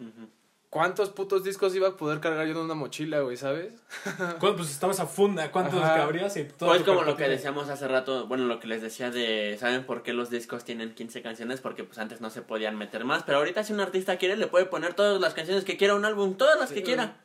Ujú. 0.00 0.28
¿Cuántos 0.72 1.10
putos 1.10 1.44
discos 1.44 1.74
iba 1.74 1.88
a 1.88 1.96
poder 1.98 2.18
cargar 2.20 2.46
yo 2.46 2.52
en 2.52 2.56
una 2.56 2.72
mochila, 2.72 3.20
güey, 3.20 3.36
sabes? 3.36 3.74
¿Cuánto- 4.40 4.56
Pues 4.56 4.70
estabas 4.70 5.00
a 5.00 5.06
funda, 5.06 5.52
¿cuántos 5.52 5.82
Ajá. 5.82 5.96
cabrías? 5.96 6.34
Y 6.38 6.44
todo 6.44 6.70
Pues 6.70 6.80
tu 6.82 6.86
como 6.86 7.02
lo 7.02 7.12
que 7.14 7.24
tiene- 7.24 7.34
decíamos 7.36 7.68
hace 7.68 7.86
rato, 7.88 8.26
bueno, 8.26 8.46
lo 8.46 8.58
que 8.58 8.68
les 8.68 8.80
decía 8.80 9.10
de, 9.10 9.58
¿saben 9.60 9.84
por 9.84 10.02
qué 10.02 10.14
los 10.14 10.30
discos 10.30 10.64
tienen 10.64 10.94
15 10.94 11.20
canciones? 11.20 11.60
Porque 11.60 11.84
pues 11.84 11.98
antes 11.98 12.22
no 12.22 12.30
se 12.30 12.40
podían 12.40 12.78
meter 12.78 13.04
más, 13.04 13.22
pero 13.22 13.36
ahorita 13.36 13.62
si 13.64 13.74
un 13.74 13.80
artista 13.80 14.16
quiere 14.16 14.38
le 14.38 14.46
puede 14.46 14.64
poner 14.64 14.94
todas 14.94 15.20
las 15.20 15.34
canciones 15.34 15.64
que 15.64 15.76
quiera 15.76 15.92
a 15.92 15.96
un 15.96 16.06
álbum, 16.06 16.36
todas 16.38 16.58
las 16.58 16.70
Sí, 16.70 16.76
que 16.76 16.80
güey. 16.80 16.94
quiera. 16.94 17.16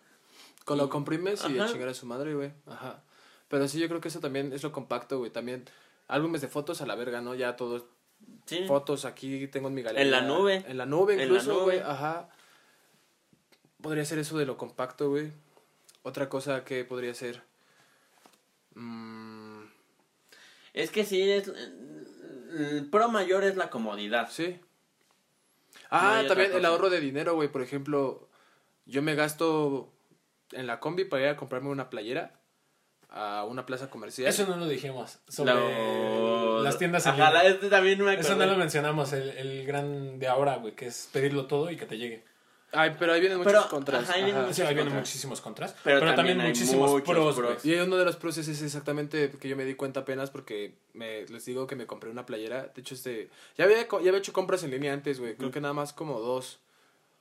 Con 0.65 0.77
lo 0.77 0.89
comprimes 0.89 1.41
y 1.49 1.57
a 1.57 1.63
Ajá. 1.63 1.71
chingar 1.71 1.88
a 1.88 1.93
su 1.93 2.05
madre, 2.05 2.33
güey. 2.36 2.51
Ajá. 2.65 3.01
Pero 3.47 3.65
sí, 3.69 3.79
yo 3.79 3.88
creo 3.88 4.01
que 4.01 4.10
eso 4.10 4.19
también 4.19 4.51
es 4.51 4.62
lo 4.62 4.73
compacto, 4.73 5.19
güey. 5.19 5.31
También 5.31 5.63
álbumes 6.10 6.41
de 6.41 6.49
fotos 6.49 6.81
a 6.81 6.86
la 6.86 6.95
verga, 6.95 7.21
¿no? 7.21 7.33
Ya 7.33 7.55
todos 7.55 7.86
Sí. 8.45 8.65
fotos 8.67 9.05
aquí 9.05 9.47
tengo 9.47 9.69
en 9.69 9.73
mi 9.75 9.83
galería. 9.83 10.03
En 10.03 10.12
la 10.12 10.19
nube. 10.19 10.65
En 10.67 10.77
la 10.77 10.86
nube 10.86 11.13
En 11.13 11.19
la 11.19 11.25
incluso, 11.27 11.53
nube. 11.53 11.63
güey. 11.63 11.79
Ajá. 11.79 12.27
Podría 13.88 14.04
ser 14.04 14.19
eso 14.19 14.38
de 14.38 14.45
lo 14.45 14.58
compacto, 14.58 15.10
güey. 15.10 15.32
Otra 16.04 16.28
cosa 16.28 16.65
que 16.65 16.84
podría 16.84 17.13
ser... 17.13 17.41
mm, 18.76 19.62
Es 20.73 20.91
que 20.91 21.06
sí, 21.06 21.21
es, 21.32 21.47
el 22.58 22.86
pro 22.91 23.08
mayor 23.08 23.45
es 23.45 23.56
la 23.56 23.69
comodidad. 23.69 24.30
sí. 24.30 24.60
Ah, 25.89 26.23
también 26.28 26.52
el 26.54 26.65
ahorro 26.65 26.89
de 26.89 27.00
dinero, 27.00 27.36
güey. 27.36 27.47
Por 27.47 27.62
ejemplo, 27.62 28.28
yo 28.86 29.02
me 29.02 29.15
gasto 29.15 29.89
en 30.52 30.67
la 30.67 30.82
combi 30.82 31.06
para 31.06 31.23
ir 31.23 31.30
a 31.30 31.38
comprarme 31.38 31.69
una 31.69 31.89
playera 31.89 32.34
a 33.10 33.45
una 33.45 33.65
plaza 33.65 33.89
comercial. 33.89 34.28
Eso 34.28 34.45
no 34.47 34.58
lo 34.58 34.67
dijimos. 34.67 35.19
Sobre 35.30 35.54
las 36.62 36.78
tiendas 36.78 37.06
en 37.06 37.13
Ajá, 37.13 37.28
línea. 37.30 37.43
la- 37.43 37.50
este 37.50 37.69
también 37.69 38.04
me 38.04 38.15
Eso 38.15 38.36
no 38.36 38.45
lo 38.47 38.58
mencionamos, 38.58 39.13
el, 39.13 39.30
el 39.30 39.65
gran 39.65 40.19
de 40.19 40.28
ahora, 40.28 40.58
güey, 40.58 40.76
que 40.76 40.88
es 40.88 41.08
pedirlo 41.13 41.45
todo 41.47 41.71
y 41.71 41.78
que 41.78 41.86
te 41.86 41.97
llegue. 41.97 42.26
Ay, 42.73 42.95
pero 42.99 43.13
ahí 43.13 43.21
vienen 43.21 43.38
muchos 43.38 43.53
Pero, 43.53 43.69
contras. 43.69 44.03
ajá, 44.03 44.13
ahí 44.15 44.23
vienen 44.25 44.43
Ajá. 44.43 44.53
Sí, 44.53 44.62
ahí 44.62 44.67
vienen 44.73 44.86
contras. 44.93 45.08
muchísimos 45.10 45.39
contras, 45.41 45.71
Pero 45.71 45.99
pero, 45.99 45.99
también, 45.99 46.15
también 46.15 46.41
hay 46.41 46.47
muchísimos 46.49 46.91
muchos 46.91 47.10
pros, 47.10 47.36
pros. 47.36 47.63
güey. 47.63 47.75
Y 47.75 47.80
uno 47.80 47.95
de 47.97 48.03
los 48.06 48.15
pros 48.17 48.38
es 48.38 48.62
exactamente 48.62 49.32
que 49.39 49.47
yo 49.47 49.56
me 49.56 49.63
di 49.65 49.75
cuenta 49.75 50.01
apenas 50.01 50.32
porque 50.32 50.75
me, 50.93 51.25
les 51.27 51.45
digo 51.45 51.65
que 51.65 51.75
me 51.77 51.88
compré 51.88 52.10
una 52.10 52.25
playera. 52.25 52.67
De 52.75 52.82
hecho, 52.82 52.93
este, 52.95 53.30
ya 53.58 53.63
había, 53.65 53.88
co- 53.88 54.01
ya 54.01 54.10
había 54.10 54.19
hecho 54.19 54.34
compras 54.34 54.63
en 54.63 54.71
línea 54.71 54.91
antes, 54.93 55.19
güey. 55.19 55.36
Creo 55.38 55.49
que 55.51 55.62
nada 55.62 55.73
más 55.73 55.93
como 55.93 56.19
dos. 56.19 56.60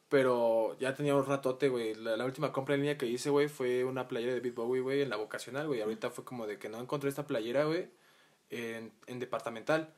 Pero 0.08 0.76
ya 0.78 0.94
tenía 0.94 1.16
un 1.16 1.26
ratote, 1.26 1.68
güey. 1.68 1.94
La, 1.94 2.16
la 2.16 2.24
última 2.24 2.52
compra 2.52 2.74
en 2.76 2.82
línea 2.82 2.96
que 2.98 3.06
hice, 3.06 3.28
güey, 3.30 3.48
fue 3.48 3.84
una 3.84 4.06
playera 4.06 4.34
de 4.34 4.40
Big 4.40 4.54
Bowie, 4.54 4.80
güey, 4.80 5.02
en 5.02 5.10
la 5.10 5.16
vocacional, 5.16 5.66
güey. 5.66 5.80
Ahorita 5.80 6.10
fue 6.10 6.24
como 6.24 6.46
de 6.46 6.58
que 6.58 6.68
no 6.68 6.80
encontré 6.80 7.08
esta 7.08 7.26
playera, 7.26 7.64
güey, 7.64 7.88
en, 8.50 8.92
en 9.08 9.18
departamental. 9.18 9.92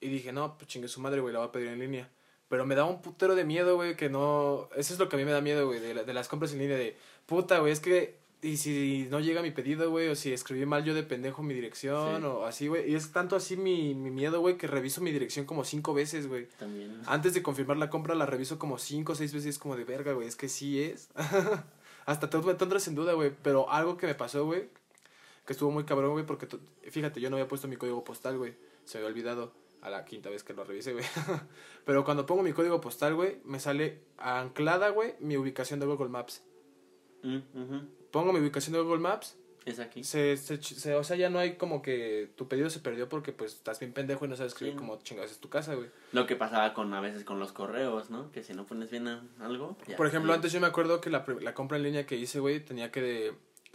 Y 0.00 0.08
dije, 0.08 0.32
no, 0.32 0.56
pues 0.58 0.68
chingue 0.68 0.86
su 0.88 1.00
madre, 1.00 1.20
güey, 1.20 1.32
la 1.32 1.40
voy 1.40 1.48
a 1.48 1.52
pedir 1.52 1.68
en 1.68 1.80
línea. 1.80 2.08
Pero 2.52 2.66
me 2.66 2.74
da 2.74 2.84
un 2.84 3.00
putero 3.00 3.34
de 3.34 3.44
miedo, 3.46 3.76
güey, 3.76 3.96
que 3.96 4.10
no... 4.10 4.68
Eso 4.76 4.92
es 4.92 4.98
lo 5.00 5.08
que 5.08 5.16
a 5.16 5.18
mí 5.18 5.24
me 5.24 5.30
da 5.32 5.40
miedo, 5.40 5.64
güey, 5.66 5.80
de, 5.80 5.94
la- 5.94 6.04
de 6.04 6.12
las 6.12 6.28
compras 6.28 6.52
en 6.52 6.58
línea, 6.58 6.76
de... 6.76 6.94
Puta, 7.24 7.60
güey, 7.60 7.72
es 7.72 7.80
que... 7.80 8.20
Y 8.42 8.58
si 8.58 9.06
no 9.10 9.20
llega 9.20 9.40
mi 9.40 9.52
pedido, 9.52 9.88
güey, 9.90 10.08
o 10.08 10.14
si 10.14 10.34
escribí 10.34 10.66
mal 10.66 10.84
yo 10.84 10.92
de 10.92 11.02
pendejo 11.02 11.42
mi 11.42 11.54
dirección, 11.54 12.20
Sí. 12.20 12.26
o 12.26 12.44
así, 12.44 12.68
güey. 12.68 12.90
Y 12.90 12.94
es 12.94 13.10
tanto 13.10 13.36
así 13.36 13.56
mi, 13.56 13.94
mi 13.94 14.10
miedo, 14.10 14.40
güey, 14.40 14.58
que 14.58 14.66
reviso 14.66 15.00
mi 15.00 15.12
dirección 15.12 15.46
como 15.46 15.64
cinco 15.64 15.94
veces, 15.94 16.26
güey. 16.26 16.46
También. 16.58 17.00
Antes 17.06 17.32
de 17.32 17.42
confirmar 17.42 17.78
la 17.78 17.88
compra, 17.88 18.14
la 18.14 18.26
reviso 18.26 18.58
como 18.58 18.76
cinco 18.76 19.12
o 19.12 19.14
seis 19.14 19.32
veces, 19.32 19.58
como 19.58 19.74
de 19.76 19.84
verga, 19.84 20.12
güey, 20.12 20.28
es 20.28 20.36
que 20.36 20.50
sí 20.50 20.82
es. 20.82 21.08
Hasta 22.04 22.28
te, 22.28 22.38
te 22.38 22.64
entras 22.64 22.86
en 22.88 22.94
duda, 22.96 23.14
güey. 23.14 23.32
Pero 23.42 23.70
algo 23.70 23.96
que 23.96 24.06
me 24.08 24.14
pasó, 24.14 24.44
güey, 24.44 24.68
que 25.46 25.54
estuvo 25.54 25.70
muy 25.70 25.84
cabrón, 25.84 26.10
güey, 26.12 26.26
porque, 26.26 26.46
fíjate, 26.90 27.18
yo 27.20 27.30
no 27.30 27.36
había 27.36 27.48
puesto 27.48 27.66
mi 27.68 27.76
código 27.76 28.04
postal, 28.04 28.36
güey. 28.36 28.54
Se 28.84 28.98
había 28.98 29.08
olvidado 29.08 29.52
a 29.82 29.90
la 29.90 30.04
quinta 30.04 30.30
vez 30.30 30.42
que 30.44 30.54
lo 30.54 30.64
revisé, 30.64 30.92
güey. 30.92 31.04
Pero 31.84 32.04
cuando 32.04 32.24
pongo 32.24 32.42
mi 32.42 32.52
código 32.52 32.80
postal, 32.80 33.14
güey, 33.14 33.38
me 33.44 33.60
sale 33.60 34.00
anclada, 34.18 34.88
güey, 34.90 35.14
mi 35.20 35.36
ubicación 35.36 35.80
de 35.80 35.86
Google 35.86 36.08
Maps. 36.08 36.42
Mm. 37.22 37.38
Pongo 38.10 38.32
mi 38.32 38.40
ubicación 38.40 38.72
de 38.74 38.80
Google 38.80 39.00
Maps, 39.00 39.36
Es 39.64 39.78
aquí. 39.78 40.02
se, 40.04 40.36
se, 40.36 40.60
se- 40.62 40.94
o 40.94 41.04
sea, 41.04 41.16
ya 41.16 41.30
no 41.30 41.38
hay 41.38 41.56
como 41.56 41.82
que 41.82 42.30
tu 42.36 42.46
pedido 42.48 42.68
se 42.70 42.80
perdió 42.80 43.08
porque, 43.08 43.32
pues, 43.32 43.54
estás 43.54 43.78
bien 43.80 43.92
pendejo 43.92 44.24
y 44.24 44.28
no 44.28 44.36
sabes 44.36 44.52
escribir 44.52 44.74
Sí. 44.74 44.78
cómo 44.78 44.98
chingados 45.02 45.30
es 45.30 45.38
tu 45.38 45.48
casa, 45.48 45.74
güey. 45.74 45.88
Lo 46.12 46.26
que 46.26 46.36
pasaba 46.36 46.74
con 46.74 46.92
a 46.94 47.00
veces 47.00 47.24
con 47.24 47.38
los 47.38 47.52
correos, 47.52 48.10
¿no? 48.10 48.30
Que 48.32 48.42
si 48.42 48.52
no 48.54 48.66
pones 48.66 48.90
bien 48.90 49.08
algo. 49.40 49.76
ya. 49.88 49.96
Por 49.96 50.06
ejemplo, 50.06 50.32
antes 50.32 50.52
yo 50.52 50.60
me 50.60 50.66
acuerdo 50.66 51.00
que 51.00 51.10
la, 51.10 51.24
la 51.40 51.54
compra 51.54 51.76
en 51.76 51.84
línea 51.84 52.06
que 52.06 52.16
hice, 52.16 52.38
güey, 52.40 52.60
tenía 52.64 52.90
que 52.92 53.00
de- 53.02 53.32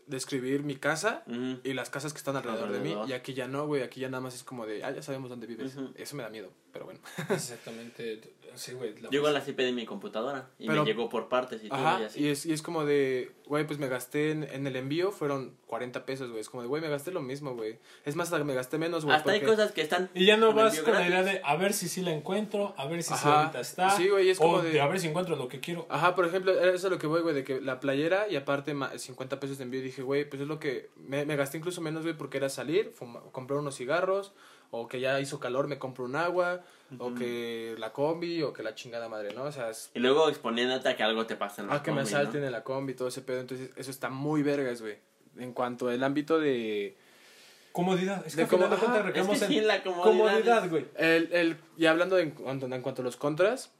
describir 0.07 0.63
mi 0.63 0.75
casa 0.75 1.23
y 1.63 1.73
las 1.73 1.89
casas 1.89 2.13
que 2.13 2.17
están 2.17 2.35
alrededor, 2.35 2.71
de 2.71 2.79
mí. 2.79 2.95
Y 3.07 3.13
aquí 3.13 3.33
ya 3.33 3.47
no, 3.47 3.67
güey, 3.67 3.83
aquí 3.83 3.99
ya 3.99 4.09
nada 4.09 4.21
más 4.21 4.35
es 4.35 4.43
como 4.43 4.65
de, 4.65 4.83
ah, 4.83 4.91
ya 4.91 5.01
sabemos 5.01 5.29
dónde 5.29 5.47
vives. 5.47 5.77
Eso 5.95 6.15
me 6.15 6.23
da 6.23 6.29
miedo, 6.29 6.51
pero 6.71 6.85
bueno. 6.85 6.99
Exactamente. 7.29 8.21
Sí, 8.57 8.73
güey. 8.73 8.93
la- 8.99 9.09
Yo 9.09 9.19
igual 9.19 9.35
así 9.37 9.53
pedí 9.53 9.71
mi 9.71 9.85
computadora 9.85 10.49
y 10.59 10.67
Pero- 10.67 10.83
me 10.83 10.87
llegó 10.89 11.09
por 11.09 11.29
partes 11.29 11.63
y 11.63 11.69
todo 11.69 11.79
Ajá, 11.79 12.01
y 12.01 12.05
así. 12.05 12.19
y 12.23 12.27
es, 12.29 12.45
y 12.45 12.53
es 12.53 12.61
como 12.61 12.85
de, 12.85 13.31
güey, 13.45 13.65
pues 13.65 13.79
me 13.79 13.87
gasté 13.87 14.31
en, 14.31 14.43
en 14.43 14.67
el 14.67 14.75
envío, 14.75 15.11
fueron 15.11 15.55
40 15.67 16.05
pesos, 16.05 16.29
güey. 16.29 16.41
Es 16.41 16.49
como 16.49 16.63
de, 16.63 16.67
güey, 16.69 16.81
me 16.81 16.89
gasté 16.89 17.11
lo 17.11 17.21
mismo, 17.21 17.53
güey. 17.55 17.77
Es 18.05 18.15
más, 18.15 18.27
hasta 18.27 18.37
que 18.39 18.43
me 18.43 18.53
gasté 18.53 18.77
menos, 18.77 19.05
güey. 19.05 19.15
Hasta 19.15 19.31
hay 19.31 19.39
porque- 19.39 19.51
cosas 19.55 19.71
que 19.71 19.81
están. 19.81 20.09
Y 20.13 20.25
ya 20.25 20.37
no 20.37 20.47
con 20.47 20.55
vas 20.57 20.79
con 20.81 20.93
la 20.93 21.07
idea 21.07 21.23
de 21.23 21.41
a 21.43 21.55
ver 21.55 21.73
si 21.73 21.87
sí 21.87 22.01
la 22.01 22.11
encuentro, 22.11 22.73
a 22.77 22.85
ver 22.87 23.03
si 23.03 23.13
sí 23.13 23.19
ahorita 23.27 23.59
está. 23.59 23.89
Sí, 23.91 24.09
güey, 24.09 24.29
es 24.29 24.37
como 24.39 24.55
o 24.55 24.61
de- 24.61 24.81
a 24.81 24.87
ver 24.87 24.99
si 24.99 25.07
encuentro 25.07 25.35
lo 25.35 25.47
que 25.47 25.59
quiero. 25.59 25.85
Ajá, 25.89 26.15
por 26.15 26.25
ejemplo, 26.25 26.51
eso 26.53 26.73
es 26.73 26.85
a 26.85 26.89
lo 26.89 26.97
que 26.99 27.07
voy, 27.07 27.21
güey, 27.21 27.35
de 27.35 27.43
que 27.43 27.61
la 27.61 27.79
playera 27.79 28.27
y 28.29 28.35
aparte 28.35 28.73
ma- 28.73 28.97
50 28.97 29.39
pesos 29.39 29.57
de 29.57 29.63
envío. 29.65 29.81
Dije, 29.81 30.01
güey, 30.01 30.27
pues 30.27 30.41
es 30.41 30.47
lo 30.47 30.59
que 30.59 30.89
me, 30.95 31.25
me 31.25 31.35
gasté 31.35 31.57
incluso 31.57 31.81
menos, 31.81 32.03
güey, 32.03 32.15
porque 32.17 32.37
era 32.37 32.49
salir, 32.49 32.91
fuma- 32.97 33.21
comprar 33.31 33.59
unos 33.59 33.75
cigarros, 33.77 34.33
o 34.71 34.87
que 34.89 34.99
ya 34.99 35.19
hizo 35.21 35.39
calor, 35.39 35.67
me 35.67 35.77
compro 35.79 36.03
un 36.03 36.15
agua, 36.17 36.61
o 36.99 37.13
que 37.13 37.75
la 37.77 37.91
combi, 37.91 38.41
o 38.43 38.53
que 38.53 38.63
la 38.63 38.75
chingada 38.75 39.09
madre, 39.09 39.33
¿no? 39.33 39.43
O 39.43 39.51
sea, 39.51 39.69
es, 39.69 39.91
Y 39.93 39.99
luego 39.99 40.29
exponiéndote 40.29 40.89
a 40.89 40.95
que 40.95 41.03
algo 41.03 41.25
te 41.25 41.35
pase 41.35 41.61
en 41.61 41.67
la 41.67 41.75
ah, 41.75 41.83
que 41.83 41.91
me 41.91 42.03
¿no? 42.03 42.17
en 42.17 42.51
la 42.51 42.63
combi, 42.63 42.93
todo 42.93 43.09
ese 43.09 43.21
pedo. 43.21 43.41
Entonces, 43.41 43.71
eso 43.75 43.91
está 43.91 44.09
muy 44.09 44.43
vergas, 44.43 44.81
güey. 44.81 44.97
En 45.37 45.53
cuanto 45.53 45.89
al 45.89 46.03
ámbito 46.03 46.39
de... 46.39 46.95
Comodidad. 47.71 48.25
Es 48.25 48.35
que 48.35 48.41
De 48.41 48.47
de 48.47 48.57
cuentas 48.57 48.81
ajá, 48.81 49.09
Es 49.13 49.27
que 49.27 49.33
en 49.33 49.37
sí, 49.37 49.61
la 49.61 49.83
comodidad. 49.83 50.03
comodidad, 50.05 50.69
güey. 50.69 50.85
El, 50.95 51.31
el, 51.31 51.57
y 51.77 51.85
hablando 51.85 52.15
de 52.15 52.23
en 52.23 52.31
cuanto, 52.31 52.65
en 52.65 52.81
cuanto 52.81 53.01
a 53.01 53.05
los 53.05 53.17
contras, 53.17 53.71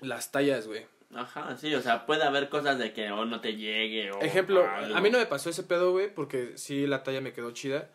las 0.00 0.30
tallas, 0.30 0.66
güey. 0.66 0.86
Ajá, 1.14 1.56
sí, 1.58 1.74
o 1.74 1.82
sea, 1.82 2.06
puede 2.06 2.22
haber 2.22 2.48
cosas 2.48 2.78
de 2.78 2.92
que 2.92 3.10
o 3.10 3.24
no 3.24 3.40
te 3.40 3.56
llegue 3.56 4.12
o. 4.12 4.20
Ejemplo, 4.20 4.64
algo. 4.64 4.96
a 4.96 5.00
mí 5.00 5.10
no 5.10 5.18
me 5.18 5.26
pasó 5.26 5.50
ese 5.50 5.64
pedo, 5.64 5.90
güey, 5.90 6.14
porque 6.14 6.56
sí 6.56 6.86
la 6.86 7.02
talla 7.02 7.20
me 7.20 7.32
quedó 7.32 7.50
chida. 7.50 7.88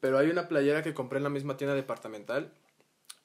Pero 0.00 0.18
hay 0.18 0.28
una 0.28 0.48
playera 0.48 0.82
que 0.82 0.94
compré 0.94 1.16
en 1.16 1.24
la 1.24 1.30
misma 1.30 1.56
tienda 1.56 1.74
departamental. 1.74 2.52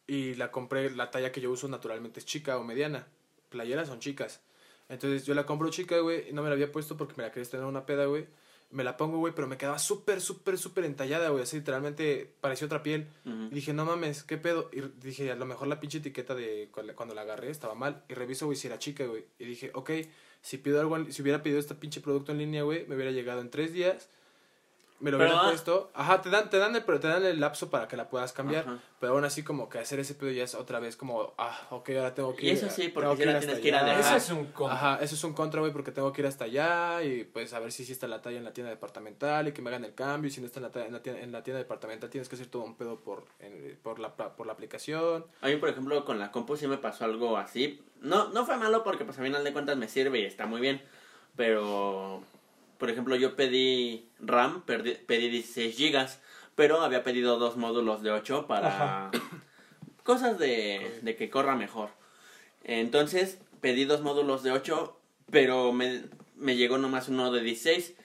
Y 0.08 0.36
la 0.36 0.52
compré, 0.52 0.90
la 0.90 1.12
talla 1.12 1.32
que 1.32 1.42
yo 1.42 1.52
uso 1.52 1.68
naturalmente 1.68 2.20
es 2.20 2.26
chica 2.26 2.58
o 2.58 2.64
mediana. 2.64 3.08
Playeras 3.50 3.88
son 3.88 4.00
chicas. 4.00 4.42
Entonces 4.90 5.26
yo 5.26 5.34
la 5.34 5.46
compro 5.46 5.70
chica, 5.70 6.00
güey, 6.00 6.30
y 6.30 6.34
no 6.34 6.44
me 6.44 6.50
la 6.50 6.56
había 6.56 6.72
puesto 6.72 6.98
porque 6.98 7.14
me 7.18 7.24
la 7.24 7.32
quería 7.32 7.50
tener 7.50 7.66
una 7.66 7.86
peda, 7.86 8.06
güey. 8.06 8.28
Me 8.70 8.84
la 8.84 8.98
pongo, 8.98 9.20
güey, 9.20 9.34
pero 9.36 9.48
me 9.48 9.58
quedaba 9.58 9.78
súper, 9.78 10.20
súper, 10.20 10.58
súper 10.58 10.84
entallada, 10.86 11.30
güey. 11.30 11.44
Así 11.44 11.58
literalmente 11.58 12.34
parecía 12.42 12.66
otra 12.66 12.82
piel. 12.82 13.08
Y 13.24 13.54
dije, 13.54 13.72
no 13.72 13.86
mames, 13.86 14.24
¿qué 14.24 14.38
pedo? 14.38 14.70
Y 14.74 14.82
dije, 15.00 15.32
a 15.32 15.36
lo 15.36 15.46
mejor 15.46 15.68
la 15.68 15.80
pinche 15.80 16.00
etiqueta 16.00 16.34
de 16.34 16.70
cuando 16.72 17.14
la 17.14 17.22
agarré 17.22 17.52
estaba 17.52 17.76
mal. 17.76 18.04
Y 18.10 18.16
reviso, 18.16 18.48
güey, 18.48 18.58
si 18.58 18.68
era 18.68 18.80
chica, 18.80 19.06
güey. 19.06 19.26
Y 19.38 19.46
dije, 19.46 19.70
ok, 19.76 19.92
si 20.42 20.58
pido 20.58 20.82
algo, 20.82 21.12
si 21.12 21.22
hubiera 21.22 21.44
pedido 21.44 21.60
este 21.60 21.76
pinche 21.76 22.02
producto 22.02 22.32
en 22.32 22.40
línea, 22.40 22.64
güey, 22.64 22.88
me 22.88 22.96
hubiera 22.96 23.12
llegado 23.12 23.42
en 23.42 23.52
tres 23.52 23.74
días. 23.74 24.10
Me 25.04 25.12
lo 25.12 25.18
hubiera 25.18 25.38
ah. 25.42 25.50
puesto. 25.50 25.92
Ajá, 25.94 26.22
te 26.22 26.30
dan, 26.30 26.50
te 26.50 26.58
dan 26.58 26.74
el, 26.76 26.84
pero 26.84 27.00
te 27.00 27.08
dan 27.10 27.26
el 27.26 27.40
lapso 27.40 27.70
para 27.70 27.88
que 27.90 27.98
la 27.98 28.08
puedas 28.10 28.32
cambiar. 28.32 28.64
Ajá. 28.68 28.80
Pero 29.02 29.12
aún 29.14 29.26
así, 29.26 29.44
como 29.44 29.68
que 29.68 29.80
hacer 29.80 30.00
ese 30.00 30.16
pedo 30.16 30.32
ya 30.32 30.46
es 30.46 30.56
otra 30.56 30.80
vez 30.80 30.96
como, 30.96 31.34
ah, 31.38 31.60
ok, 31.72 31.90
ahora 31.90 32.14
tengo 32.16 32.36
que 32.36 32.46
Y 32.46 32.50
ir. 32.52 32.54
eso 32.56 32.70
sí, 32.70 32.88
porque 32.88 33.18
si 33.18 33.26
la 33.26 33.38
tienes 33.40 33.60
que 33.60 33.68
ir 33.68 33.76
a 33.76 33.80
allá. 33.84 33.98
dejar. 33.98 34.18
Ese 34.18 34.26
es 34.26 34.32
un 34.40 34.46
con. 34.48 34.72
Ajá, 34.72 35.00
eso 35.02 35.16
es 35.16 35.24
un 35.26 35.34
contra, 35.34 35.60
güey, 35.60 35.74
porque 35.74 35.92
tengo 35.92 36.14
que 36.14 36.22
ir 36.22 36.28
hasta 36.28 36.46
allá 36.46 37.04
y 37.04 37.26
pues 37.26 37.54
a 37.54 37.60
ver 37.60 37.72
si 37.74 37.84
sí 37.84 37.92
está 37.92 38.08
la 38.08 38.22
talla 38.22 38.38
en 38.38 38.46
la 38.46 38.54
tienda 38.54 38.70
departamental 38.72 39.48
y 39.50 39.52
que 39.52 39.62
me 39.62 39.70
hagan 39.72 39.84
el 39.84 39.94
cambio. 39.94 40.30
Y 40.30 40.32
si 40.32 40.40
no 40.40 40.48
está 40.48 40.60
en 40.60 40.64
la, 40.64 40.72
talla- 40.72 40.86
en 40.88 40.94
la, 40.94 41.02
tienda, 41.04 41.22
en 41.22 41.32
la 41.34 41.44
tienda 41.44 41.60
departamental, 41.60 42.10
tienes 42.10 42.30
que 42.30 42.36
hacer 42.36 42.48
todo 42.48 42.64
un 42.64 42.76
pedo 42.76 43.02
por, 43.02 43.26
en- 43.40 43.78
por, 43.84 44.00
la, 44.00 44.16
por 44.16 44.48
la 44.48 44.54
aplicación. 44.54 45.26
A 45.42 45.48
mí, 45.48 45.58
por 45.58 45.68
ejemplo, 45.68 46.06
con 46.06 46.18
la 46.18 46.32
compu 46.32 46.56
sí 46.56 46.66
me 46.68 46.78
pasó 46.78 47.04
algo 47.04 47.36
así. 47.38 47.84
No, 48.00 48.30
no 48.30 48.46
fue 48.46 48.56
malo 48.58 48.84
porque, 48.86 49.04
pues, 49.04 49.20
a 49.20 49.22
final 49.22 49.44
de 49.44 49.52
cuentas 49.52 49.76
me 49.76 49.90
sirve 49.90 50.20
y 50.22 50.26
está 50.26 50.46
muy 50.46 50.62
bien. 50.62 50.82
Pero, 51.36 52.22
por 52.84 52.90
ejemplo, 52.90 53.16
yo 53.16 53.38
pedí 53.38 54.10
RAM, 54.20 54.66
perdí- 54.66 54.98
pedí 55.06 55.30
16 55.30 55.74
gigas, 55.74 56.20
pero 56.54 56.82
había 56.82 57.02
pedido 57.02 57.40
dos 57.40 57.56
módulos 57.56 58.04
de 58.04 58.12
8 58.12 58.46
para 58.46 59.10
cosas 60.04 60.38
de, 60.38 61.00
de 61.02 61.16
que 61.16 61.30
corra 61.30 61.56
mejor. 61.56 61.92
Entonces, 62.66 63.40
pedí 63.62 63.86
dos 63.86 64.02
módulos 64.02 64.44
de 64.44 64.52
8, 64.52 65.00
pero 65.32 65.72
me, 65.72 66.04
me 66.36 66.58
llegó 66.58 66.78
nomás 66.78 67.08
uno 67.08 67.32
de 67.32 67.40
16. 67.42 67.96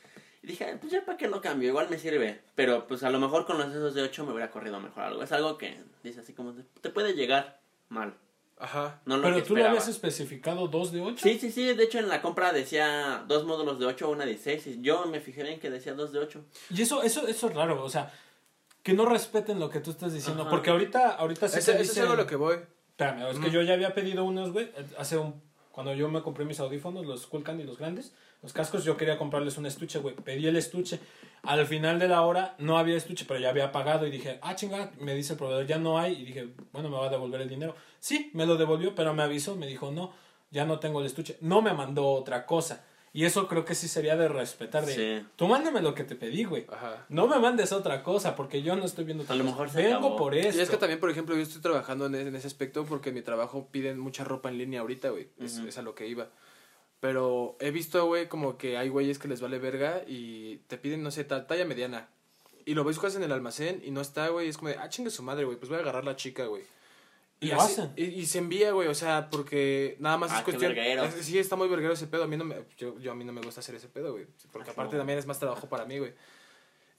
Y 0.45 0.47
dije, 0.47 0.65
"Ah, 0.67 0.79
pues 0.81 0.93
ya 0.93 1.05
para 1.05 1.19
qué 1.19 1.27
lo 1.27 1.41
cambio, 1.41 1.69
igual 1.71 1.91
me 1.91 1.99
sirve. 1.99 2.41
Pero 2.55 2.87
pues 2.87 3.03
a 3.03 3.11
lo 3.11 3.19
mejor 3.19 3.47
con 3.47 3.59
los 3.59 3.71
esos 3.71 3.95
de 3.95 4.03
8 4.03 4.25
me 4.27 4.31
hubiera 4.31 4.53
corrido 4.53 4.79
mejor 4.79 5.03
algo. 5.03 5.25
Es 5.25 5.33
algo 5.33 5.59
que 5.59 5.77
dice 6.05 6.21
así 6.21 6.35
como, 6.35 6.55
te 6.81 6.91
puede 6.91 7.15
llegar 7.15 7.59
mal. 7.89 8.15
Ajá. 8.61 9.01
No 9.07 9.17
lo 9.17 9.23
Pero 9.23 9.37
que 9.37 9.43
tú 9.43 9.49
lo 9.55 9.61
esperaba. 9.61 9.71
habías 9.71 9.89
especificado 9.89 10.67
dos 10.69 10.91
de 10.93 11.01
ocho. 11.01 11.23
Sí, 11.23 11.39
sí, 11.39 11.53
sí. 11.53 11.75
De 11.75 11.85
hecho, 11.85 11.99
en 11.99 12.09
la 12.09 12.21
compra 12.21 12.53
decía 12.53 13.25
dos 13.29 13.45
módulos 13.45 13.79
de 13.79 13.87
8 13.87 14.09
o 14.09 14.11
una 14.13 14.25
de 14.25 14.31
16. 14.31 14.67
Y 14.67 14.81
yo 14.83 15.07
me 15.07 15.21
fijé 15.21 15.43
bien 15.45 15.61
que 15.61 15.71
decía 15.71 15.95
dos 15.95 16.13
de 16.13 16.19
8. 16.19 16.45
Y 16.71 16.83
eso, 16.83 17.03
eso, 17.03 17.27
eso 17.29 17.49
es 17.49 17.55
raro, 17.55 17.85
o 17.85 17.89
sea, 17.89 18.13
que 18.83 18.95
no 18.95 19.05
respeten 19.07 19.61
lo 19.61 19.71
que 19.71 19.81
tú 19.81 19.91
estás 19.91 20.13
diciendo. 20.13 20.43
Ajá. 20.43 20.51
Porque 20.51 20.71
ahorita, 20.71 21.11
ahorita 21.17 21.49
sí 21.49 21.59
Ese, 21.59 21.73
te 21.75 21.83
ese 21.83 21.93
es 21.93 21.99
algo 21.99 22.17
lo 22.17 22.27
que 22.27 22.37
voy. 22.37 22.57
Espérame, 22.91 23.31
es 23.31 23.39
que 23.39 23.51
yo 23.53 23.63
ya 23.63 23.75
había 23.75 23.95
pedido 23.95 24.25
unos, 24.25 24.51
güey, 24.53 24.73
hace 24.99 25.17
un... 25.19 25.41
Cuando 25.79 25.95
yo 25.95 26.09
me 26.09 26.23
compré 26.23 26.45
mis 26.45 26.59
audífonos, 26.59 27.07
los 27.07 27.29
Cool 27.29 27.45
Candy, 27.45 27.63
los 27.63 27.79
grandes, 27.79 28.13
los 28.43 28.53
cascos, 28.53 28.83
yo 28.83 28.97
quería 28.97 29.17
comprarles 29.17 29.59
un 29.59 29.67
estuche, 29.67 30.01
güey. 30.01 30.17
Pedí 30.17 30.45
el 30.49 30.57
estuche. 30.57 30.99
Al 31.45 31.65
final 31.69 32.01
de 32.01 32.09
la 32.09 32.23
hora 32.23 32.57
no 32.59 32.79
había 32.79 32.97
estuche, 32.97 33.25
pero 33.29 33.39
ya 33.39 33.51
había 33.51 33.71
pagado 33.71 34.05
y 34.05 34.11
dije, 34.11 34.41
ah, 34.43 34.57
chinga, 34.57 34.91
me 34.99 35.15
dice 35.15 35.35
el 35.35 35.39
proveedor, 35.39 35.69
ya 35.69 35.79
no 35.79 35.97
hay. 35.97 36.15
Y 36.15 36.25
dije, 36.25 36.49
bueno, 36.73 36.89
me 36.89 36.97
va 36.97 37.07
a 37.07 37.11
devolver 37.11 37.43
el 37.43 37.49
dinero. 37.49 37.77
Sí, 38.01 38.33
me 38.35 38.45
lo 38.45 38.57
devolvió, 38.57 38.97
pero 38.97 39.15
me 39.15 39.23
avisó, 39.23 39.55
me 39.55 39.69
dijo, 39.69 39.93
no, 39.93 40.13
ya 40.51 40.65
no 40.65 40.81
tengo 40.81 40.99
el 40.99 41.07
estuche. 41.07 41.39
No 41.43 41.63
me 41.63 41.73
mandó 41.73 42.09
otra 42.09 42.45
cosa. 42.45 42.85
Y 43.19 43.25
eso 43.25 43.49
creo 43.49 43.65
que 43.65 43.75
sí 43.75 43.89
sería 43.89 44.17
de 44.17 44.29
respetar. 44.29 44.87
De, 44.87 44.95
Sí. 44.95 45.27
Tú 45.35 45.49
mándame 45.49 45.83
lo 45.83 45.93
que 45.95 46.05
te 46.05 46.15
pedí, 46.15 46.45
güey. 46.45 46.67
Ajá. 46.71 47.05
No 47.09 47.27
me 47.27 47.39
mandes 47.41 47.73
otra 47.73 48.05
cosa, 48.05 48.37
porque 48.37 48.63
yo 48.63 48.77
no 48.77 48.85
estoy 48.85 49.05
viendo 49.05 49.25
A 49.29 49.35
lo 49.35 49.43
cosa. 49.43 49.45
mejor 49.45 49.71
se 49.71 49.83
Vengo 49.83 49.97
acabó. 49.97 50.17
por 50.17 50.35
Y 50.37 50.39
esto. 50.41 50.63
es 50.63 50.71
que 50.71 50.77
también, 50.77 51.01
por 51.01 51.11
ejemplo, 51.11 51.35
yo 51.35 51.43
estoy 51.43 51.61
trabajando 51.61 52.07
en 52.07 52.15
ese, 52.15 52.29
en 52.29 52.37
ese 52.37 52.47
aspecto 52.47 52.85
porque 52.85 53.09
en 53.09 53.17
mi 53.17 53.23
trabajo 53.23 53.69
piden 53.73 53.99
mucha 53.99 54.23
ropa 54.23 54.51
en 54.51 54.59
línea 54.59 54.81
ahorita, 54.83 55.09
güey. 55.11 55.29
Es, 55.41 55.79
a 55.79 55.83
lo 55.83 55.97
que 55.97 56.07
iba. 56.07 56.29
Pero 57.01 57.57
he 57.61 57.71
visto, 57.71 58.07
güey, 58.07 58.29
como 58.29 58.57
que 58.59 58.77
hay 58.77 58.89
güeyes 58.89 59.19
que 59.19 59.29
les 59.29 59.41
vale 59.41 59.59
verga 59.59 60.03
y 60.07 60.59
te 60.69 60.79
piden, 60.79 61.03
no 61.03 61.11
sé, 61.11 61.25
ta- 61.25 61.47
talla 61.47 61.65
mediana. 61.65 62.09
Y 62.67 62.75
lo 62.75 62.85
buscas 62.85 63.15
en 63.17 63.23
el 63.23 63.33
almacén 63.33 63.81
y 63.85 63.91
no 63.91 64.01
está, 64.01 64.29
güey. 64.29 64.49
Es 64.49 64.59
como 64.59 64.69
de, 64.71 64.77
ah, 64.79 64.89
chingue 64.89 65.11
su 65.11 65.23
madre, 65.23 65.45
güey. 65.45 65.57
Pues 65.57 65.69
voy 65.71 65.79
a 65.79 65.83
agarrar 65.83 66.05
la 66.05 66.17
chica, 66.17 66.47
güey. 66.47 66.63
Y 67.41 67.47
lo 67.49 67.61
así- 67.61 67.73
hacen. 67.81 67.93
Y, 67.97 68.05
y 68.05 68.27
se 68.27 68.39
envía, 68.39 68.73
güey. 68.73 68.89
O 68.89 68.95
sea, 68.95 69.29
porque 69.31 69.97
nada 70.01 70.17
más 70.17 70.33
Ah, 70.33 70.39
es 70.39 70.45
cuestión. 70.45 70.77
es- 70.77 71.15
sí, 71.25 71.39
está 71.39 71.55
muy 71.57 71.69
verguero 71.69 71.93
ese 71.95 72.07
pedo. 72.09 72.25
A 72.25 72.27
mí 72.27 72.37
no 72.37 72.45
me, 72.45 72.57
yo, 72.77 72.99
yo 72.99 73.13
a 73.13 73.15
mí 73.15 73.25
no 73.25 73.33
me 73.33 73.41
gusta 73.41 73.61
hacer 73.61 73.75
ese 73.77 73.89
pedo, 73.89 74.13
güey. 74.13 74.27
Porque 74.53 74.71
Ah, 74.71 74.73
aparte 74.73 74.95
no. 74.95 75.01
también 75.01 75.19
es 75.19 75.27
más 75.27 75.39
trabajo 75.39 75.69
para 75.69 75.85
mí, 75.85 75.99
güey. 75.99 76.13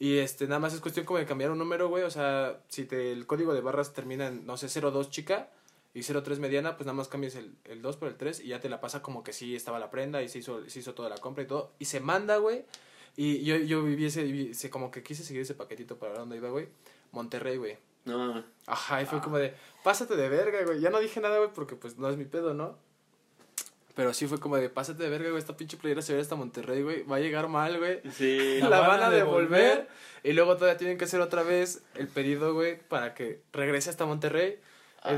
Y 0.02 0.18
este, 0.20 0.46
nada 0.48 0.60
más 0.60 0.74
es 0.74 0.80
cuestión 0.80 1.06
como 1.06 1.20
de 1.20 1.26
cambiar 1.26 1.52
un 1.52 1.58
número, 1.58 1.90
güey. 1.90 2.04
O 2.04 2.10
sea, 2.12 2.62
si 2.70 2.86
te, 2.86 3.12
el 3.12 3.26
código 3.28 3.54
de 3.54 3.60
barras 3.62 3.94
termina 3.94 4.28
en, 4.28 4.46
no 4.46 4.56
sé, 4.56 4.70
02 4.70 5.10
chica 5.10 5.50
y 5.94 6.04
03 6.04 6.40
mediana, 6.40 6.78
pues 6.78 6.86
nada 6.86 6.96
más 6.96 7.10
cambias 7.10 7.36
el, 7.36 7.54
el 7.66 7.82
2 7.82 7.98
por 7.98 8.08
el 8.08 8.16
3 8.16 8.40
y 8.40 8.48
ya 8.48 8.62
te 8.62 8.70
la 8.70 8.80
pasa 8.80 9.02
como 9.02 9.24
que 9.24 9.34
sí 9.34 9.56
estaba 9.58 9.78
la 9.78 9.92
prenda 9.92 10.22
y 10.24 10.30
se 10.30 10.40
hizo, 10.40 10.70
se 10.70 10.80
hizo 10.80 10.94
toda 10.94 11.10
la 11.10 11.18
compra 11.18 11.44
y 11.44 11.48
todo. 11.48 11.74
Y 11.80 11.86
se 11.86 12.00
manda, 12.00 12.38
güey. 12.38 12.64
Y 13.18 13.44
yo, 13.44 13.58
yo 13.58 13.84
viví 13.84 14.06
ese, 14.06 14.24
viví 14.24 14.52
ese- 14.52 14.70
como 14.70 14.90
que 14.90 15.04
quise 15.04 15.26
seguir 15.26 15.42
ese 15.42 15.54
paquetito 15.56 15.98
para 15.98 16.12
ver 16.12 16.20
dónde 16.22 16.38
iba, 16.38 16.50
güey. 16.50 16.70
Monterrey, 17.12 17.58
güey. 17.58 17.78
No 18.06 18.18
mames. 18.18 18.44
Ajá, 18.66 19.02
y 19.02 19.06
fue 19.06 19.20
como 19.22 19.38
de, 19.38 19.54
pásate 19.84 20.16
de 20.16 20.30
verga, 20.30 20.64
güey. 20.66 20.80
Ya 20.80 20.90
no 20.90 21.00
dije 21.00 21.20
nada, 21.20 21.38
güey, 21.38 21.50
porque 21.54 21.76
pues 21.76 21.98
no 21.98 22.10
es 22.10 22.18
mi 22.18 22.26
pedo, 22.26 22.54
¿no? 22.54 22.78
Pero 23.96 24.14
sí 24.14 24.28
fue 24.28 24.40
como 24.40 24.56
de, 24.56 24.70
pásate 24.70 25.04
de 25.04 25.10
verga, 25.10 25.30
güey. 25.30 25.40
Esta 25.40 25.58
pinche 25.58 25.76
playera 25.78 26.02
se 26.02 26.14
ve 26.14 26.22
hasta 26.22 26.36
Monterrey, 26.36 26.82
güey. 26.84 27.04
Va 27.04 27.18
a 27.18 27.20
llegar 27.20 27.48
mal, 27.50 27.78
güey. 27.78 28.02
Sí. 28.12 28.60
La, 28.62 28.70
La 28.70 28.80
van 28.88 29.04
a 29.04 29.10
devolver. 29.10 29.50
devolver. 29.50 29.88
Y 30.24 30.34
luego 30.34 30.56
todavía 30.56 30.78
tienen 30.78 30.98
que 30.98 31.06
hacer 31.06 31.20
otra 31.22 31.44
vez 31.44 31.82
el 31.96 32.08
pedido, 32.08 32.54
güey, 32.54 32.80
para 32.80 33.14
que 33.14 33.42
regrese 33.52 33.90
hasta 33.90 34.06
Monterrey. 34.06 34.60
Ah, 35.02 35.14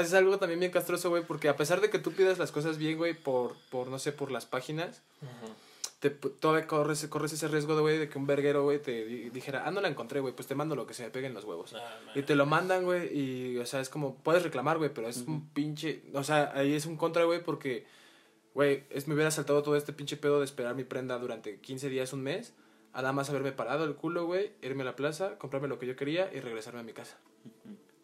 es 0.00 0.12
algo 0.14 0.38
también 0.38 0.58
bien 0.58 0.72
castroso, 0.72 1.08
güey, 1.08 1.22
porque 1.22 1.48
a 1.48 1.56
pesar 1.56 1.80
de 1.80 1.88
que 1.88 2.00
tú 2.00 2.12
pidas 2.12 2.38
las 2.38 2.50
cosas 2.50 2.78
bien, 2.78 2.98
güey, 2.98 3.14
por, 3.14 3.54
por, 3.70 3.86
no 3.86 3.98
sé, 4.00 4.10
por 4.12 4.32
las 4.32 4.44
páginas, 4.44 5.02
Ujú. 5.22 5.52
Te, 6.00 6.10
todavía 6.10 6.66
corres, 6.66 7.06
corres 7.08 7.32
ese 7.32 7.48
riesgo, 7.48 7.78
güey, 7.80 7.98
de 7.98 8.08
que 8.08 8.18
un 8.18 8.26
verguero, 8.26 8.62
güey, 8.62 8.80
te 8.80 9.04
di- 9.04 9.30
dijera, 9.30 9.64
ah, 9.66 9.70
no 9.70 9.80
la 9.80 9.88
encontré, 9.88 10.20
güey, 10.20 10.34
pues 10.34 10.46
te 10.46 10.54
mando 10.54 10.76
lo 10.76 10.86
que 10.86 10.94
se 10.94 11.02
me 11.02 11.10
peguen 11.10 11.34
los 11.34 11.44
huevos. 11.44 11.74
Ah. 11.74 11.98
Y 12.14 12.22
te 12.22 12.36
lo 12.36 12.46
mandan, 12.46 12.84
güey, 12.84 13.12
y, 13.16 13.58
o 13.58 13.66
sea, 13.66 13.80
es 13.80 13.88
como, 13.88 14.16
puedes 14.16 14.42
reclamar, 14.42 14.78
güey, 14.78 14.92
pero 14.94 15.08
es 15.08 15.18
un 15.26 15.48
pinche, 15.48 16.02
o 16.14 16.22
sea, 16.22 16.52
ahí 16.54 16.72
es 16.74 16.86
un 16.86 16.96
contra, 16.96 17.24
güey, 17.24 17.42
porque, 17.42 17.84
güey, 18.54 18.84
es, 18.90 19.08
me 19.08 19.14
hubiera 19.14 19.30
saltado 19.32 19.62
todo 19.62 19.74
este 19.76 19.92
pinche 19.92 20.16
pedo 20.16 20.38
de 20.38 20.44
esperar 20.44 20.74
mi 20.76 20.84
prenda 20.84 21.18
durante 21.18 21.58
15 21.60 21.88
días, 21.88 22.12
un 22.12 22.22
mes, 22.22 22.54
a 22.92 23.02
nada 23.02 23.12
más 23.12 23.28
haberme 23.30 23.52
parado 23.52 23.84
el 23.84 23.94
culo, 23.96 24.24
güey, 24.26 24.52
irme 24.62 24.82
a 24.82 24.86
la 24.86 24.96
plaza, 24.96 25.36
comprarme 25.38 25.68
lo 25.68 25.78
que 25.78 25.86
yo 25.86 25.96
quería 25.96 26.30
y 26.32 26.40
regresarme 26.40 26.80
a 26.80 26.84
mi 26.84 26.92
casa. 26.92 27.18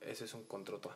Ese 0.01 0.25
es 0.25 0.35
un 0.35 0.45
controto. 0.45 0.95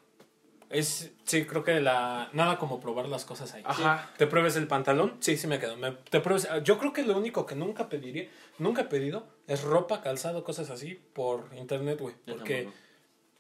Es, 0.71 1.11
sí, 1.25 1.45
creo 1.47 1.65
que 1.65 1.81
la 1.81 2.29
nada 2.33 2.59
como 2.59 2.79
probar 2.81 3.09
las 3.09 3.25
cosas 3.25 3.55
ahí. 3.55 3.63
Ajá. 3.65 4.11
¿Te 4.19 4.27
pruebes 4.27 4.57
el 4.57 4.67
pantalón? 4.67 5.17
Sí, 5.21 5.37
sí 5.37 5.47
me 5.47 5.59
quedo. 5.59 5.77
Me- 5.77 5.93
te 5.93 6.21
pruebes, 6.21 6.47
yo 6.63 6.79
creo 6.79 6.93
que 6.93 7.03
lo 7.05 7.17
único 7.17 7.47
que 7.47 7.55
nunca 7.55 7.89
pediría, 7.89 8.29
nunca 8.59 8.83
he 8.83 8.85
pedido, 8.85 9.27
es 9.47 9.63
ropa, 9.63 10.03
calzado, 10.03 10.45
cosas 10.45 10.69
así 10.71 11.01
por 11.15 11.49
internet, 11.57 11.99
güey. 12.01 12.15
Porque 12.27 12.69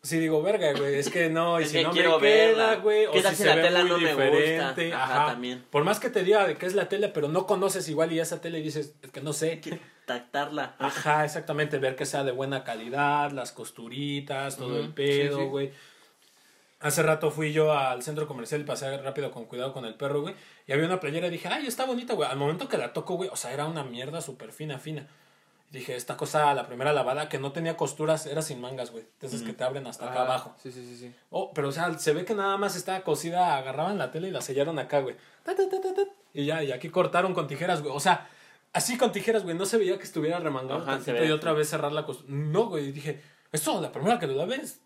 si 0.00 0.18
digo, 0.18 0.40
verga, 0.42 0.72
güey, 0.72 0.94
es 0.94 1.10
que 1.10 1.28
no, 1.28 1.60
y 1.60 1.64
Es 1.64 1.70
si 1.70 1.78
que 1.78 1.82
no 1.82 1.92
me 1.92 2.18
queda, 2.20 2.76
güey, 2.76 3.06
o 3.06 3.12
¿Qué 3.12 3.20
tal 3.20 3.34
si 3.36 3.42
se 3.42 3.48
la 3.48 3.56
ve 3.56 3.62
tela 3.62 3.80
muy 3.80 3.90
no 3.90 3.98
me 3.98 4.30
gusta? 4.30 4.70
Ajá, 4.70 5.04
Ajá, 5.14 5.26
también. 5.26 5.64
Por 5.70 5.84
más 5.84 6.00
que 6.00 6.08
te 6.08 6.22
diga 6.22 6.46
de 6.46 6.56
qué 6.56 6.64
es 6.64 6.74
la 6.74 6.88
tela, 6.88 7.12
pero 7.12 7.28
no 7.28 7.46
conoces 7.46 7.88
igual 7.88 8.10
y 8.12 8.20
esa 8.20 8.40
tela 8.40 8.58
y 8.58 8.62
dices, 8.62 8.94
es 9.02 9.10
que 9.10 9.20
no 9.20 9.32
sé. 9.34 9.60
Tactarla. 10.06 10.76
Ajá, 10.78 11.26
exactamente, 11.26 11.78
ver 11.78 11.94
que 11.94 12.06
sea 12.06 12.24
de 12.24 12.32
buena 12.32 12.64
calidad, 12.64 13.32
las 13.32 13.52
costuritas, 13.52 14.56
todo 14.56 14.78
el 14.80 14.94
pedo, 14.94 15.36
sí, 15.60 15.66
sí. 15.66 15.72
Hace 16.80 17.02
rato 17.02 17.30
fui 17.32 17.52
yo 17.52 17.72
al 17.72 18.02
centro 18.02 18.28
comercial 18.28 18.60
y 18.60 18.64
pasé 18.64 18.96
rápido 18.98 19.32
con 19.32 19.46
cuidado 19.46 19.72
con 19.72 19.84
el 19.84 19.94
perro, 19.94 20.20
güey. 20.22 20.34
Y 20.66 20.72
había 20.72 20.86
una 20.86 21.00
playera 21.00 21.26
y 21.26 21.30
dije, 21.30 21.48
ay, 21.48 21.66
está 21.66 21.84
bonita, 21.84 22.14
güey. 22.14 22.30
Al 22.30 22.36
momento 22.36 22.68
que 22.68 22.78
la 22.78 22.92
toco, 22.92 23.14
güey, 23.16 23.28
o 23.32 23.36
sea, 23.36 23.52
era 23.52 23.66
una 23.66 23.82
mierda 23.82 24.20
súper 24.20 24.52
fina, 24.52 24.78
fina. 24.78 25.08
Y 25.70 25.78
dije, 25.78 25.96
esta 25.96 26.16
cosa, 26.16 26.54
la 26.54 26.66
primera 26.66 26.92
lavada, 26.92 27.28
que 27.28 27.38
no 27.38 27.50
tenía 27.52 27.76
costuras, 27.76 28.26
era 28.26 28.42
sin 28.42 28.60
mangas, 28.60 28.90
güey. 28.92 29.04
Entonces 29.14 29.42
que 29.42 29.52
te 29.52 29.64
abren 29.64 29.86
hasta 29.88 30.08
acá 30.08 30.20
Ah, 30.20 30.24
abajo. 30.24 30.54
Sí, 30.62 30.70
sí, 30.70 30.82
sí, 30.84 30.96
sí. 30.96 31.12
Oh, 31.30 31.52
pero 31.52 31.68
o 31.68 31.72
sea, 31.72 31.98
se 31.98 32.12
ve 32.14 32.24
que 32.24 32.34
nada 32.34 32.56
más 32.56 32.76
estaba 32.76 33.00
cosida, 33.00 33.56
agarraban 33.56 33.98
la 33.98 34.10
tela 34.12 34.28
y 34.28 34.30
la 34.30 34.40
sellaron 34.40 34.78
acá, 34.78 35.00
güey. 35.00 35.16
Y 36.32 36.46
ya, 36.46 36.62
y 36.62 36.72
aquí 36.72 36.88
cortaron 36.90 37.34
con 37.34 37.48
tijeras, 37.48 37.82
güey. 37.82 37.94
O 37.94 38.00
sea, 38.00 38.28
así 38.72 38.96
con 38.96 39.12
tijeras, 39.12 39.42
güey. 39.42 39.56
No 39.56 39.66
se 39.66 39.78
veía 39.78 39.98
que 39.98 40.04
estuviera 40.04 40.38
remangado 40.38 40.82
Ajá, 40.82 41.00
se 41.00 41.26
y 41.26 41.30
otra 41.30 41.52
vez 41.52 41.68
cerrar 41.68 41.92
la 41.92 42.04
costura. 42.06 42.28
No, 42.32 42.66
güey. 42.68 42.88
Y 42.88 42.92
dije, 42.92 43.20
esto, 43.52 43.80
la 43.80 43.90
primera 43.92 44.18
que 44.18 44.26
lo 44.26 44.34
laves, 44.34 44.80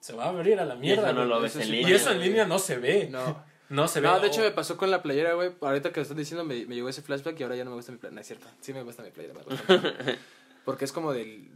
se 0.00 0.12
va 0.14 0.24
a 0.24 0.28
abrir 0.28 0.58
a 0.60 0.64
la 0.64 0.74
mierda. 0.74 1.04
eso 1.04 1.12
no 1.12 1.20
güey. 1.20 1.28
lo 1.28 1.40
ves 1.40 1.52
eso 1.52 1.60
en 1.60 1.66
sí. 1.66 1.72
línea. 1.72 1.90
Y 1.90 1.92
eso 1.94 2.10
en 2.12 2.20
línea 2.20 2.46
no 2.46 2.58
se 2.58 2.78
ve. 2.78 3.08
No. 3.10 3.44
No 3.68 3.86
se 3.88 4.00
ve. 4.00 4.08
No, 4.08 4.20
de 4.20 4.28
hecho 4.28 4.40
Oh, 4.40 4.44
me 4.44 4.50
pasó 4.50 4.76
con 4.76 4.90
la 4.90 5.02
playera, 5.02 5.34
güey. 5.34 5.52
Ahorita 5.60 5.92
que 5.92 6.00
lo 6.00 6.02
estás 6.02 6.16
diciendo 6.16 6.44
me, 6.44 6.66
me 6.66 6.74
llegó 6.74 6.88
ese 6.88 7.02
flashback 7.02 7.38
y 7.38 7.42
ahora 7.42 7.56
ya 7.56 7.64
no 7.64 7.70
me 7.70 7.76
gusta 7.76 7.92
mi 7.92 7.98
playera. 7.98 8.14
No 8.14 8.20
es 8.20 8.26
cierto. 8.26 8.46
Sí 8.60 8.72
me 8.72 8.82
gusta 8.82 9.02
mi 9.02 9.10
playera. 9.10 9.34
me 9.34 9.42
gusta. 9.42 9.94
Porque 10.64 10.84
es 10.84 10.92
como 10.92 11.12
del... 11.12 11.50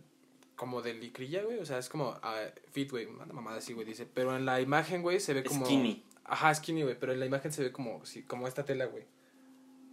Como 0.56 0.82
de 0.82 0.94
licrilla, 0.94 1.42
güey. 1.42 1.58
O 1.58 1.64
sea, 1.66 1.78
es 1.78 1.88
como 1.88 2.18
ah, 2.22 2.40
fit, 2.70 2.90
güey. 2.90 3.06
Una 3.06 3.26
mamada 3.26 3.58
así, 3.58 3.72
güey. 3.72 3.86
Dice. 3.86 4.06
Pero 4.06 4.36
en 4.36 4.44
la 4.44 4.60
imagen, 4.60 5.02
güey, 5.02 5.18
se 5.20 5.34
ve 5.34 5.42
como... 5.42 5.64
Skinny. 5.64 6.04
Ajá, 6.24 6.54
skinny, 6.54 6.82
güey. 6.82 6.98
Pero 6.98 7.12
en 7.12 7.20
la 7.20 7.26
imagen 7.26 7.52
se 7.52 7.62
ve 7.62 7.72
como, 7.72 8.04
sí, 8.04 8.22
como 8.22 8.46
esta 8.46 8.64
tela, 8.64 8.84
güey. 8.84 9.04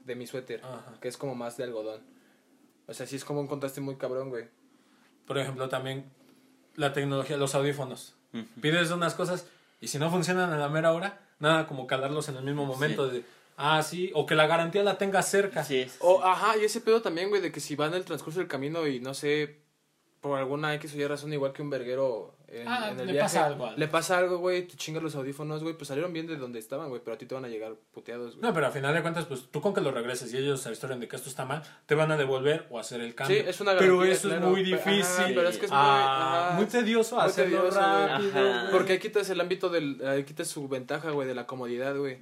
De 0.06 0.16
mi 0.16 0.28
suéter. 0.28 0.62
Ajá. 0.64 0.98
Que 1.02 1.08
es 1.08 1.18
como 1.18 1.36
más 1.36 1.58
de 1.58 1.64
algodón. 1.64 2.02
O 2.88 2.94
sea, 2.94 3.08
sí 3.08 3.16
es 3.16 3.24
como 3.24 3.40
un 3.40 3.48
contraste 3.48 3.82
muy 3.82 3.96
cabrón, 3.96 4.30
güey. 4.30 4.48
Por 5.26 5.38
ejemplo, 5.38 5.70
también 5.70 6.12
la 6.76 6.94
tecnología, 6.94 7.38
los 7.38 7.56
audífonos. 7.56 8.16
Pides 8.62 8.92
unas 8.92 9.14
cosas 9.16 9.46
y 9.82 9.88
si 9.88 9.98
no 10.00 10.10
funcionan 10.12 10.52
a 10.54 10.58
la 10.58 10.70
mera 10.70 10.94
hora, 10.94 11.20
nada 11.40 11.68
como 11.68 11.88
calarlos 11.88 12.30
en 12.30 12.38
el 12.38 12.44
mismo 12.44 12.66
momento. 12.66 13.08
De, 13.08 13.24
ah, 13.58 13.82
sí, 13.84 14.12
o 14.14 14.26
que 14.26 14.36
la 14.36 14.46
garantía 14.48 14.84
la 14.84 14.98
tengas 14.98 15.30
cerca. 15.30 15.64
Sí, 15.64 15.78
es- 15.80 15.98
O, 16.00 16.24
ajá, 16.24 16.58
y 16.58 16.66
ese 16.66 16.82
pedo 16.82 17.02
también, 17.02 17.30
güey, 17.30 17.42
de 17.42 17.52
que 17.52 17.60
si 17.60 17.76
va 17.76 17.88
en 17.88 17.94
el 17.96 18.06
transcurso 18.06 18.40
del 18.40 18.48
camino 18.48 18.86
y 18.88 19.00
no 19.00 19.14
sé, 19.14 19.60
por 20.22 20.38
alguna 20.38 20.74
X 20.76 20.94
o 20.96 20.98
Y 20.98 21.06
razón, 21.08 21.32
igual 21.34 21.54
que 21.54 21.62
un 21.62 21.70
verguero 21.70 22.36
en, 22.48 22.68
Ah, 22.68 22.90
en 22.92 23.00
el 23.00 23.06
le 23.08 23.14
viaje, 23.14 23.26
pasa 23.26 23.46
algo, 23.46 23.72
le 23.76 23.88
pasa 23.88 24.18
algo, 24.18 24.38
güey, 24.40 24.68
te 24.68 24.76
chingas 24.76 25.02
los 25.04 25.16
audífonos, 25.16 25.62
güey, 25.64 25.76
pues 25.78 25.88
salieron 25.88 26.12
bien 26.12 26.26
de 26.28 26.36
donde 26.36 26.58
estaban, 26.60 26.90
güey, 26.90 27.00
pero 27.04 27.14
a 27.16 27.18
ti 27.18 27.26
te 27.26 27.36
van 27.36 27.46
a 27.46 27.48
llegar 27.48 27.76
puteados, 27.92 28.36
güey. 28.36 28.42
No, 28.42 28.54
pero 28.54 28.66
al 28.66 28.72
final 28.74 28.94
de 28.94 29.02
cuentas, 29.02 29.26
pues 29.26 29.50
tú 29.52 29.62
con 29.62 29.74
que 29.74 29.82
lo 29.82 29.92
regreses 29.92 30.34
y 30.34 30.38
ellos 30.38 30.60
se 30.62 30.72
historian 30.72 31.00
de 31.00 31.08
que 31.08 31.16
esto 31.16 31.30
está 31.30 31.46
mal, 31.46 31.62
te 31.86 31.96
van 31.96 32.12
a 32.12 32.18
devolver 32.18 32.66
o 32.70 32.80
hacer 32.80 33.02
el 33.02 33.10
Sí, 33.10 33.16
cambio. 33.16 33.38
es 33.48 33.62
una 33.62 33.78
Pero 33.78 33.98
garantía, 34.00 34.14
eso 34.16 34.28
claro, 34.30 34.46
es 34.46 34.52
muy 34.52 34.64
pero- 34.64 34.78
ajá, 34.82 34.92
difícil. 34.92 35.36
pero 35.36 35.50
es 35.50 35.58
que 35.60 35.66
es 35.66 35.72
muy, 35.72 35.80
Ah, 35.82 36.48
ajá, 36.48 36.56
muy 36.58 36.66
tedioso 36.66 37.16
muy 37.16 37.26
hacerlo 37.26 37.58
tedioso, 37.60 37.80
rápido. 37.80 38.30
Ajá. 38.52 38.68
Porque 38.72 38.92
ahí 38.94 39.00
quitas 39.00 39.30
el 39.30 39.40
ámbito 39.40 39.70
del, 39.70 40.02
ahí 40.08 40.24
quitas 40.24 40.48
su 40.48 40.68
ventaja, 40.68 41.12
güey, 41.12 41.28
de 41.28 41.36
la 41.36 41.46
comodidad, 41.46 41.96
güey. 41.96 42.18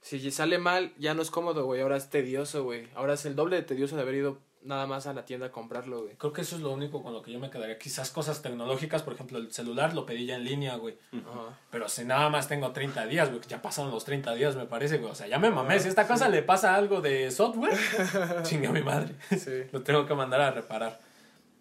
Si 0.00 0.30
sale 0.30 0.56
mal, 0.58 0.94
ya 0.98 1.12
no 1.12 1.20
es 1.20 1.30
cómodo, 1.30 1.66
güey, 1.66 1.82
ahora 1.82 1.98
es 1.98 2.08
tedioso, 2.08 2.64
güey. 2.64 2.88
Ahora 2.94 3.12
es 3.12 3.26
el 3.26 3.36
doble 3.36 3.56
de 3.56 3.62
tedioso 3.62 3.96
de 3.96 4.02
haber 4.02 4.14
ido 4.14 4.38
nada 4.62 4.86
más 4.86 5.06
a 5.06 5.14
la 5.14 5.24
tienda 5.24 5.46
a 5.46 5.52
comprarlo, 5.52 6.02
güey. 6.02 6.14
Creo 6.16 6.32
que 6.32 6.42
eso 6.42 6.56
es 6.56 6.62
lo 6.62 6.70
único 6.70 7.02
con 7.02 7.12
lo 7.12 7.22
que 7.22 7.32
yo 7.32 7.38
me 7.38 7.50
quedaría. 7.50 7.78
Quizás 7.78 8.10
cosas 8.10 8.42
tecnológicas, 8.42 9.02
por 9.02 9.14
ejemplo, 9.14 9.38
el 9.38 9.52
celular 9.52 9.94
lo 9.94 10.06
pedí 10.06 10.26
ya 10.26 10.36
en 10.36 10.44
línea, 10.44 10.76
güey. 10.76 10.98
Ajá. 11.12 11.58
Pero 11.70 11.88
si 11.88 12.04
nada 12.04 12.28
más 12.28 12.48
tengo 12.48 12.70
30 12.70 13.06
días, 13.06 13.28
güey, 13.28 13.40
que 13.40 13.48
ya 13.48 13.62
pasaron 13.62 13.90
los 13.90 14.04
30 14.04 14.34
días, 14.34 14.56
me 14.56 14.66
parece, 14.66 14.98
güey. 14.98 15.12
O 15.12 15.14
sea, 15.14 15.26
ya 15.26 15.38
me 15.38 15.50
mamé. 15.50 15.80
Si 15.80 15.88
esta 15.88 16.06
cosa 16.06 16.28
le 16.28 16.42
pasa 16.42 16.74
algo 16.74 17.00
de 17.00 17.30
software, 17.30 17.76
chinga 18.42 18.70
mi 18.70 18.82
madre. 18.82 19.14
Sí. 19.30 19.62
Lo 19.72 19.82
tengo 19.82 20.06
que 20.06 20.14
mandar 20.14 20.40
a 20.40 20.50
reparar. 20.50 21.00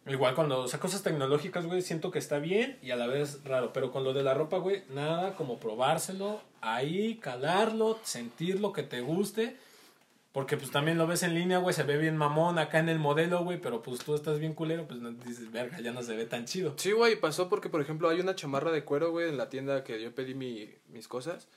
Igual 0.05 0.33
cuando, 0.33 0.61
o 0.61 0.67
sea, 0.67 0.79
cosas 0.79 1.03
tecnológicas, 1.03 1.65
güey, 1.67 1.81
siento 1.81 2.09
que 2.09 2.19
está 2.19 2.39
bien 2.39 2.79
y 2.81 2.91
a 2.91 2.95
la 2.95 3.05
vez 3.05 3.43
raro. 3.43 3.73
Pero 3.73 3.91
con 3.91 4.03
lo 4.03 4.13
de 4.13 4.23
la 4.23 4.33
ropa, 4.33 4.57
güey, 4.57 4.83
nada 4.89 5.35
como 5.35 5.59
probárselo, 5.59 6.41
ahí, 6.61 7.15
calarlo, 7.17 7.99
sentir 8.03 8.59
lo 8.59 8.73
que 8.73 8.81
te 8.81 9.01
guste. 9.01 9.57
Porque 10.31 10.57
pues 10.57 10.69
también 10.69 10.99
lo 10.99 11.07
ves 11.07 11.23
en 11.23 11.33
línea, 11.33 11.57
güey, 11.57 11.73
se 11.73 11.81
ve 11.83 11.97
bien 11.97 12.15
mamón 12.15 12.59
acá 12.59 12.77
en 12.77 12.87
el 12.87 12.99
modelo, 12.99 13.43
güey, 13.43 13.59
pero 13.59 13.81
pues 13.81 13.99
tú 13.99 14.13
estás 14.13 14.39
bien 14.39 14.53
culero, 14.53 14.87
pues 14.87 14.99
no 14.99 15.11
dices, 15.11 15.51
verga, 15.51 15.79
ya 15.81 15.91
no 15.91 16.03
se 16.03 16.15
ve 16.15 16.25
tan 16.25 16.45
chido. 16.45 16.75
Sí, 16.77 16.91
güey, 16.91 17.19
pasó 17.19 17.49
porque, 17.49 17.69
por 17.69 17.81
ejemplo, 17.81 18.09
hay 18.09 18.19
una 18.19 18.35
chamarra 18.35 18.71
de 18.71 18.83
cuero, 18.83 19.09
güey, 19.09 19.27
en 19.27 19.37
la 19.37 19.49
tienda 19.49 19.83
que 19.83 19.99
yo 19.99 20.13
pedí 20.13 20.35
mi, 20.35 20.69
mis 20.89 21.07
cosas. 21.07 21.47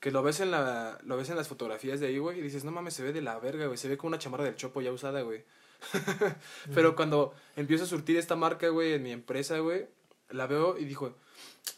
Que 0.00 0.10
lo 0.10 0.22
ves 0.22 0.40
en 0.40 0.50
la 0.50 0.98
lo 1.04 1.16
ves 1.16 1.30
en 1.30 1.36
las 1.36 1.48
fotografías 1.48 2.00
de 2.00 2.08
ahí, 2.08 2.18
güey, 2.18 2.40
y 2.40 2.42
dices, 2.42 2.64
no 2.64 2.72
mames, 2.72 2.94
se 2.94 3.02
ve 3.04 3.12
de 3.12 3.22
la 3.22 3.38
verga, 3.38 3.66
güey. 3.66 3.78
Se 3.78 3.88
ve 3.88 3.96
como 3.96 4.08
una 4.08 4.18
chamarra 4.18 4.44
del 4.44 4.56
chopo 4.56 4.82
ya 4.82 4.92
usada, 4.92 5.22
güey. 5.22 5.44
Pero 6.74 6.96
cuando 6.96 7.32
empiezo 7.54 7.84
a 7.84 7.86
surtir 7.86 8.16
esta 8.16 8.34
marca, 8.34 8.68
güey, 8.68 8.94
en 8.94 9.02
mi 9.04 9.12
empresa, 9.12 9.58
güey, 9.60 9.86
la 10.30 10.46
veo 10.46 10.78
y 10.78 10.84
dijo, 10.84 11.14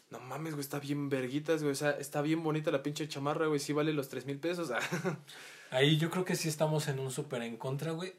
no 0.09 0.19
mames, 0.19 0.53
güey, 0.53 0.61
está 0.61 0.79
bien 0.79 1.09
verguitas, 1.09 1.61
güey. 1.61 1.73
O 1.73 1.75
sea, 1.75 1.91
está 1.91 2.21
bien 2.21 2.43
bonita 2.43 2.71
la 2.71 2.83
pinche 2.83 3.07
chamarra, 3.07 3.47
güey. 3.47 3.59
Sí 3.59 3.71
vale 3.71 3.93
los 3.93 4.09
tres 4.09 4.25
mil 4.25 4.39
pesos. 4.39 4.71
Ahí 5.71 5.97
yo 5.97 6.09
creo 6.09 6.25
que 6.25 6.35
sí 6.35 6.49
estamos 6.49 6.87
en 6.87 6.99
un 6.99 7.11
súper 7.11 7.41
en 7.43 7.57
contra, 7.57 7.91
güey. 7.91 8.13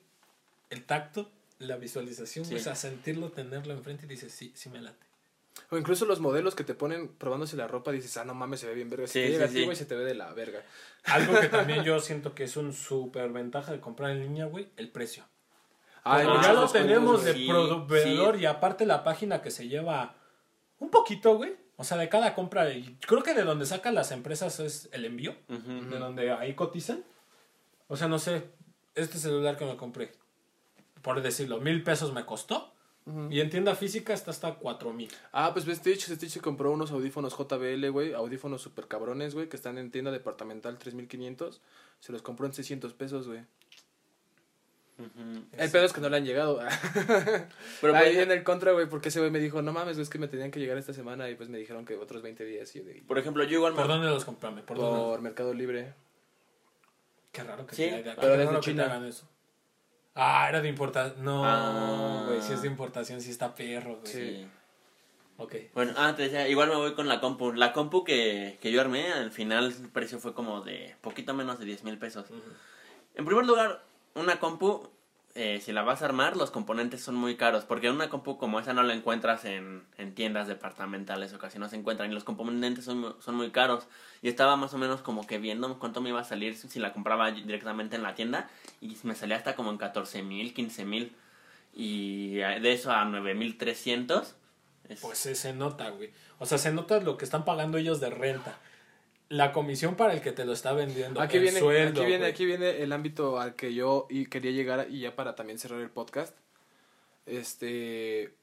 El 0.71 0.85
tacto, 0.85 1.31
la 1.59 1.77
visualización, 1.77 2.45
güey, 2.45 2.59
Sí. 2.59 2.61
o 2.61 2.65
sea, 2.65 2.75
sentirlo, 2.77 3.31
tenerlo 3.33 3.73
enfrente 3.75 4.07
y 4.07 4.09
dices, 4.09 4.33
sí, 4.33 4.53
sí 4.55 4.69
me 4.69 4.81
late. 4.81 5.07
o 5.69 5.77
incluso 5.77 6.05
los 6.07 6.21
modelos 6.21 6.55
que 6.55 6.65
te 6.65 6.75
ponen 6.75 7.09
probándose 7.09 7.57
la 7.57 7.67
ropa, 7.69 7.93
dices, 7.93 8.17
ah, 8.17 8.25
no 8.25 8.35
mames, 8.35 8.61
se 8.61 8.67
ve 8.69 8.75
bien 8.75 8.89
verga. 8.89 9.07
Si 9.07 9.13
Sí, 9.27 9.37
te 9.39 9.49
sí, 9.49 9.55
sí. 9.55 9.65
güey, 9.65 9.77
se 9.77 9.85
te 9.85 9.95
ve 9.97 10.05
de 10.05 10.15
la 10.15 10.33
verga. 10.33 10.63
Algo 11.05 11.39
que 11.41 11.49
también 11.49 11.83
yo 11.85 11.99
siento 12.01 12.35
que 12.35 12.45
es 12.45 12.57
un 12.57 12.73
súper 12.73 13.31
ventaja 13.31 13.73
de 13.73 13.81
comprar 13.81 14.13
en 14.13 14.21
línea, 14.21 14.47
güey, 14.47 14.69
el 14.77 14.89
precio. 14.91 15.25
Ah, 16.05 16.23
ya 16.43 16.53
lo 16.55 16.67
tenemos 16.69 17.25
de 17.25 17.35
sí, 17.35 17.47
proveedor 17.49 18.37
sí. 18.37 18.43
y 18.43 18.47
aparte 18.47 18.87
la 18.87 19.05
página 19.05 19.43
que 19.43 19.51
se 19.51 19.69
lleva 19.69 20.15
un 20.79 20.91
poquito, 20.91 21.37
güey. 21.37 21.55
O 21.77 21.85
sea, 21.85 21.97
de 21.99 22.09
cada 22.09 22.35
compra, 22.35 22.71
y 22.73 22.97
creo 23.07 23.23
que 23.23 23.35
de 23.35 23.43
donde 23.43 23.67
sacan 23.67 23.95
las 23.95 24.13
empresas 24.13 24.61
es 24.61 24.89
el 24.93 25.05
envío, 25.05 25.35
de 25.49 25.99
donde 25.99 26.31
ahí 26.33 26.55
cotizan. 26.55 27.05
O 27.91 27.97
sea, 27.97 28.07
no 28.07 28.21
sé, 28.21 28.45
este 28.95 29.19
celular 29.19 29.59
que 29.59 29.65
me 29.65 29.77
compré, 29.77 30.13
por 31.03 31.21
decirlo, 31.21 31.61
mil 31.61 31.83
pesos 31.83 32.13
me 32.13 32.25
costó. 32.25 32.73
Y 33.29 33.41
en 33.41 33.51
tienda 33.51 33.75
física 33.75 34.13
está 34.13 34.31
hasta 34.31 34.55
cuatro 34.55 34.93
mil. 34.93 35.11
Ah, 35.33 35.53
pues 35.53 35.65
ves, 35.65 35.79
Stitch, 35.79 36.05
Stitch 36.05 36.31
se 36.31 36.41
compró 36.41 36.71
unos 36.71 36.93
audífonos 36.93 37.37
JBL, 37.37 37.91
güey, 37.91 38.13
audífonos 38.13 38.63
super 38.63 38.87
cabrones, 38.87 39.35
güey, 39.35 39.49
que 39.49 39.57
están 39.57 39.79
en 39.79 39.91
tienda 39.91 40.13
departamental 40.13 40.79
3500. 40.79 41.61
Se 41.99 42.13
los 42.13 42.23
compró 42.23 42.47
en 42.47 42.53
600 42.53 42.93
pesos, 42.93 43.27
güey. 43.27 43.41
Ujú. 45.01 45.45
El 45.57 45.71
pedo 45.73 45.85
es 45.85 45.93
que 45.93 46.01
no 46.01 46.09
le 46.09 46.19
han 46.19 46.25
llegado. 46.25 46.61
Pero 47.81 47.97
Ahí 47.97 48.15
por, 48.15 48.23
en 48.23 48.31
el 48.31 48.45
contra, 48.45 48.71
güey, 48.71 48.89
porque 48.89 49.09
ese 49.09 49.19
güey 49.19 49.33
me 49.33 49.41
dijo, 49.41 49.61
no 49.61 49.73
mames, 49.73 49.99
es 49.99 50.09
que 50.09 50.19
me 50.19 50.29
tenían 50.29 50.53
que 50.53 50.61
llegar 50.61 50.79
esta 50.79 50.93
semana 50.93 51.29
y 51.29 51.35
pues 51.35 51.49
me 51.49 51.59
dijeron 51.59 51.85
que 51.85 51.97
otros 51.97 52.23
20 52.23 52.45
días. 52.45 52.77
Y 52.77 52.79
yo 52.79 52.85
de, 52.85 53.03
por 53.09 53.19
ejemplo, 53.19 53.43
yo 53.43 53.57
igual 53.57 53.73
me... 53.73 53.79
¿Por 53.79 53.89
dónde 53.89 54.07
los 54.07 54.25
comprame? 54.25 54.63
¿Por 54.63 54.77
dónde? 54.77 55.01
por 55.01 55.21
Mercado 55.21 55.53
Libre. 55.53 55.95
Qué 57.33 57.43
raro 57.45 57.67
que 57.67 57.77
Sí, 57.77 57.89
haga- 57.89 58.17
pero 58.21 58.37
desde 58.37 58.55
te 58.55 58.61
China. 58.61 58.85
hagan 58.85 59.05
eso. 59.07 59.29
Ah, 60.15 60.47
era 60.49 60.61
de 60.61 60.69
importación. 60.69 61.25
No, 61.25 61.45
Ah. 61.45 62.25
güey, 62.27 62.43
si 62.43 62.53
es 62.53 62.63
de 62.63 62.69
importación, 62.69 63.21
sí 63.21 63.31
está 63.31 63.55
perro, 63.55 63.97
güey. 64.01 64.13
Sí. 64.13 64.49
Ok. 65.39 65.55
Bueno, 65.73 65.95
ah, 65.97 66.15
te 66.17 66.23
decía, 66.25 66.49
igual 66.49 66.69
me 66.69 66.75
voy 66.77 66.95
con 66.95 67.09
la 67.09 67.21
compu. 67.21 67.53
La 67.53 67.73
compu 67.73 68.05
que, 68.05 68.59
que 68.61 68.73
yo 68.73 68.81
armé, 68.81 69.13
al 69.13 69.31
final 69.31 69.67
el 69.81 69.89
precio 69.89 70.19
fue 70.19 70.35
como 70.35 70.61
de 70.63 70.97
poquito 71.01 71.33
menos 71.33 71.59
de 71.59 71.65
10 71.65 71.85
mil 71.85 71.97
pesos. 71.99 72.27
En 73.15 73.25
primer 73.25 73.47
lugar, 73.47 73.83
una 74.15 74.39
compu, 74.41 74.89
eh, 75.35 75.61
si 75.65 75.73
la 75.73 75.83
vas 75.83 76.03
a 76.03 76.07
armar, 76.07 76.37
los 76.37 76.51
componentes 76.51 77.03
son 77.03 77.15
muy 77.15 77.37
caros. 77.37 77.65
Porque 77.65 77.91
una 77.91 78.09
compu 78.09 78.37
como 78.37 78.59
esa 78.59 78.73
no 78.73 78.83
la 78.83 78.95
encuentras 78.95 79.45
en, 79.45 79.85
en 79.97 80.15
tiendas 80.15 80.49
departamentales 80.49 81.33
o 81.33 81.39
casi 81.39 81.59
no 81.59 81.69
se 81.69 81.77
encuentran. 81.77 82.11
Y 82.11 82.15
los 82.15 82.25
componentes 82.25 82.85
son, 82.85 83.17
son 83.21 83.35
muy 83.37 83.51
caros. 83.51 83.87
Y 84.23 84.29
estaba 84.29 84.57
más 84.57 84.75
o 84.75 84.79
menos 84.79 85.03
como 85.03 85.27
que 85.27 85.39
viendo 85.39 85.79
cuánto 85.79 86.01
me 86.01 86.11
iba 86.11 86.21
a 86.21 86.25
salir 86.25 86.57
si 86.57 86.79
la 86.81 86.93
compraba 86.93 87.31
directamente 87.31 87.97
en 87.97 88.03
la 88.03 88.15
tienda. 88.15 88.51
Y 88.81 88.97
me 89.05 89.15
salía 89.15 89.37
hasta 89.37 89.55
como 89.55 89.71
en 89.71 89.79
14 89.79 90.23
mil, 90.23 90.53
15 90.53 90.85
mil. 90.85 91.13
Y 91.73 92.37
de 92.37 92.73
eso 92.73 92.91
a 92.91 93.05
9 93.05 93.35
mil 93.35 93.57
300. 93.57 94.35
Pues 95.01 95.19
se 95.19 95.53
nota, 95.53 95.91
güey. 95.91 96.11
O 96.39 96.47
sea, 96.47 96.59
se 96.59 96.73
nota 96.73 96.99
lo 97.01 97.17
que 97.17 97.25
están 97.25 97.45
pagando 97.45 97.79
ellos 97.79 98.01
de 98.01 98.11
renta. 98.11 98.59
La 99.31 99.53
comisión 99.53 99.95
para 99.95 100.13
el 100.13 100.21
que 100.21 100.33
te 100.33 100.45
lo 100.45 100.53
está 100.53 100.73
vendiendo. 100.73 101.21
Aquí 101.21 101.37
el 101.37 101.45
viene, 101.45 101.61
sueldo, 101.61 102.01
aquí, 102.01 102.09
viene, 102.11 102.27
aquí 102.27 102.45
viene 102.45 102.83
el 102.83 102.93
ámbito 102.93 103.39
al 103.39 103.55
que 103.55 103.73
yo 103.73 104.09
y 104.11 104.27
quería 104.27 104.51
llegar 104.51 104.89
y 104.91 105.01
ya 105.01 105.15
para 105.15 105.37
también 105.37 105.61
cerrar 105.61 105.81
el 105.81 105.89
podcast. 105.89 106.37
Este. 107.27 108.35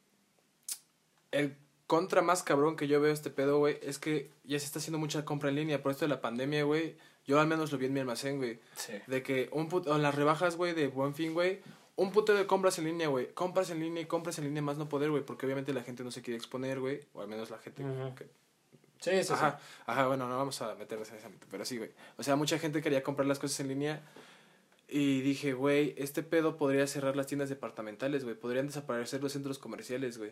El 1.31 1.57
contra 1.87 2.21
más 2.21 2.41
cabrón 2.41 2.77
que 2.77 2.87
yo 2.87 3.01
veo 3.01 3.11
este 3.11 3.29
pedo, 3.29 3.57
güey, 3.57 3.79
es 3.81 3.99
que 3.99 4.29
ya 4.45 4.57
se 4.57 4.65
está 4.65 4.79
haciendo 4.79 4.97
mucha 4.97 5.25
compra 5.25 5.49
en 5.49 5.55
línea. 5.55 5.83
Por 5.83 5.91
esto 5.91 6.05
de 6.05 6.09
la 6.09 6.21
pandemia, 6.21 6.63
güey. 6.63 6.95
Yo 7.25 7.37
al 7.41 7.47
menos 7.47 7.69
lo 7.73 7.77
vi 7.77 7.87
en 7.87 7.93
mi 7.93 7.99
almacén, 7.99 8.37
güey. 8.37 8.57
Sí. 8.77 8.93
De 9.07 9.21
que 9.21 9.49
un 9.51 9.67
puto, 9.67 9.93
en 9.93 10.01
las 10.01 10.15
rebajas, 10.15 10.55
güey, 10.55 10.73
de 10.73 10.87
buen 10.87 11.13
fin, 11.13 11.33
güey. 11.33 11.59
Un 11.97 12.13
puto 12.13 12.33
de 12.33 12.47
compras 12.47 12.79
en 12.79 12.85
línea, 12.85 13.09
güey. 13.09 13.27
Compras 13.33 13.69
en 13.71 13.81
línea 13.81 14.03
y 14.03 14.05
compras 14.05 14.37
en 14.37 14.45
línea 14.45 14.61
más 14.61 14.77
no 14.77 14.87
poder, 14.87 15.11
güey. 15.11 15.23
Porque 15.23 15.45
obviamente 15.45 15.73
la 15.73 15.83
gente 15.83 16.05
no 16.05 16.11
se 16.11 16.21
quiere 16.21 16.37
exponer, 16.37 16.79
güey. 16.79 17.01
O 17.13 17.19
al 17.19 17.27
menos 17.27 17.49
la 17.49 17.57
gente 17.57 17.83
que 18.15 18.29
Sí, 18.99 19.11
sí, 19.11 19.23
sí. 19.23 19.33
Ajá, 19.33 19.59
ajá, 19.85 20.07
bueno, 20.07 20.27
no 20.27 20.37
vamos 20.37 20.61
a 20.61 20.73
meternos 20.75 21.09
en 21.09 21.17
ese 21.17 21.25
ámbito, 21.27 21.47
pero 21.51 21.63
sí, 21.65 21.77
güey. 21.77 21.91
O 22.17 22.23
sea, 22.23 22.35
mucha 22.35 22.57
gente 22.59 22.81
quería 22.81 23.03
comprar 23.03 23.27
las 23.27 23.39
cosas 23.39 23.59
en 23.59 23.67
línea 23.69 24.01
y 24.89 25.21
dije, 25.21 25.53
güey, 25.53 25.93
este 25.97 26.23
pedo 26.23 26.57
podría 26.57 26.87
cerrar 26.87 27.15
las 27.15 27.27
tiendas 27.27 27.49
departamentales, 27.49 28.23
güey. 28.23 28.35
Podrían 28.35 28.67
desaparecer 28.67 29.21
los 29.21 29.33
centros 29.33 29.59
comerciales, 29.59 30.17
güey. 30.17 30.31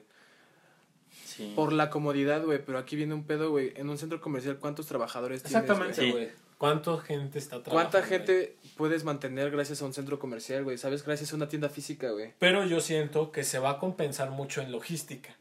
Sí. 1.26 1.54
por 1.56 1.74
la 1.74 1.90
comodidad, 1.90 2.44
güey. 2.46 2.64
Pero 2.64 2.78
aquí 2.78 2.96
viene 2.96 3.14
un 3.14 3.24
pedo, 3.26 3.50
güey. 3.50 3.74
En 3.76 3.90
un 3.90 3.98
centro 3.98 4.22
comercial, 4.22 4.58
¿cuántos 4.58 4.86
trabajadores 4.88 5.44
tienes? 5.44 5.62
Exactamente, 5.64 6.02
Sí. 6.02 6.12
güey. 6.12 6.30
¿Cuánta 6.58 6.98
gente 7.00 7.40
está 7.40 7.62
trabajando? 7.62 7.92
¿Cuánta 7.92 8.00
güey? 8.00 8.10
gente 8.10 8.56
puedes 8.78 9.04
mantener 9.04 9.52
gracias 9.52 9.82
a 9.82 9.86
un 9.86 9.94
centro 9.94 10.18
comercial, 10.20 10.64
güey? 10.64 10.78
¿Sabes? 10.78 11.04
Gracias 11.04 11.34
a 11.34 11.36
una 11.36 11.50
tienda 11.50 11.68
física, 11.70 12.10
güey. 12.12 12.34
Pero 12.40 12.64
yo 12.66 12.80
siento 12.80 13.32
que 13.34 13.44
se 13.44 13.60
va 13.60 13.72
a 13.72 13.80
compensar 13.80 14.30
mucho 14.32 14.62
en 14.62 14.72
logística. 14.72 15.36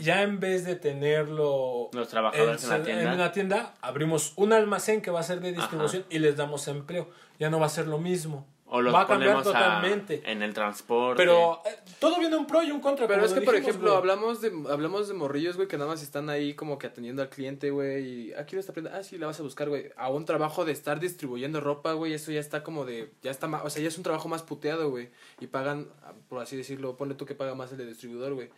Ya 0.00 0.22
en 0.22 0.40
vez 0.40 0.64
de 0.64 0.74
tenerlo 0.76 1.90
Los 1.92 2.08
trabajadores 2.08 2.64
en 2.64 3.18
la 3.18 3.32
tienda. 3.32 3.74
abrimos 3.80 4.32
un 4.36 4.52
almacén 4.52 5.00
que 5.00 5.10
va 5.10 5.20
a 5.20 5.24
ser 5.24 5.40
de 5.40 5.52
distribución 5.52 6.04
y 6.10 6.18
les 6.18 6.36
damos 6.36 6.66
empleo. 6.68 7.08
Ya 7.38 7.50
no 7.50 7.60
va 7.60 7.66
a 7.66 7.70
ser 7.70 7.86
lo 7.86 7.98
mismo. 7.98 8.46
O 8.72 8.80
los 8.80 8.94
va 8.94 9.00
a 9.00 9.06
cambiar 9.08 9.32
ponemos 9.34 9.48
a- 9.48 9.58
totalmente. 9.58 10.22
en 10.30 10.42
el 10.42 10.54
transporte. 10.54 11.16
Pero 11.20 11.60
eh, 11.66 11.70
todo 11.98 12.20
viene 12.20 12.36
un 12.36 12.46
pro 12.46 12.62
y 12.62 12.70
un 12.70 12.80
contra. 12.80 13.08
Pero 13.08 13.24
es 13.24 13.32
que, 13.32 13.40
por 13.40 13.56
ejemplo, 13.56 13.88
güey. 13.88 13.98
hablamos 13.98 14.40
de 14.40 14.52
hablamos 14.70 15.08
de 15.08 15.14
morrillos, 15.14 15.56
güey, 15.56 15.66
que 15.66 15.76
nada 15.76 15.90
más 15.90 16.04
están 16.04 16.30
ahí 16.30 16.54
como 16.54 16.78
que 16.78 16.86
atendiendo 16.86 17.20
al 17.20 17.30
cliente, 17.30 17.70
güey. 17.70 18.04
Y 18.28 18.32
aquí 18.34 18.54
no 18.54 18.60
está 18.60 18.70
aprendiendo. 18.70 18.96
Ah, 19.00 19.02
sí, 19.02 19.18
la 19.18 19.26
vas 19.26 19.40
a 19.40 19.42
buscar, 19.42 19.68
güey. 19.68 19.90
A 19.96 20.08
un 20.10 20.24
trabajo 20.24 20.64
de 20.64 20.70
estar 20.70 21.00
distribuyendo 21.00 21.60
ropa, 21.60 21.94
güey. 21.94 22.12
Eso 22.12 22.30
ya 22.30 22.38
está 22.38 22.62
como 22.62 22.84
de. 22.84 23.10
Ya 23.22 23.32
está 23.32 23.48
más. 23.48 23.62
O 23.64 23.70
sea, 23.70 23.82
ya 23.82 23.88
es 23.88 23.96
un 23.96 24.04
trabajo 24.04 24.28
más 24.28 24.44
puteado, 24.44 24.88
güey. 24.88 25.10
Y 25.40 25.48
pagan, 25.48 25.88
por 26.28 26.40
así 26.40 26.56
decirlo, 26.56 26.96
ponle 26.96 27.16
tú 27.16 27.26
que 27.26 27.34
paga 27.34 27.56
más 27.56 27.72
el 27.72 27.78
de 27.78 27.86
distribuidor, 27.86 28.34
güey. 28.34 28.50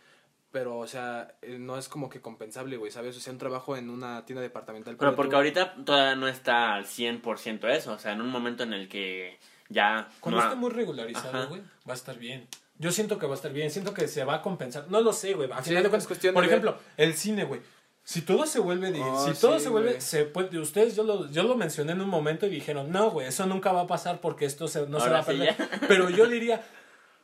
Pero, 0.53 0.77
o 0.77 0.85
sea, 0.87 1.33
eh, 1.41 1.57
no 1.59 1.77
es 1.79 1.89
como 1.89 2.09
que 2.09 2.21
compensable, 2.21 2.77
güey, 2.77 2.91
¿sabes? 2.91 3.17
O 3.17 3.19
sea, 3.19 3.33
un 3.33 3.39
trabajo 3.39 3.75
en 3.75 3.89
una 3.89 4.23
tienda 4.25 4.41
departamental. 4.41 4.95
Pero 4.97 5.15
porque 5.15 5.31
tú- 5.31 5.35
ahorita 5.35 5.73
todavía 5.83 6.15
no 6.15 6.27
está 6.29 6.75
al 6.75 6.85
100% 6.85 7.67
eso. 7.69 7.91
O 7.93 7.97
sea, 7.99 8.13
en 8.13 8.21
un 8.21 8.29
momento 8.29 8.61
en 8.63 8.71
el 8.73 8.87
que 8.87 9.39
ya... 9.69 10.07
Cuando 10.21 10.39
no- 10.39 10.45
esté 10.47 10.55
muy 10.55 10.69
regularizado, 10.69 11.49
güey, 11.49 11.61
va 11.89 11.93
a 11.93 11.95
estar 11.95 12.17
bien. 12.19 12.47
Yo 12.77 12.91
siento 12.91 13.17
que 13.17 13.25
va 13.25 13.33
a 13.33 13.35
estar 13.35 13.51
bien. 13.51 13.71
Siento 13.71 13.93
que 13.95 14.07
se 14.07 14.23
va 14.23 14.35
a 14.35 14.41
compensar. 14.43 14.85
No 14.89 15.01
lo 15.01 15.11
sé, 15.11 15.33
güey. 15.33 15.51
A 15.51 15.57
Sí, 15.63 15.69
final 15.69 15.81
de 15.83 15.87
es 15.87 15.89
cuentas, 15.89 16.07
cuestión 16.07 16.33
de 16.33 16.35
por 16.35 16.43
ver. 16.43 16.49
ejemplo, 16.51 16.77
el 16.97 17.13
cine, 17.15 17.45
güey. 17.45 17.61
Si 18.03 18.21
todo 18.21 18.45
se 18.45 18.59
vuelve, 18.59 18.91
de- 18.91 19.01
Oh, 19.01 19.25
si 19.33 19.39
todo 19.39 19.57
sí, 19.57 19.63
se 19.63 19.69
vuelve, 19.69 20.01
se 20.01 20.25
puede, 20.25 20.59
ustedes, 20.59 20.95
yo 20.95 21.03
lo, 21.03 21.31
yo 21.31 21.43
lo 21.43 21.55
mencioné 21.55 21.93
en 21.93 22.01
un 22.01 22.09
momento 22.09 22.45
y 22.45 22.49
dijeron, 22.49 22.91
no, 22.91 23.09
güey, 23.09 23.27
eso 23.27 23.45
nunca 23.47 23.71
va 23.71 23.81
a 23.81 23.87
pasar 23.87 24.21
porque 24.21 24.45
esto 24.45 24.67
se, 24.67 24.85
no 24.87 24.99
se 24.99 25.09
va 25.09 25.19
a 25.19 25.23
perder. 25.23 25.55
Pero 25.87 26.09
yo 26.11 26.27
diría, 26.27 26.61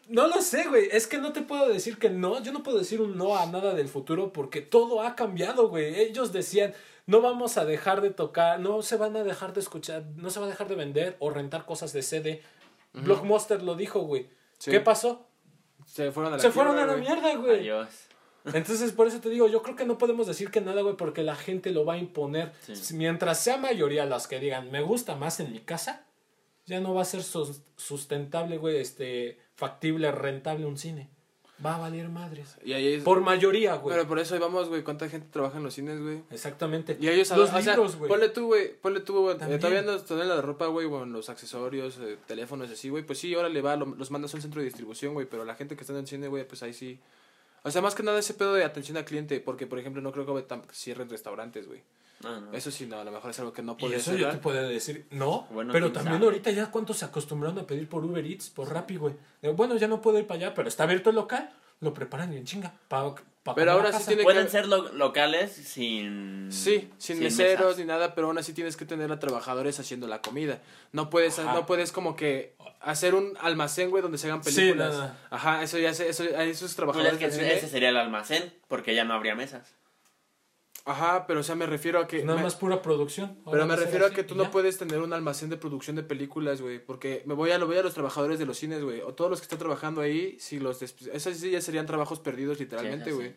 no 0.10 0.28
lo 0.28 0.42
sé, 0.42 0.68
güey, 0.68 0.90
es 0.92 1.08
que 1.08 1.18
no 1.20 1.32
te 1.34 1.42
puedo 1.42 1.68
decir 1.70 1.98
que 1.98 2.10
no, 2.10 2.42
yo 2.44 2.52
no 2.52 2.64
puedo 2.64 2.78
decir 2.80 3.00
un 3.02 3.18
no 3.18 3.38
a 3.38 3.46
nada 3.46 3.74
del 3.74 3.88
futuro 3.88 4.34
porque 4.34 4.62
todo 4.62 5.02
ha 5.02 5.16
cambiado, 5.16 5.70
güey. 5.70 6.00
Ellos 6.00 6.34
decían, 6.34 6.74
no 7.06 7.22
vamos 7.22 7.58
a 7.58 7.66
dejar 7.66 8.02
de 8.02 8.10
tocar, 8.10 8.60
no 8.60 8.82
se 8.82 8.98
van 8.98 9.16
a 9.16 9.24
dejar 9.24 9.54
de 9.54 9.62
escuchar, 9.62 10.04
no 10.18 10.30
se 10.30 10.40
va 10.40 10.46
a 10.48 10.50
dejar 10.50 10.68
de 10.68 10.76
vender 10.76 11.16
o 11.20 11.30
rentar 11.30 11.66
cosas 11.66 11.94
de 11.94 12.02
CD. 12.02 12.42
Blockbuster 12.94 13.62
lo 13.64 13.76
dijo, 13.76 14.02
güey. 14.02 14.30
Sí. 14.58 14.72
¿Qué 14.72 14.80
pasó? 14.80 15.28
Se 15.86 16.12
fueron 16.12 16.34
a 16.34 16.36
la 16.38 16.42
Se 16.42 16.52
fueron 16.52 16.78
a 16.78 16.86
la 16.86 16.94
güey. 16.94 17.02
mierda, 17.06 17.36
güey. 17.36 17.60
Adiós. 17.62 17.90
Entonces, 18.54 18.92
por 18.94 19.08
eso 19.08 19.20
te 19.20 19.30
digo, 19.30 19.48
yo 19.48 19.62
creo 19.62 19.76
que 19.76 19.86
no 19.86 19.98
podemos 19.98 20.26
decir 20.28 20.50
que 20.50 20.62
nada, 20.62 20.82
güey, 20.82 20.96
porque 20.96 21.24
la 21.24 21.36
gente 21.36 21.72
lo 21.72 21.86
va 21.86 21.94
a 21.94 21.98
imponer. 21.98 22.52
Sí. 22.62 22.96
Mientras 22.96 23.40
sea 23.40 23.58
mayoría 23.58 24.06
las 24.06 24.28
que 24.28 24.40
digan, 24.40 24.72
me 24.72 24.82
gusta 24.82 25.16
más 25.16 25.40
en 25.40 25.52
mi 25.52 25.60
casa, 25.60 26.06
ya 26.66 26.80
no 26.80 26.94
va 26.94 27.02
a 27.02 27.06
ser 27.06 27.22
sus- 27.24 27.62
sustentable, 27.76 28.58
güey, 28.58 28.78
este, 28.78 29.40
factible, 29.60 30.12
rentable 30.12 30.66
un 30.66 30.78
cine. 30.78 31.10
Va 31.64 31.76
a 31.76 31.80
valer 31.80 32.08
madres. 32.08 32.56
Y 32.64 32.72
ahí 32.72 32.94
es... 32.94 33.04
Por 33.04 33.20
mayoría, 33.20 33.76
güey. 33.76 33.94
Pero 33.94 34.08
por 34.08 34.18
eso 34.18 34.34
ahí 34.34 34.40
vamos, 34.40 34.70
güey. 34.70 34.82
¿Cuánta 34.82 35.10
gente 35.10 35.28
trabaja 35.30 35.58
en 35.58 35.64
los 35.66 35.74
cines, 35.74 36.02
güey? 36.02 36.24
Exactamente. 36.32 36.98
Y 37.02 37.10
ellos 37.10 37.30
Los 37.32 37.50
o 37.50 37.62
sea, 37.62 37.74
libros, 37.74 37.98
güey. 37.98 38.08
Ponle 38.08 38.30
tú, 38.30 38.46
güey. 38.48 38.74
Ponle 38.76 39.02
tú, 39.02 39.22
güey. 39.24 39.36
eh, 39.36 39.58
todavía 39.60 39.82
no 39.82 39.98
en 39.98 40.30
la 40.30 40.42
ropa, 40.42 40.68
güey, 40.68 40.88
o 40.88 41.04
en 41.04 41.12
los 41.12 41.28
accesorios, 41.30 41.98
eh, 42.00 42.18
teléfonos, 42.28 42.72
así, 42.72 42.88
güey. 42.88 43.04
Pues 43.06 43.20
sí, 43.20 43.34
ahora 43.36 43.50
le 43.50 43.62
va, 43.62 43.76
lo- 43.76 43.94
los 43.94 44.10
mandas 44.10 44.34
a 44.34 44.38
un 44.38 44.42
centro 44.42 44.62
de 44.62 44.66
distribución, 44.66 45.14
güey. 45.14 45.28
Pero 45.30 45.44
la 45.44 45.56
gente 45.56 45.76
que 45.76 45.82
está 45.82 45.92
en 45.92 46.00
el 46.00 46.08
cine, 46.08 46.30
güey, 46.30 46.48
pues 46.48 46.64
ahí 46.64 46.72
sí. 46.72 46.98
O 47.64 47.72
sea, 47.72 47.82
más 47.82 47.94
que 47.94 48.04
nada 48.04 48.18
ese 48.20 48.36
pedo 48.36 48.54
de 48.54 48.64
atención 48.64 48.96
al 48.96 49.04
cliente. 49.04 49.42
Porque, 49.42 49.68
por 49.68 49.80
ejemplo, 49.80 50.02
no 50.02 50.14
creo 50.14 50.26
que 50.26 50.48
cierren 50.74 51.10
restaurantes, 51.10 51.68
güey. 51.68 51.82
No, 52.24 52.42
no. 52.42 52.54
Eso 52.54 52.70
sí, 52.72 52.86
no, 52.86 53.00
a 53.00 53.04
lo 53.04 53.12
mejor 53.12 53.32
es 53.32 53.40
algo 53.40 53.54
que 53.54 53.62
no 53.62 53.74
Y 53.74 53.82
podría 53.82 53.98
eso 53.98 54.14
yo 54.16 54.30
te 54.30 54.38
puedo 54.38 54.62
decir, 54.68 55.08
no, 55.12 55.48
Bueno, 55.52 55.72
pero 55.72 55.92
también 55.92 56.16
sabe. 56.16 56.26
ahorita 56.26 56.52
ya 56.52 56.70
cuántos 56.70 56.98
se 56.98 57.06
acostumbraron 57.06 57.58
a 57.60 57.64
pedir 57.64 57.88
por 57.88 58.04
Uber 58.04 58.26
Eats, 58.26 58.50
por 58.50 58.72
Rappi, 58.74 58.98
güey. 58.98 59.14
Eh, 59.42 59.50
Bueno, 59.50 59.76
ya 59.78 59.88
no 59.88 60.02
puedo 60.02 60.20
ir 60.20 60.28
para 60.28 60.38
allá, 60.48 60.54
pero 60.54 60.68
está 60.68 60.84
abierto 60.84 61.10
el 61.12 61.16
local, 61.16 61.50
lo 61.80 61.94
preparan 61.94 62.34
y 62.34 62.38
en 62.38 62.44
chinga. 62.46 62.74
Pa, 62.90 63.16
pa 63.44 63.56
Pero 63.56 63.72
ahora 63.72 63.94
sí 63.94 64.04
tiene 64.06 64.24
Pueden 64.24 64.46
que- 64.46 64.52
ser 64.52 64.68
lo- 64.68 64.92
locales 64.92 65.52
sin... 65.54 66.52
Sí, 66.52 66.90
sin, 66.98 67.20
meseros 67.20 67.62
mesas. 67.68 67.78
ni 67.78 67.86
nada, 67.86 68.14
pero 68.16 68.28
aún 68.28 68.38
así 68.38 68.52
tienes 68.54 68.76
que 68.76 68.86
tener 68.86 69.12
a 69.14 69.20
trabajadores 69.20 69.80
haciendo 69.80 70.08
la 70.08 70.22
comida. 70.22 70.60
No 70.92 71.10
puedes, 71.10 71.40
Ajá. 71.40 71.54
no 71.54 71.66
puedes 71.66 71.94
como 71.94 72.16
que 72.18 72.56
hacer 72.82 73.16
un 73.16 73.38
almacén, 73.40 73.90
güey, 73.92 74.02
donde 74.04 74.18
se 74.18 74.28
hagan 74.28 74.44
Sí, 74.44 74.56
películas. 74.56 74.92
nada. 74.94 75.18
Ajá, 75.30 75.64
eso 75.64 75.78
ya 75.78 75.94
se, 75.94 76.10
eso, 76.10 76.24
a 76.24 76.44
esos 76.44 76.62
Pues 76.64 76.76
trabajadores. 76.76 77.14
es 77.14 77.38
que 77.38 77.54
ese 77.58 77.68
sería 77.70 77.90
el 77.90 77.98
almacén, 77.98 78.54
porque 78.68 78.94
ya 78.94 79.06
no 79.06 79.14
habría 79.14 79.36
mesas. 79.36 79.74
Ajá, 80.86 81.28
pero 81.28 81.42
o 81.42 81.44
sea, 81.44 81.56
me 81.56 81.66
refiero 81.66 82.00
a 82.00 82.08
que. 82.08 82.24
Nada 82.24 82.38
me- 82.38 82.44
más 82.44 82.56
pura 82.56 82.82
producción. 82.82 83.38
pero 83.50 83.66
me 83.68 83.76
refiero 83.76 84.06
a 84.06 84.10
que 84.12 84.24
tú 84.24 84.34
no 84.36 84.50
puedes 84.50 84.78
tener 84.78 85.00
un 85.00 85.14
almacén 85.14 85.50
de 85.50 85.58
producción 85.58 85.96
de 85.96 86.04
películas, 86.04 86.62
güey. 86.62 86.80
Porque 86.84 87.22
me 87.26 87.34
voy 87.36 87.52
a 87.52 87.58
lo 87.58 87.68
voy 87.68 87.78
a 87.78 87.84
los 87.84 87.94
trabajadores 87.94 88.40
de 88.40 88.46
los 88.46 88.58
cines, 88.58 88.84
güey. 88.84 89.02
O 89.02 89.14
todos 89.14 89.30
los 89.30 89.40
que 89.40 89.44
están 89.46 89.60
trabajando 89.60 90.02
ahí, 90.02 90.38
si 90.40 90.60
los 90.60 90.80
des- 90.80 90.96
esos 91.14 91.38
sí 91.38 91.52
ya 91.52 91.62
serían 91.62 91.86
trabajos 91.86 92.20
perdidos, 92.20 92.60
literalmente, 92.60 93.12
güey. 93.12 93.30
sí. 93.30 93.36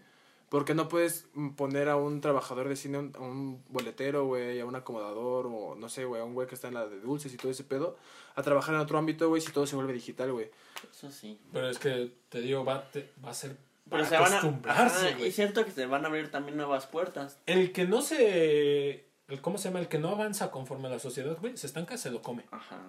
Porque 0.49 0.75
no 0.75 0.87
puedes 0.87 1.27
poner 1.57 1.89
a 1.89 1.97
un 1.97 2.21
trabajador 2.21 2.69
de 2.69 2.77
cine, 2.77 3.11
a 3.15 3.21
un 3.21 3.63
boletero, 3.71 4.27
güey, 4.27 4.61
a 4.61 4.67
un 4.67 4.77
acomodador, 4.77 5.47
o 5.47 5.75
no 5.75 5.89
sé, 5.89 6.05
güey, 6.05 6.21
a 6.21 6.25
un 6.25 6.35
güey 6.35 6.47
que 6.47 6.55
está 6.55 6.69
en 6.69 6.75
la 6.75 6.87
de 6.87 7.01
dulces 7.01 7.33
y 7.33 7.39
todo 7.39 7.51
ese 7.51 7.65
pedo, 7.65 7.97
a 8.35 8.43
trabajar 8.43 8.75
en 8.75 8.83
otro 8.83 8.99
ámbito, 8.99 9.29
güey, 9.31 9.41
si 9.41 9.51
todo 9.51 9.67
se 9.67 9.77
vuelve 9.77 9.95
digital, 9.95 10.31
güey. 10.31 10.51
Eso 10.91 11.11
sí. 11.11 11.39
Pero 11.55 11.71
es 11.71 11.79
que 11.79 12.13
te 12.29 12.41
digo, 12.43 12.67
va, 12.67 12.91
te- 12.91 13.11
va 13.25 13.31
a 13.31 13.35
ser 13.35 13.57
Pero 13.93 14.05
se 14.05 14.15
van 14.17 14.33
a... 14.33 14.39
acostumbrarse, 14.39 15.09
Ajá, 15.11 15.21
y 15.21 15.31
siento 15.31 15.65
que 15.65 15.71
se 15.71 15.87
van 15.87 16.05
a 16.05 16.09
abrir 16.09 16.31
también 16.31 16.57
nuevas 16.57 16.87
puertas. 16.87 17.39
El 17.47 17.73
que 17.73 17.87
no 17.87 18.03
se. 18.03 19.07
El, 19.29 19.41
¿Cómo 19.41 19.59
se 19.59 19.69
llama? 19.69 19.81
El 19.81 19.89
que 19.89 19.99
no 19.99 20.09
avanza 20.09 20.51
conforme 20.51 20.89
a 20.89 20.91
la 20.91 20.99
sociedad, 20.99 21.37
güey, 21.41 21.57
se 21.57 21.67
estanca, 21.67 21.97
se 21.97 22.11
lo 22.11 22.23
come. 22.23 22.45
Ajá. 22.51 22.81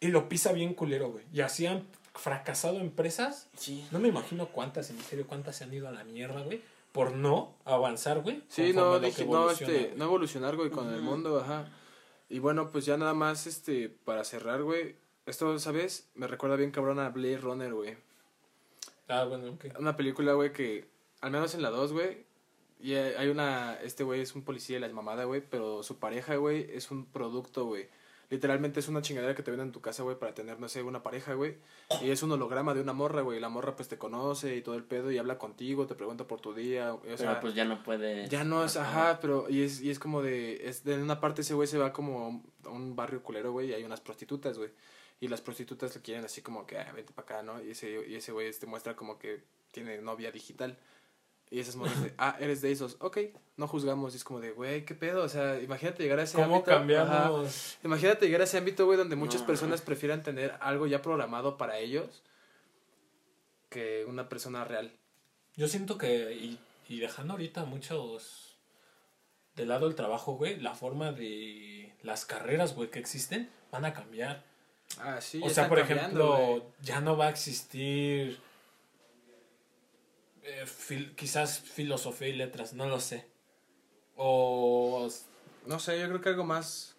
Y 0.00 0.08
lo 0.08 0.28
pisa 0.28 0.52
bien 0.52 0.74
culero, 0.74 1.10
güey. 1.10 1.24
Y 1.32 1.40
así 1.40 1.66
han 1.66 1.86
fracasado 2.14 2.78
empresas. 2.80 3.48
Sí. 3.56 3.86
No 3.90 3.98
me 3.98 4.08
imagino 4.08 4.48
cuántas, 4.48 4.90
en 4.90 4.98
serio, 5.00 5.26
cuántas 5.26 5.56
se 5.56 5.64
han 5.64 5.72
ido 5.72 5.88
a 5.88 5.92
la 5.92 6.04
mierda, 6.04 6.42
güey. 6.42 6.60
Por 6.92 7.14
no 7.14 7.54
avanzar, 7.64 8.20
güey. 8.20 8.42
Sí, 8.48 8.72
no, 8.72 8.98
dije, 8.98 9.24
no, 9.24 9.50
este, 9.50 9.64
güey. 9.64 9.92
no 9.96 10.04
evolucionar, 10.06 10.56
güey, 10.56 10.70
con 10.70 10.92
el 10.92 11.02
mundo, 11.02 11.38
ajá. 11.40 11.68
Y 12.28 12.38
bueno, 12.38 12.70
pues 12.70 12.84
ya 12.84 12.96
nada 12.96 13.14
más, 13.14 13.46
este, 13.46 13.88
para 13.88 14.24
cerrar, 14.24 14.62
güey, 14.62 14.96
esto, 15.26 15.56
¿sabes? 15.58 16.08
Me 16.14 16.26
recuerda 16.26 16.56
bien 16.56 16.70
cabrón 16.70 16.98
a 16.98 17.08
Blade 17.10 17.38
Runner, 17.38 17.72
güey. 17.72 17.96
Ah, 19.10 19.24
bueno, 19.24 19.50
ok. 19.50 19.78
Una 19.78 19.96
película, 19.96 20.32
güey, 20.32 20.52
que, 20.52 20.88
al 21.20 21.30
menos 21.30 21.54
en 21.54 21.62
la 21.62 21.70
2, 21.70 21.92
güey, 21.92 22.24
y 22.78 22.94
hay 22.94 23.28
una, 23.28 23.74
este 23.82 24.04
güey 24.04 24.20
es 24.20 24.34
un 24.34 24.42
policía 24.42 24.76
de 24.80 24.88
la 24.88 24.94
mamada, 24.94 25.24
güey, 25.24 25.42
pero 25.42 25.82
su 25.82 25.98
pareja, 25.98 26.36
güey, 26.36 26.66
es 26.72 26.90
un 26.90 27.04
producto, 27.06 27.66
güey. 27.66 27.88
Literalmente 28.30 28.78
es 28.78 28.86
una 28.86 29.02
chingadera 29.02 29.34
que 29.34 29.42
te 29.42 29.50
venden 29.50 29.68
en 29.68 29.72
tu 29.72 29.80
casa, 29.80 30.04
güey, 30.04 30.16
para 30.16 30.32
tener, 30.32 30.60
no 30.60 30.68
sé, 30.68 30.84
una 30.84 31.02
pareja, 31.02 31.34
güey. 31.34 31.56
Y 32.00 32.10
es 32.10 32.22
un 32.22 32.30
holograma 32.30 32.74
de 32.74 32.80
una 32.80 32.92
morra, 32.92 33.22
güey. 33.22 33.38
y 33.38 33.40
La 33.40 33.48
morra, 33.48 33.74
pues, 33.74 33.88
te 33.88 33.98
conoce 33.98 34.54
y 34.54 34.62
todo 34.62 34.76
el 34.76 34.84
pedo 34.84 35.10
y 35.10 35.18
habla 35.18 35.36
contigo, 35.36 35.88
te 35.88 35.96
pregunta 35.96 36.28
por 36.28 36.40
tu 36.40 36.54
día. 36.54 36.94
O 36.94 37.02
sea, 37.16 37.16
Pero 37.16 37.40
pues 37.40 37.54
ya 37.54 37.64
no 37.64 37.82
puede... 37.82 38.28
ya 38.28 38.44
no 38.44 38.64
es, 38.64 38.76
ajá, 38.76 39.18
pero 39.20 39.50
y 39.50 39.62
es, 39.62 39.82
y 39.82 39.90
es 39.90 39.98
como 39.98 40.22
de, 40.22 40.68
es 40.68 40.84
de 40.84 41.02
una 41.02 41.20
parte 41.20 41.40
ese 41.40 41.54
güey 41.54 41.66
se 41.66 41.76
va 41.76 41.92
como 41.92 42.40
a 42.64 42.68
un 42.68 42.94
barrio 42.94 43.20
culero, 43.20 43.50
güey, 43.50 43.70
y 43.70 43.74
hay 43.74 43.82
unas 43.82 44.00
prostitutas, 44.00 44.56
güey. 44.56 44.70
Y 45.20 45.28
las 45.28 45.42
prostitutas 45.42 45.94
le 45.94 46.00
quieren 46.00 46.24
así 46.24 46.40
como 46.40 46.66
que, 46.66 46.78
ah, 46.78 46.90
vente 46.92 47.12
para 47.12 47.24
acá, 47.26 47.42
¿no? 47.42 47.62
Y 47.62 47.72
ese, 47.72 48.04
y 48.08 48.14
ese 48.14 48.32
güey 48.32 48.50
te 48.52 48.66
muestra 48.66 48.96
como 48.96 49.18
que 49.18 49.42
tiene 49.70 49.98
novia 50.00 50.32
digital. 50.32 50.78
Y 51.50 51.58
esas 51.60 51.76
morras 51.76 52.02
de, 52.02 52.14
ah, 52.18 52.36
eres 52.40 52.62
de 52.62 52.72
esos, 52.72 52.96
ok, 53.00 53.18
no 53.56 53.66
juzgamos. 53.68 54.14
Y 54.14 54.16
es 54.16 54.24
como 54.24 54.40
de, 54.40 54.52
güey, 54.52 54.84
¿qué 54.86 54.94
pedo? 54.94 55.22
O 55.24 55.28
sea, 55.28 55.60
imagínate 55.60 56.02
llegar 56.02 56.20
a 56.20 56.22
ese 56.22 56.36
¿Cómo 56.40 56.56
ámbito. 56.56 56.70
ajá. 56.70 56.78
cambiamos? 56.80 57.76
Imagínate 57.84 58.24
llegar 58.26 58.40
a 58.40 58.44
ese 58.44 58.56
ámbito, 58.58 58.86
güey, 58.86 58.96
donde 58.96 59.16
muchas 59.16 59.42
No. 59.42 59.46
personas 59.48 59.82
prefieran 59.82 60.22
tener 60.22 60.56
algo 60.60 60.86
ya 60.86 61.02
programado 61.02 61.58
para 61.58 61.78
ellos 61.78 62.22
que 63.68 64.04
una 64.06 64.28
persona 64.28 64.64
real. 64.64 64.92
Yo 65.56 65.68
siento 65.68 65.98
que, 65.98 66.32
y, 66.32 66.58
y 66.88 67.00
dejando 67.00 67.34
ahorita 67.34 67.64
muchos 67.64 68.58
de 69.54 69.66
lado 69.66 69.86
el 69.86 69.94
trabajo, 69.94 70.32
güey, 70.36 70.58
la 70.58 70.74
forma 70.74 71.12
de 71.12 71.92
las 72.02 72.24
carreras, 72.24 72.74
güey, 72.74 72.90
que 72.90 72.98
existen, 72.98 73.50
van 73.70 73.84
a 73.84 73.92
cambiar. 73.92 74.44
Ah, 74.98 75.20
sí, 75.20 75.40
o 75.42 75.48
sea, 75.50 75.68
por 75.68 75.78
ejemplo, 75.78 76.64
ya 76.82 77.00
no 77.00 77.16
va 77.16 77.26
a 77.26 77.30
existir 77.30 78.38
eh, 80.42 80.64
fil- 80.66 81.14
quizás 81.14 81.60
filosofía 81.60 82.28
y 82.28 82.32
letras, 82.34 82.72
no 82.72 82.86
lo 82.86 83.00
sé. 83.00 83.26
O 84.16 85.08
No 85.66 85.78
sé, 85.78 85.98
yo 86.00 86.08
creo 86.08 86.20
que 86.20 86.28
algo 86.30 86.44
más... 86.44 86.96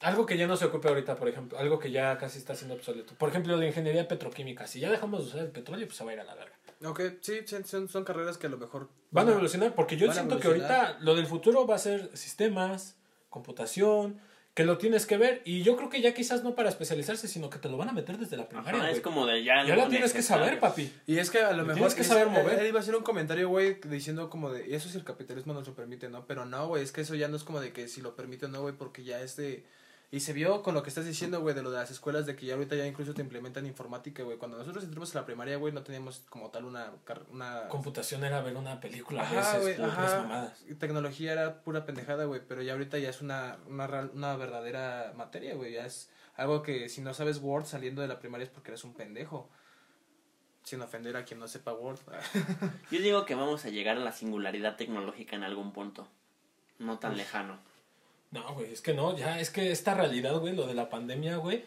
algo 0.00 0.26
que 0.26 0.36
ya 0.36 0.46
no 0.46 0.56
se 0.56 0.64
ocupe 0.66 0.88
ahorita, 0.88 1.16
por 1.16 1.28
ejemplo, 1.28 1.58
algo 1.58 1.78
que 1.78 1.90
ya 1.90 2.18
casi 2.18 2.38
está 2.38 2.54
siendo 2.54 2.74
obsoleto. 2.74 3.14
Por 3.14 3.28
ejemplo, 3.28 3.56
la 3.56 3.66
ingeniería 3.66 4.08
petroquímica. 4.08 4.66
Si 4.66 4.80
ya 4.80 4.90
dejamos 4.90 5.20
de 5.22 5.26
usar 5.28 5.40
el 5.40 5.50
petróleo, 5.50 5.86
pues 5.86 5.96
se 5.96 6.04
va 6.04 6.10
a 6.10 6.14
ir 6.14 6.20
a 6.20 6.24
la 6.24 6.34
verga. 6.34 6.56
Ok, 6.84 7.00
sí, 7.20 7.40
son, 7.66 7.88
son 7.88 8.04
carreras 8.04 8.36
que 8.38 8.46
a 8.46 8.50
lo 8.50 8.58
mejor... 8.58 8.88
Van 9.10 9.28
a 9.28 9.32
evolucionar 9.32 9.74
porque 9.74 9.96
yo 9.96 10.06
Van 10.08 10.16
siento 10.16 10.40
que 10.40 10.48
ahorita 10.48 10.98
lo 11.00 11.14
del 11.14 11.26
futuro 11.26 11.66
va 11.66 11.76
a 11.76 11.78
ser 11.78 12.16
sistemas, 12.16 12.96
computación, 13.28 14.20
que 14.54 14.64
lo 14.64 14.78
tienes 14.78 15.06
que 15.06 15.16
ver. 15.16 15.42
Y 15.44 15.62
yo 15.62 15.76
creo 15.76 15.88
que 15.90 16.00
ya 16.00 16.12
quizás 16.12 16.42
no 16.42 16.54
para 16.54 16.68
especializarse, 16.68 17.28
sino 17.28 17.48
que 17.50 17.58
te 17.58 17.68
lo 17.68 17.76
van 17.76 17.88
a 17.88 17.92
meter 17.92 18.18
desde 18.18 18.36
la 18.36 18.48
primaria. 18.48 18.80
Ajá, 18.80 18.90
es 18.90 19.00
como 19.00 19.26
de 19.26 19.44
ya. 19.44 19.64
ya 19.64 19.76
no 19.76 19.82
la 19.82 19.88
tienes 19.88 20.12
que 20.12 20.22
saber, 20.22 20.58
papi. 20.58 20.92
Y 21.06 21.18
es 21.18 21.30
que 21.30 21.38
a 21.38 21.52
lo 21.52 21.58
mejor. 21.62 21.74
tienes 21.74 21.94
que 21.94 22.00
es- 22.02 22.06
saber 22.08 22.28
mover. 22.28 22.58
Él 22.58 22.66
iba 22.66 22.78
a 22.78 22.82
hacer 22.82 22.94
un 22.96 23.02
comentario, 23.04 23.48
güey, 23.48 23.78
diciendo 23.88 24.28
como 24.28 24.50
de. 24.50 24.68
Y 24.68 24.74
eso 24.74 24.88
si 24.88 24.98
el 24.98 25.04
capitalismo 25.04 25.54
nos 25.54 25.66
lo 25.66 25.74
permite, 25.74 26.08
¿no? 26.08 26.26
Pero 26.26 26.46
no, 26.46 26.66
güey, 26.68 26.82
es 26.82 26.90
que 26.92 27.02
eso 27.02 27.14
ya 27.14 27.28
no 27.28 27.36
es 27.36 27.44
como 27.44 27.60
de 27.60 27.72
que 27.72 27.86
si 27.88 28.00
lo 28.00 28.16
permite 28.16 28.46
o 28.46 28.48
no, 28.48 28.62
güey, 28.62 28.74
porque 28.74 29.04
ya 29.04 29.20
es 29.20 29.36
de. 29.36 29.64
Y 30.12 30.18
se 30.20 30.32
vio 30.32 30.62
con 30.64 30.74
lo 30.74 30.82
que 30.82 30.88
estás 30.88 31.04
diciendo, 31.06 31.40
güey, 31.40 31.54
de 31.54 31.62
lo 31.62 31.70
de 31.70 31.76
las 31.78 31.90
escuelas, 31.92 32.26
de 32.26 32.34
que 32.34 32.44
ya 32.44 32.54
ahorita 32.54 32.74
ya 32.74 32.84
incluso 32.84 33.14
te 33.14 33.22
implementan 33.22 33.64
informática, 33.64 34.24
güey. 34.24 34.38
Cuando 34.38 34.58
nosotros 34.58 34.82
entramos 34.82 35.14
a 35.14 35.20
la 35.20 35.24
primaria, 35.24 35.56
güey, 35.56 35.72
no 35.72 35.84
teníamos 35.84 36.24
como 36.28 36.50
tal 36.50 36.64
una. 36.64 36.90
car- 37.04 37.26
una 37.30 37.68
Computación 37.68 38.24
era 38.24 38.40
ver 38.42 38.56
una 38.56 38.80
película 38.80 39.22
a 39.22 39.24
Ajá, 39.24 39.58
veces, 39.58 39.78
mamadas. 39.78 40.64
Y 40.68 40.74
Tecnología 40.74 41.30
era 41.32 41.62
pura 41.62 41.84
pendejada, 41.84 42.24
güey, 42.24 42.40
pero 42.44 42.60
ya 42.60 42.72
ahorita 42.72 42.98
ya 42.98 43.08
es 43.08 43.20
una, 43.20 43.58
una, 43.68 43.86
real- 43.86 44.10
una 44.12 44.34
verdadera 44.36 45.12
materia, 45.16 45.54
güey. 45.54 45.74
Ya 45.74 45.86
es 45.86 46.10
algo 46.34 46.62
que 46.64 46.88
si 46.88 47.02
no 47.02 47.14
sabes 47.14 47.38
Word 47.38 47.66
saliendo 47.66 48.02
de 48.02 48.08
la 48.08 48.18
primaria 48.18 48.44
es 48.46 48.50
porque 48.50 48.72
eres 48.72 48.82
un 48.82 48.94
pendejo. 48.94 49.48
Sin 50.64 50.82
ofender 50.82 51.16
a 51.16 51.24
quien 51.24 51.38
no 51.40 51.46
sepa 51.48 51.72
Word. 51.72 51.98
Yo 52.90 52.98
digo 53.00 53.24
que 53.24 53.34
vamos 53.36 53.64
a 53.64 53.70
llegar 53.70 53.96
a 53.96 54.00
la 54.00 54.12
singularidad 54.12 54.76
tecnológica 54.76 55.34
en 55.36 55.42
algún 55.44 55.72
punto. 55.72 56.06
No 56.78 56.98
tan 56.98 57.16
lejano. 57.16 57.58
No, 58.30 58.54
güey, 58.54 58.72
es 58.72 58.80
que 58.80 58.94
no, 58.94 59.16
ya, 59.16 59.40
es 59.40 59.50
que 59.50 59.72
esta 59.72 59.94
realidad, 59.94 60.38
güey, 60.38 60.54
lo 60.54 60.66
de 60.66 60.74
la 60.74 60.88
pandemia, 60.88 61.36
güey, 61.36 61.64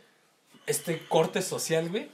este 0.66 1.06
corte 1.10 1.42
social, 1.42 1.90
güey, 1.90 2.10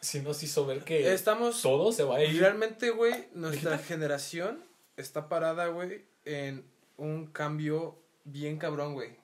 sí 0.00 0.20
nos 0.20 0.42
hizo 0.42 0.64
ver 0.66 0.84
que 0.84 1.12
Estamos 1.12 1.60
todo 1.60 1.92
se 1.92 2.02
va 2.04 2.16
a 2.16 2.24
Y 2.24 2.30
ir. 2.34 2.40
realmente, 2.40 2.90
güey, 2.90 3.28
nuestra 3.34 3.72
¿Digital? 3.72 3.86
generación 3.86 4.64
está 4.96 5.28
parada, 5.28 5.66
güey, 5.66 6.04
en 6.24 6.64
un 6.96 7.26
cambio 7.26 7.98
bien 8.24 8.56
cabrón, 8.58 8.94
güey. 8.94 9.16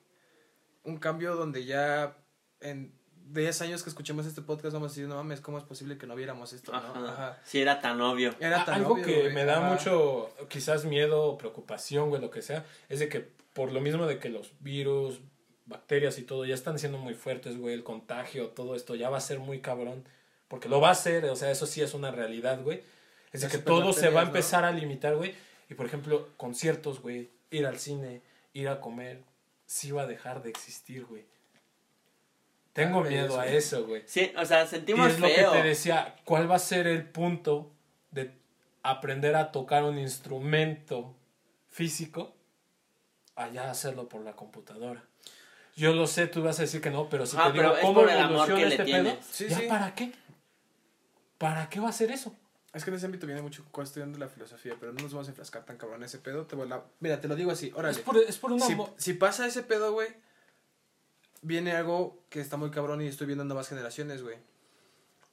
Un 0.85 0.99
cambio 0.99 1.37
donde 1.37 1.65
ya 1.65 2.17
en 2.61 2.93
10 3.33 3.63
años 3.63 3.83
que 3.83 3.89
escuchemos 3.91 4.27
este 4.27 4.43
podcast 4.43 4.75
vamos 4.75 4.91
a 4.91 4.95
decir, 4.95 5.07
no 5.09 5.15
mames, 5.15 5.41
¿cómo 5.41 5.57
es 5.57 5.65
posible 5.65 5.97
que 5.97 6.07
no 6.07 6.17
viéramos 6.17 6.53
esto? 6.53 6.75
Ajá. 6.75 6.99
¿no? 6.99 7.07
Ajá. 7.09 7.39
Si 7.45 7.61
era 7.63 7.81
tan 7.81 8.01
obvio. 8.01 8.35
Era 8.41 8.65
tan 8.65 8.75
Algo 8.77 8.95
obvio, 8.95 9.05
que 9.07 9.21
güey, 9.23 9.33
me 9.35 9.45
da 9.45 9.59
ajá. 9.59 9.71
mucho, 9.75 10.35
quizás 10.49 10.85
miedo 10.85 11.23
o 11.23 11.39
preocupación, 11.39 12.09
güey, 12.11 12.21
lo 12.21 12.31
que 12.31 12.43
sea, 12.43 12.67
es 12.89 12.99
de 12.99 13.09
que 13.09 13.40
por 13.61 13.73
lo 13.73 13.83
mismo 13.83 14.07
de 14.07 14.19
que 14.19 14.31
los 14.31 14.55
virus, 14.61 15.21
bacterias 15.67 16.19
y 16.19 16.23
todo 16.23 16.47
ya 16.47 16.55
están 16.55 16.79
siendo 16.79 16.97
muy 16.97 17.13
fuertes, 17.13 17.59
güey, 17.59 17.75
el 17.75 17.85
contagio, 17.85 18.49
todo 18.49 18.75
esto 18.75 18.95
ya 18.95 19.11
va 19.11 19.19
a 19.19 19.21
ser 19.21 19.39
muy 19.39 19.61
cabrón, 19.61 20.09
porque 20.49 20.71
lo 20.71 20.81
va 20.81 20.89
a 20.89 20.95
ser, 20.95 21.27
o 21.27 21.37
sea, 21.37 21.51
eso 21.51 21.67
sí 21.67 21.83
es 21.83 21.93
una 21.93 22.11
realidad, 22.11 22.63
güey. 22.63 22.81
Es 23.33 23.43
de 23.43 23.49
Las 23.49 23.53
que 23.53 23.63
todo 23.63 23.93
se 23.93 24.09
va 24.09 24.23
a 24.23 24.25
empezar 24.25 24.65
a 24.65 24.73
limitar, 24.73 25.15
güey, 25.15 25.35
y 25.69 25.75
por 25.75 25.85
ejemplo, 25.85 26.31
conciertos, 26.39 27.03
güey, 27.03 27.29
ir 27.51 27.67
al 27.67 27.79
cine, 27.79 28.23
ir 28.55 28.67
a 28.71 28.81
comer, 28.81 29.25
sí 29.67 29.91
va 29.91 30.05
a 30.05 30.07
dejar 30.07 30.43
de 30.43 30.49
existir, 30.49 31.05
güey. 31.05 31.27
Tengo 32.73 33.03
miedo 33.03 33.39
a 33.39 33.47
eso, 33.47 33.87
güey. 33.87 34.05
Sí, 34.07 34.33
o 34.39 34.45
sea, 34.47 34.65
Y 34.65 34.69
sentimos 34.69 35.07
es 35.07 35.21
lo 35.21 35.27
que 35.27 35.45
te 35.53 35.63
decía, 35.65 36.17
¿cuál 36.25 36.51
va 36.51 36.55
a 36.55 36.61
ser 36.61 36.87
el 36.87 37.05
punto 37.05 37.75
de 38.11 38.33
aprender 38.83 39.37
a 39.37 39.53
tocar 39.53 39.85
un 39.85 39.99
instrumento 39.99 41.15
físico 41.69 42.40
allá 43.37 43.71
hacerlo 43.71 44.09
por 44.09 44.23
la 44.23 44.33
computadora? 44.35 45.03
Yo 45.77 45.95
lo 45.95 46.07
sé, 46.07 46.27
tú 46.27 46.43
vas 46.43 46.59
a 46.59 46.63
decir 46.63 46.81
que 46.81 46.91
no, 46.91 47.09
pero 47.09 47.25
si 47.27 47.37
Ah, 47.39 47.47
te 47.47 47.53
digo 47.53 47.65
pero 47.65 47.77
es 47.77 47.81
cómo 47.81 48.01
por 48.01 48.11
el 48.11 48.19
amor 48.19 48.31
evoluciona 48.51 48.63
este 48.63 48.77
pedo, 48.85 48.87
tienes. 48.87 49.27
Sí, 49.27 49.49
¿ya 49.49 49.59
sí. 49.59 49.67
para 49.69 49.95
qué? 49.95 50.13
¿Para 51.39 51.69
qué 51.71 51.81
va 51.81 51.89
a 51.89 51.93
ser 51.93 52.11
eso? 52.11 52.35
Es 52.73 52.85
que 52.85 52.91
en 52.91 52.97
ese 52.97 53.07
ámbito 53.07 53.27
viene 53.27 53.43
mucho 53.43 53.65
cuestión 53.73 54.13
de 54.13 54.19
la 54.19 54.29
filosofía, 54.29 54.77
pero 54.79 54.93
no 54.93 55.03
nos 55.03 55.13
vamos 55.13 55.27
a 55.29 55.31
enfrascar 55.31 55.65
tan 55.65 55.77
cabrón 55.77 55.99
en 56.01 56.05
ese 56.05 56.19
pedo. 56.19 56.47
Te 56.47 56.55
voy 56.55 56.71
a- 56.71 56.83
Mira, 57.01 57.21
te 57.21 57.29
lo 57.29 57.35
digo 57.35 57.51
así, 57.51 57.73
órale. 57.75 57.97
Es 57.97 58.03
por, 58.05 58.17
es 58.19 58.39
por 58.39 58.53
una... 58.53 58.65
si, 58.97 59.15
pasa 59.15 59.47
ese 59.47 59.63
pedo, 59.63 59.93
güey, 59.93 60.09
viene 61.43 61.73
algo 61.73 62.23
que 62.29 62.41
está 62.41 62.57
muy 62.57 62.71
cabrón 62.71 63.01
y 63.01 63.07
estoy 63.09 63.27
viendo 63.27 63.43
en 63.43 63.49
nuevas 63.49 63.69
generaciones, 63.69 64.23
güey. 64.23 64.37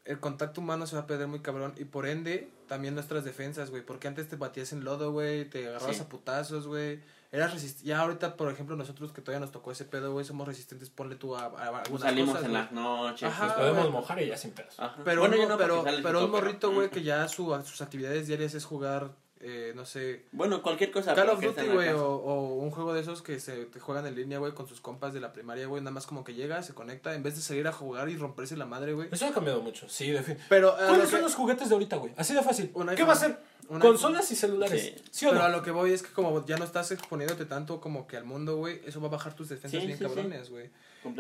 El 0.07 0.19
contacto 0.19 0.61
humano 0.61 0.87
se 0.87 0.95
va 0.95 1.01
a 1.03 1.07
perder 1.07 1.27
muy 1.27 1.41
cabrón 1.41 1.73
y 1.77 1.83
por 1.83 2.07
ende 2.07 2.49
también 2.67 2.95
nuestras 2.95 3.25
defensas, 3.25 3.69
güey. 3.69 3.85
Porque 3.85 4.07
antes 4.07 4.27
te 4.29 4.35
batías 4.37 4.71
en 4.73 4.83
lodo, 4.85 5.11
güey, 5.11 5.45
te 5.49 5.67
agarrabas 5.67 5.97
Sí. 5.97 6.01
a 6.01 6.09
putazos, 6.09 6.65
güey. 6.65 7.01
Eras 7.29 7.53
resist 7.53 7.81
Ya 7.83 7.99
ahorita, 7.99 8.37
por 8.37 8.49
ejemplo, 8.49 8.77
nosotros 8.77 9.11
que 9.11 9.21
todavía 9.21 9.41
nos 9.41 9.51
tocó 9.51 9.71
ese 9.73 9.83
pedo, 9.83 10.13
güey, 10.13 10.23
somos 10.25 10.47
resistentes, 10.47 10.89
ponle 10.89 11.17
tú 11.17 11.35
a, 11.35 11.41
a 11.41 11.45
algunas 11.47 11.89
Pues 11.89 12.01
Salimos 12.03 12.29
cosas, 12.35 12.45
en 12.45 12.53
las 12.53 12.71
noches. 12.71 13.27
Ajá, 13.29 13.45
Nos 13.47 13.53
pues, 13.55 13.67
podemos 13.69 13.91
mojar 13.91 14.21
y 14.21 14.27
ya 14.27 14.37
sin 14.37 14.51
pedos. 14.51 14.79
Ajá. 14.79 14.95
Pero, 15.03 15.19
Bueno, 15.21 15.35
un, 15.35 15.41
yo 15.41 15.49
no 15.49 15.57
pero, 15.57 15.83
pero 16.01 16.23
un 16.23 16.31
morrito, 16.31 16.71
güey, 16.71 16.89
que 16.89 17.03
ya 17.03 17.27
su, 17.27 17.53
sus 17.65 17.81
actividades 17.81 18.27
diarias 18.27 18.53
es 18.53 18.63
jugar, 18.63 19.11
eh, 19.39 19.73
no 19.75 19.85
sé, 19.85 20.25
Bueno, 20.31 20.61
cualquier 20.61 20.91
cosa. 20.91 21.13
Call 21.13 21.29
of 21.29 21.41
Duty, 21.41 21.67
güey, 21.67 21.89
o, 21.89 22.07
o 22.15 22.55
un 22.55 22.71
juego 22.71 22.93
de 22.93 23.01
esos 23.01 23.21
que 23.21 23.39
se 23.39 23.65
te 23.65 23.79
juegan 23.79 24.05
en 24.07 24.15
línea, 24.15 24.39
güey, 24.39 24.53
con 24.53 24.67
sus 24.67 24.81
compas 24.81 25.13
de 25.13 25.19
la 25.19 25.31
primaria, 25.33 25.67
güey, 25.67 25.81
nada 25.81 25.91
más 25.91 26.05
como 26.07 26.23
que 26.23 26.33
llega, 26.33 26.61
se 26.63 26.73
conecta, 26.73 27.13
en 27.13 27.23
vez 27.23 27.35
de 27.35 27.41
salir 27.41 27.67
a 27.67 27.71
jugar 27.71 28.09
y 28.09 28.17
romperse 28.17 28.57
la 28.57 28.65
madre, 28.65 28.93
güey. 28.93 29.09
Eso 29.11 29.25
ha 29.27 29.31
cambiado 29.33 29.61
mucho, 29.61 29.87
sí, 29.89 30.11
de 30.11 30.23
fin. 30.23 30.37
Pero 30.49 30.71
lo 30.79 30.87
¿Cuáles 30.87 31.05
que- 31.05 31.11
son 31.11 31.21
los 31.21 31.35
juguetes 31.35 31.69
de 31.69 31.75
ahorita, 31.75 31.97
güey? 31.97 32.13
Así 32.17 32.33
de 32.33 32.41
fácil. 32.41 32.71
¿Qué 32.95 33.03
va 33.03 33.13
a 33.13 33.15
ser? 33.15 33.39
Consolas 33.79 34.31
y 34.31 34.35
celulares. 34.35 34.81
Sí. 34.81 34.95
¿Sí, 35.11 35.25
o 35.25 35.31
Pero 35.31 35.43
a 35.43 35.49
lo 35.49 35.61
que 35.61 35.71
voy 35.71 35.91
es 35.91 36.01
que 36.01 36.11
como 36.13 36.45
ya 36.45 36.57
no 36.57 36.63
estás 36.63 36.91
exponiéndote 36.91 37.45
tanto 37.45 37.81
como 37.81 38.07
que 38.07 38.15
al 38.17 38.23
mundo, 38.23 38.55
güey, 38.57 38.81
eso 38.85 39.01
va 39.01 39.07
a 39.07 39.11
bajar 39.11 39.33
tus 39.33 39.49
defensas 39.49 39.81
Sí, 39.81 39.87
bien 39.87 39.99
cabrones, 39.99 40.49
güey. 40.49 40.69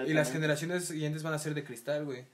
Y 0.07 0.13
las 0.13 0.31
generaciones 0.31 0.85
siguientes 0.85 1.23
van 1.23 1.33
a 1.33 1.39
ser 1.39 1.53
de 1.53 1.63
cristal, 1.63 2.05
güey. 2.05 2.25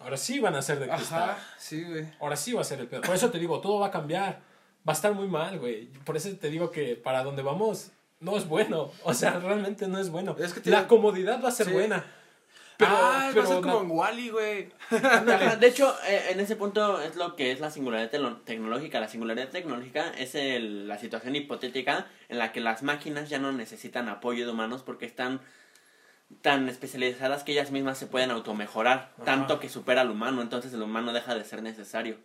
Ahora 0.00 0.16
sí 0.16 0.38
van 0.38 0.54
a 0.54 0.62
ser 0.62 0.78
de 0.78 0.88
cristal. 0.88 1.22
Ajá, 1.30 1.38
sí, 1.58 1.82
güey. 1.84 2.06
Ahora 2.20 2.36
sí 2.36 2.52
va 2.52 2.60
a 2.60 2.64
ser 2.64 2.80
el 2.80 2.86
peor. 2.86 3.02
Por 3.04 3.14
eso 3.14 3.30
te 3.30 3.38
digo, 3.38 3.60
todo 3.60 3.80
va 3.80 3.88
a 3.88 3.90
cambiar. 3.90 4.40
Va 4.88 4.92
a 4.92 4.96
estar 4.96 5.12
muy 5.12 5.28
mal, 5.28 5.58
güey. 5.58 5.86
Por 6.04 6.16
eso 6.16 6.30
te 6.36 6.48
digo 6.48 6.70
que 6.70 6.96
para 6.96 7.22
donde 7.22 7.42
vamos 7.42 7.90
no 8.20 8.36
es 8.38 8.48
bueno. 8.48 8.90
O 9.04 9.12
sea, 9.14 9.38
realmente 9.38 9.86
no 9.86 9.98
es 9.98 10.08
bueno. 10.10 10.34
Es 10.38 10.54
que 10.54 10.70
La 10.70 10.88
comodidad 10.88 11.42
va 11.44 11.48
a 11.48 11.52
ser 11.52 11.66
Sí. 11.66 11.72
buena. 11.72 12.04
Pero, 12.78 12.92
ah, 12.94 13.30
pero 13.34 13.42
va 13.42 13.50
a 13.50 13.52
ser 13.54 13.60
como 13.62 13.80
en 13.82 13.90
Wally, 13.90 14.28
güey. 14.30 14.68
De 15.60 15.66
hecho, 15.66 15.92
eh, 16.06 16.26
en 16.30 16.38
ese 16.38 16.54
punto 16.54 17.00
es 17.00 17.16
lo 17.16 17.34
que 17.34 17.50
es 17.50 17.58
la 17.58 17.72
singularidad 17.72 18.10
tecnológica. 18.44 19.00
La 19.00 19.08
singularidad 19.08 19.48
tecnológica 19.48 20.10
es 20.16 20.36
el- 20.36 20.86
la 20.86 20.96
situación 20.96 21.34
hipotética 21.34 22.06
en 22.28 22.38
la 22.38 22.52
que 22.52 22.60
las 22.60 22.84
máquinas 22.84 23.28
ya 23.28 23.40
no 23.40 23.50
necesitan 23.52 24.08
apoyo 24.08 24.46
de 24.46 24.52
humanos 24.52 24.82
porque 24.84 25.06
están 25.06 25.40
tan 26.40 26.68
especializadas 26.68 27.42
que 27.42 27.50
ellas 27.52 27.72
mismas 27.72 27.98
se 27.98 28.06
pueden 28.06 28.30
automejorar, 28.30 29.12
tanto 29.24 29.58
que 29.60 29.68
supera 29.68 30.02
al 30.02 30.10
humano, 30.10 30.40
entonces 30.42 30.72
el 30.72 30.82
humano 30.82 31.12
deja 31.12 31.34
de 31.34 31.42
ser 31.44 31.62
necesario. 31.62 32.16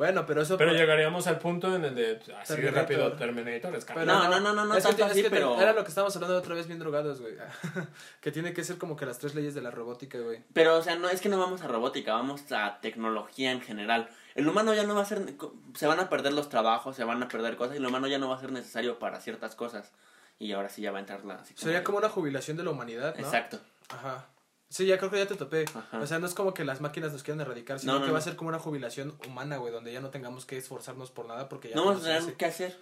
Bueno, 0.00 0.24
pero 0.24 0.40
eso... 0.40 0.56
pero 0.56 0.72
llegaríamos 0.72 1.26
al 1.26 1.38
punto 1.38 1.76
en 1.76 1.84
el 1.84 1.94
de 1.94 2.12
así 2.16 2.54
de 2.54 2.62
Terminator. 2.62 2.74
rápido 2.74 3.12
Terminator. 3.12 3.74
es 3.76 3.84
Pero 3.84 4.06
No, 4.06 4.28
no, 4.30 4.40
no, 4.40 4.54
no, 4.54 4.64
no 4.64 4.74
es 4.74 4.82
que, 4.82 4.88
tanto 4.88 5.04
es 5.04 5.10
así, 5.10 5.22
que 5.24 5.28
te- 5.28 5.36
pero- 5.36 5.60
Era 5.60 5.74
lo 5.74 5.82
que 5.82 5.90
estábamos 5.90 6.16
hablando 6.16 6.38
otra 6.38 6.54
vez 6.54 6.66
bien 6.66 6.78
drogados, 6.78 7.20
güey. 7.20 7.34
que 8.22 8.32
tiene 8.32 8.54
que 8.54 8.64
ser 8.64 8.78
como 8.78 8.96
que 8.96 9.04
las 9.04 9.18
tres 9.18 9.34
leyes 9.34 9.54
de 9.54 9.60
la 9.60 9.70
robótica, 9.70 10.16
güey. 10.18 10.42
Pero, 10.54 10.78
o 10.78 10.82
sea, 10.82 10.94
no 10.96 11.10
es 11.10 11.20
que 11.20 11.28
no 11.28 11.38
vamos 11.38 11.60
a 11.60 11.68
robótica, 11.68 12.14
vamos 12.14 12.50
a 12.50 12.78
tecnología 12.80 13.52
en 13.52 13.60
general. 13.60 14.08
El 14.34 14.48
humano 14.48 14.72
ya 14.72 14.84
no 14.84 14.94
va 14.94 15.02
a 15.02 15.04
ser, 15.04 15.34
se 15.74 15.86
van 15.86 16.00
a 16.00 16.08
perder 16.08 16.32
los 16.32 16.48
trabajos, 16.48 16.96
se 16.96 17.04
van 17.04 17.22
a 17.22 17.28
perder 17.28 17.56
cosas 17.56 17.74
y 17.74 17.76
el 17.76 17.84
humano 17.84 18.06
ya 18.06 18.16
no 18.18 18.30
va 18.30 18.36
a 18.36 18.40
ser 18.40 18.52
necesario 18.52 18.98
para 18.98 19.20
ciertas 19.20 19.54
cosas. 19.54 19.92
Y 20.38 20.52
ahora 20.52 20.70
sí 20.70 20.80
ya 20.80 20.92
va 20.92 20.96
a 20.96 21.00
entrar 21.02 21.26
la... 21.26 21.44
Sería 21.44 21.84
como 21.84 21.98
una 21.98 22.08
jubilación 22.08 22.56
de 22.56 22.62
la 22.62 22.70
humanidad, 22.70 23.14
¿no? 23.18 23.20
Exacto. 23.22 23.58
Ajá. 23.90 24.24
Sí, 24.70 24.86
ya 24.86 24.96
creo 24.98 25.10
que 25.10 25.18
ya 25.18 25.26
te 25.26 25.34
topé. 25.34 25.64
Ajá. 25.74 25.98
O 26.00 26.06
sea, 26.06 26.18
no 26.20 26.26
es 26.26 26.32
como 26.34 26.54
que 26.54 26.64
las 26.64 26.80
máquinas 26.80 27.12
nos 27.12 27.22
quieran 27.24 27.40
erradicar, 27.40 27.78
sino 27.80 27.94
No, 27.94 27.98
no, 28.00 28.06
que 28.06 28.12
va 28.12 28.18
a 28.18 28.22
ser 28.22 28.36
como 28.36 28.48
una 28.48 28.58
jubilación 28.60 29.14
humana, 29.28 29.56
güey, 29.58 29.72
donde 29.72 29.92
ya 29.92 30.00
no 30.00 30.10
tengamos 30.10 30.46
que 30.46 30.56
esforzarnos 30.56 31.10
por 31.10 31.26
nada 31.26 31.48
porque 31.48 31.70
ya 31.70 31.74
No 31.76 31.84
vamos 31.86 32.02
a 32.02 32.18
tener 32.18 32.34
qué 32.34 32.44
hacer. 32.46 32.78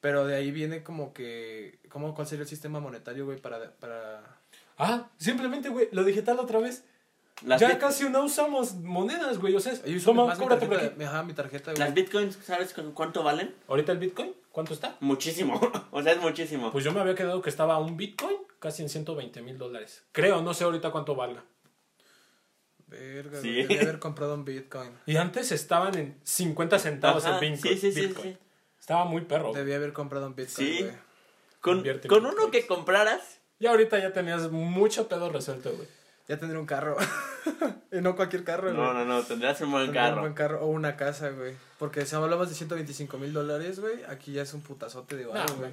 Pero 0.00 0.26
de 0.26 0.34
ahí 0.34 0.50
viene 0.50 0.82
como 0.82 1.12
que... 1.12 1.78
¿cómo, 1.90 2.14
¿Cuál 2.14 2.26
sería 2.26 2.42
el 2.44 2.48
sistema 2.48 2.80
monetario, 2.80 3.26
güey, 3.26 3.38
para... 3.38 3.70
para... 3.72 4.38
Ah, 4.78 5.08
simplemente, 5.18 5.68
güey, 5.68 5.88
lo 5.92 6.04
digital 6.04 6.38
otra 6.40 6.58
vez. 6.58 6.84
Las, 7.44 7.60
ya 7.60 7.68
bit- 7.68 7.78
casi 7.78 8.08
no 8.08 8.24
usamos 8.24 8.74
monedas, 8.76 9.38
güey. 9.38 9.54
O 9.54 9.60
sea, 9.60 9.74
Yo 9.84 9.96
uso 9.98 10.06
toma, 10.12 10.34
cóbrate 10.36 10.66
por 10.66 10.76
tarjeta, 10.76 10.94
aquí. 10.94 11.04
ajá, 11.04 11.22
mi 11.22 11.32
tarjeta, 11.34 11.70
las 11.72 11.92
güey. 11.92 11.92
bitcoins, 12.02 12.38
¿sabes 12.42 12.72
cu- 12.72 12.94
cuánto 12.94 13.22
valen? 13.22 13.54
Ahorita 13.68 13.92
el 13.92 13.98
Bitcoin, 13.98 14.32
¿cuánto 14.52 14.72
está? 14.72 14.96
Muchísimo. 15.00 15.60
o 15.90 16.02
sea, 16.02 16.12
es 16.12 16.20
muchísimo. 16.22 16.72
Pues 16.72 16.82
yo 16.84 16.92
me 16.92 17.00
había 17.00 17.14
quedado 17.14 17.42
que 17.42 17.50
estaba 17.50 17.78
un 17.78 17.96
Bitcoin 17.98 18.36
casi 18.60 18.82
en 18.82 18.88
120 18.88 19.42
mil 19.42 19.58
dólares. 19.58 20.04
Creo, 20.12 20.40
no 20.42 20.54
sé 20.54 20.62
ahorita 20.64 20.90
cuánto 20.92 21.16
valga. 21.16 21.42
Verga, 22.86 23.40
Sí. 23.40 23.52
güey, 23.52 23.66
debí 23.66 23.78
haber 23.82 23.98
comprado 24.00 24.34
un 24.34 24.44
Bitcoin. 24.44 24.90
Y 25.06 25.16
antes 25.16 25.52
estaban 25.52 25.96
en 25.96 26.18
50 26.24 26.78
centavos 26.78 27.24
Ajá, 27.24 27.38
el 27.38 27.52
Bitcoin. 27.52 27.74
sí, 27.74 27.80
sí, 27.80 27.92
sí, 27.92 28.06
Bitcoin. 28.08 28.32
sí. 28.34 28.38
Estaba 28.80 29.04
muy 29.04 29.22
perro. 29.22 29.52
Debí 29.52 29.72
haber 29.72 29.92
comprado 29.92 30.26
un 30.26 30.34
Bitcoin, 30.34 30.66
Sí. 30.68 30.82
güey. 30.82 30.94
Con, 31.60 32.26
uno 32.26 32.50
que 32.50 32.66
compraras, 32.66 33.38
Y 33.58 33.66
ahorita 33.66 33.98
ya 33.98 34.12
tenías 34.14 34.50
mucho 34.50 35.06
pedo 35.08 35.28
resuelto, 35.28 35.70
güey. 35.72 35.86
Ya 36.28 36.38
tendré 36.38 36.58
un 36.58 36.64
carro. 36.64 36.96
y 37.92 38.00
no 38.00 38.16
cualquier 38.16 38.42
carro, 38.42 38.72
güey. 38.72 38.74
no, 38.74 38.94
no, 38.94 39.04
no, 39.04 39.22
tendrías 39.22 39.60
un 39.60 39.70
buen 39.70 39.84
Tendría 39.84 40.04
Un 40.04 40.08
carro. 40.08 40.20
buen 40.22 40.32
carro 40.32 40.60
o 40.62 40.66
una 40.68 40.96
casa, 40.96 41.28
güey. 41.28 41.54
Porque 41.78 42.06
si 42.06 42.16
hablamos 42.16 42.48
de 42.48 42.54
125 42.54 43.18
mil 43.18 43.34
dólares, 43.34 43.78
güey, 43.78 44.02
aquí 44.08 44.32
ya 44.32 44.42
es 44.42 44.54
un 44.54 44.62
putazote 44.62 45.16
de 45.16 45.26
barro, 45.26 45.56
güey. 45.56 45.72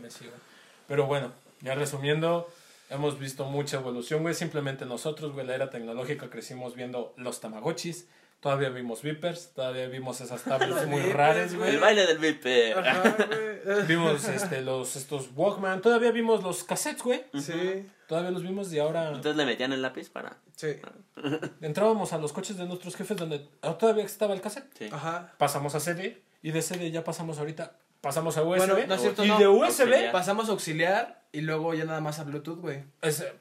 Pero 0.90 1.06
bueno, 1.06 1.32
ya 1.62 1.76
resumiendo, 1.76 2.52
Hemos 2.90 3.20
visto 3.20 3.46
mucha 3.46 3.78
evolución, 3.78 4.22
güey. 4.22 4.34
Simplemente 4.34 4.86
nosotros, 4.86 5.34
güey, 5.34 5.46
la 5.46 5.56
era 5.56 5.70
tecnológica 5.70 6.30
crecimos 6.30 6.76
viendo 6.76 7.14
los 7.18 7.42
Tamagotchis. 7.42 8.08
Todavía 8.40 8.70
vimos 8.70 9.02
Vipers, 9.02 9.52
todavía 9.56 9.88
vimos 9.88 10.22
esas 10.22 10.44
tablets 10.44 10.86
muy 10.88 11.00
Vipers, 11.00 11.16
raras, 11.16 11.56
güey. 11.56 11.72
El 11.72 11.80
baile 11.80 12.06
del 12.06 12.20
Viper. 12.20 12.78
Ajá, 12.78 13.18
güey. 13.28 13.88
Vimos 13.88 14.28
este, 14.28 14.62
los, 14.62 14.96
estos 14.96 15.30
Walkman, 15.36 15.82
todavía 15.82 16.12
vimos 16.12 16.44
los 16.44 16.64
cassettes, 16.64 17.02
güey. 17.02 17.26
Sí, 17.34 17.90
Todavía 18.08 18.32
los 18.32 18.44
vimos 18.44 18.72
y 18.72 18.80
ahora 18.80 19.08
Entonces 19.08 19.36
le 19.36 19.46
metían 19.46 19.74
el 19.74 19.82
lápiz 19.82 20.10
para. 20.10 20.38
sí. 20.56 20.68
entrábamos 21.62 22.14
a 22.14 22.20
los 22.20 22.32
coches 22.32 22.58
de 22.58 22.66
nuestros 22.66 22.96
jefes 22.96 23.18
donde 23.18 23.50
ah, 23.64 23.74
todavía 23.78 24.06
estaba 24.06 24.36
el 24.36 24.42
cassette. 24.42 24.72
Sí. 24.78 24.90
Ajá. 24.92 25.34
Pasamos 25.40 25.74
a 25.74 25.80
CD 25.80 26.22
y 26.44 26.52
de 26.52 26.62
CD 26.62 26.92
ya 26.92 27.04
pasamos 27.04 27.40
ahorita, 27.40 27.74
pasamos 28.02 28.38
a 28.38 28.44
USB. 28.44 28.58
Bueno, 28.58 28.78
no 28.88 28.94
es 28.94 29.02
cierto, 29.02 29.26
y 29.26 29.30
no. 29.30 29.40
de 29.40 29.48
USB 29.48 29.66
Auxiliar. 29.66 30.12
Pasamos 30.12 30.48
a 30.48 30.52
auxiliar 30.52 31.24
y 31.38 31.42
luego 31.42 31.76
ya 31.76 31.86
nada 31.86 32.02
más 32.02 32.18
a 32.18 32.24
Bluetooth, 32.24 32.58
güey. 32.60 32.84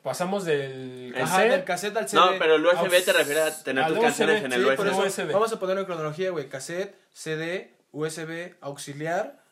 pasamos 0.02 0.44
del 0.44 1.14
El 1.14 1.22
Ajá, 1.22 1.36
cassette 1.36 1.50
del 1.50 1.64
cassette 1.64 1.96
al 1.96 2.08
CD. 2.08 2.20
No, 2.20 2.38
pero 2.38 2.56
el 2.56 2.66
USB 2.66 3.02
te 3.04 3.12
refiere 3.14 3.40
a 3.40 3.62
tener 3.62 3.86
tus 3.88 3.98
canciones 4.00 4.44
en 4.44 4.52
Sí, 4.52 4.58
el 4.58 4.76
por 4.76 4.86
USB. 4.86 5.06
eso 5.06 5.22
USB. 5.22 5.32
vamos 5.32 5.52
a 5.52 5.58
ponerlo 5.58 5.80
en 5.80 5.86
cronología, 5.86 6.30
güey. 6.30 6.46
Cassette, 6.50 6.94
CD, 7.14 7.74
USB, 7.92 8.54
auxiliar. 8.60 9.42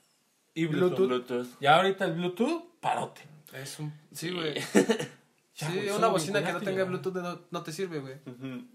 y 0.52 0.66
Bluetooth. 0.66 1.06
Bluetooth. 1.08 1.46
Y 1.58 1.64
ahorita 1.66 2.04
el 2.04 2.12
Bluetooth, 2.12 2.64
parote. 2.80 3.22
Es 3.54 3.78
un... 3.78 3.92
Sí, 4.12 4.30
güey. 4.30 4.54
Ya, 5.56 5.68
sí, 5.70 5.76
güey, 5.76 5.90
una 5.90 6.08
bocina 6.08 6.44
que 6.44 6.52
no 6.52 6.60
tenga. 6.60 6.82
Bluetooth 6.84 7.14
no, 7.14 7.40
no 7.50 7.62
te 7.62 7.72
sirve, 7.72 8.00
güey. 8.00 8.16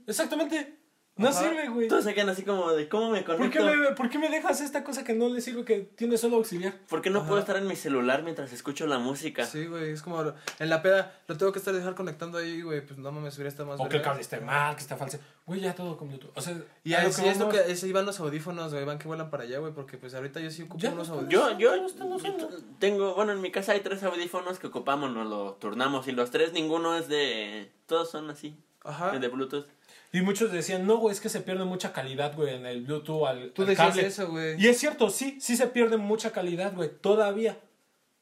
Exactamente. 0.08 0.78
No 1.20 1.28
Ajá. 1.28 1.42
sirve, 1.42 1.68
güey. 1.68 1.88
Todos 1.90 2.06
se 2.06 2.14
quedan 2.14 2.30
así 2.30 2.44
como 2.44 2.72
de 2.72 2.88
cómo 2.88 3.12
me 3.12 3.22
¿Por 3.24 3.36
conecto. 3.36 3.60
qué, 3.60 3.76
me, 3.76 3.92
¿Por 3.92 4.10
qué 4.10 4.18
me 4.18 4.30
dejas 4.30 4.62
esta 4.62 4.86
cosa 4.86 5.04
que 5.04 5.14
no 5.14 5.28
le 5.28 5.42
sirve 5.42 5.66
que 5.66 5.82
tiene 5.82 6.18
solo 6.18 6.38
auxiliar? 6.38 6.74
¿Por 6.88 7.02
qué 7.02 7.10
no 7.10 7.20
Ajá. 7.20 7.28
puedo 7.28 7.40
estar 7.42 7.58
en 7.58 7.68
mi 7.68 7.76
celular 7.76 8.24
mientras 8.24 8.54
escucho 8.54 8.88
la 8.88 9.00
música? 9.00 9.46
Sí, 9.46 9.66
güey. 9.66 9.92
Es 9.92 10.02
como 10.02 10.34
en 10.60 10.70
la 10.70 10.82
peda, 10.82 11.20
lo 11.28 11.36
tengo 11.38 11.52
que 11.52 11.60
estar 11.60 11.74
dejar 11.74 11.94
conectando 11.94 12.38
ahí, 12.38 12.62
güey. 12.62 12.80
Pues 12.86 12.98
no 12.98 13.12
mames, 13.12 13.36
hubiera 13.36 13.50
estado 13.50 13.68
más. 13.68 13.80
O 13.82 13.90
que 13.90 13.98
el 13.98 14.02
cable 14.02 14.22
esté 14.22 14.40
mal, 14.40 14.76
que 14.76 14.82
está 14.82 14.96
falso. 14.96 15.20
Güey, 15.46 15.60
ya 15.60 15.76
todo 15.76 15.98
con 15.98 16.08
Bluetooth. 16.08 16.32
O 16.36 16.42
sea, 16.42 16.56
Y 16.86 16.94
a 16.94 17.04
lo 17.04 17.10
así 17.10 17.26
es 17.28 17.38
lo 17.38 17.50
que 17.50 17.60
es, 17.70 17.84
ahí 17.84 17.92
van 17.92 18.06
los 18.06 18.20
audífonos, 18.22 18.72
güey. 18.74 18.86
Van 18.86 18.98
que 18.98 19.08
vuelan 19.10 19.30
para 19.30 19.44
allá, 19.44 19.60
güey. 19.60 19.74
Porque 19.74 19.98
pues 19.98 20.14
ahorita 20.14 20.40
yo 20.40 20.50
sí 20.52 20.62
ocupo 20.64 20.80
Ya 20.80 20.92
unos 20.92 21.10
no 21.10 21.16
audífonos. 21.16 21.58
Yo, 21.60 21.78
yo 21.78 22.48
tengo, 22.80 23.14
bueno, 23.16 23.34
en 23.34 23.42
mi 23.42 23.52
casa 23.52 23.74
hay 23.74 23.82
tres 23.82 24.04
audífonos 24.04 24.58
que 24.58 24.68
ocupamos, 24.68 25.12
nos 25.12 25.28
lo 25.28 25.54
turnamos 25.56 26.08
y 26.08 26.14
los 26.14 26.32
tres 26.32 26.54
ninguno 26.54 26.96
es 26.96 27.08
de, 27.10 27.72
todos 27.88 28.10
son 28.10 28.30
así, 28.30 28.56
Ajá. 28.84 29.18
de 29.18 29.28
Bluetooth. 29.28 29.66
Y 30.12 30.22
muchos 30.22 30.52
decían, 30.52 30.88
no, 30.88 30.98
güey, 30.98 31.14
es 31.14 31.22
que 31.22 31.30
se 31.30 31.42
pierde 31.42 31.66
mucha 31.66 31.94
calidad, 31.94 32.36
güey, 32.36 32.56
en 32.56 32.66
el 32.66 32.82
Bluetooth 32.82 33.28
al, 33.28 33.52
Tú 33.52 33.62
al 33.62 33.68
decías 33.68 33.90
cable. 33.90 34.08
eso, 34.08 34.28
güey. 34.30 34.60
Y 34.62 34.68
es 34.68 34.78
cierto, 34.80 35.10
sí, 35.10 35.38
sí 35.40 35.56
se 35.56 35.68
pierde 35.68 35.98
mucha 35.98 36.32
calidad, 36.32 36.74
güey, 36.74 36.90
todavía. 36.90 37.58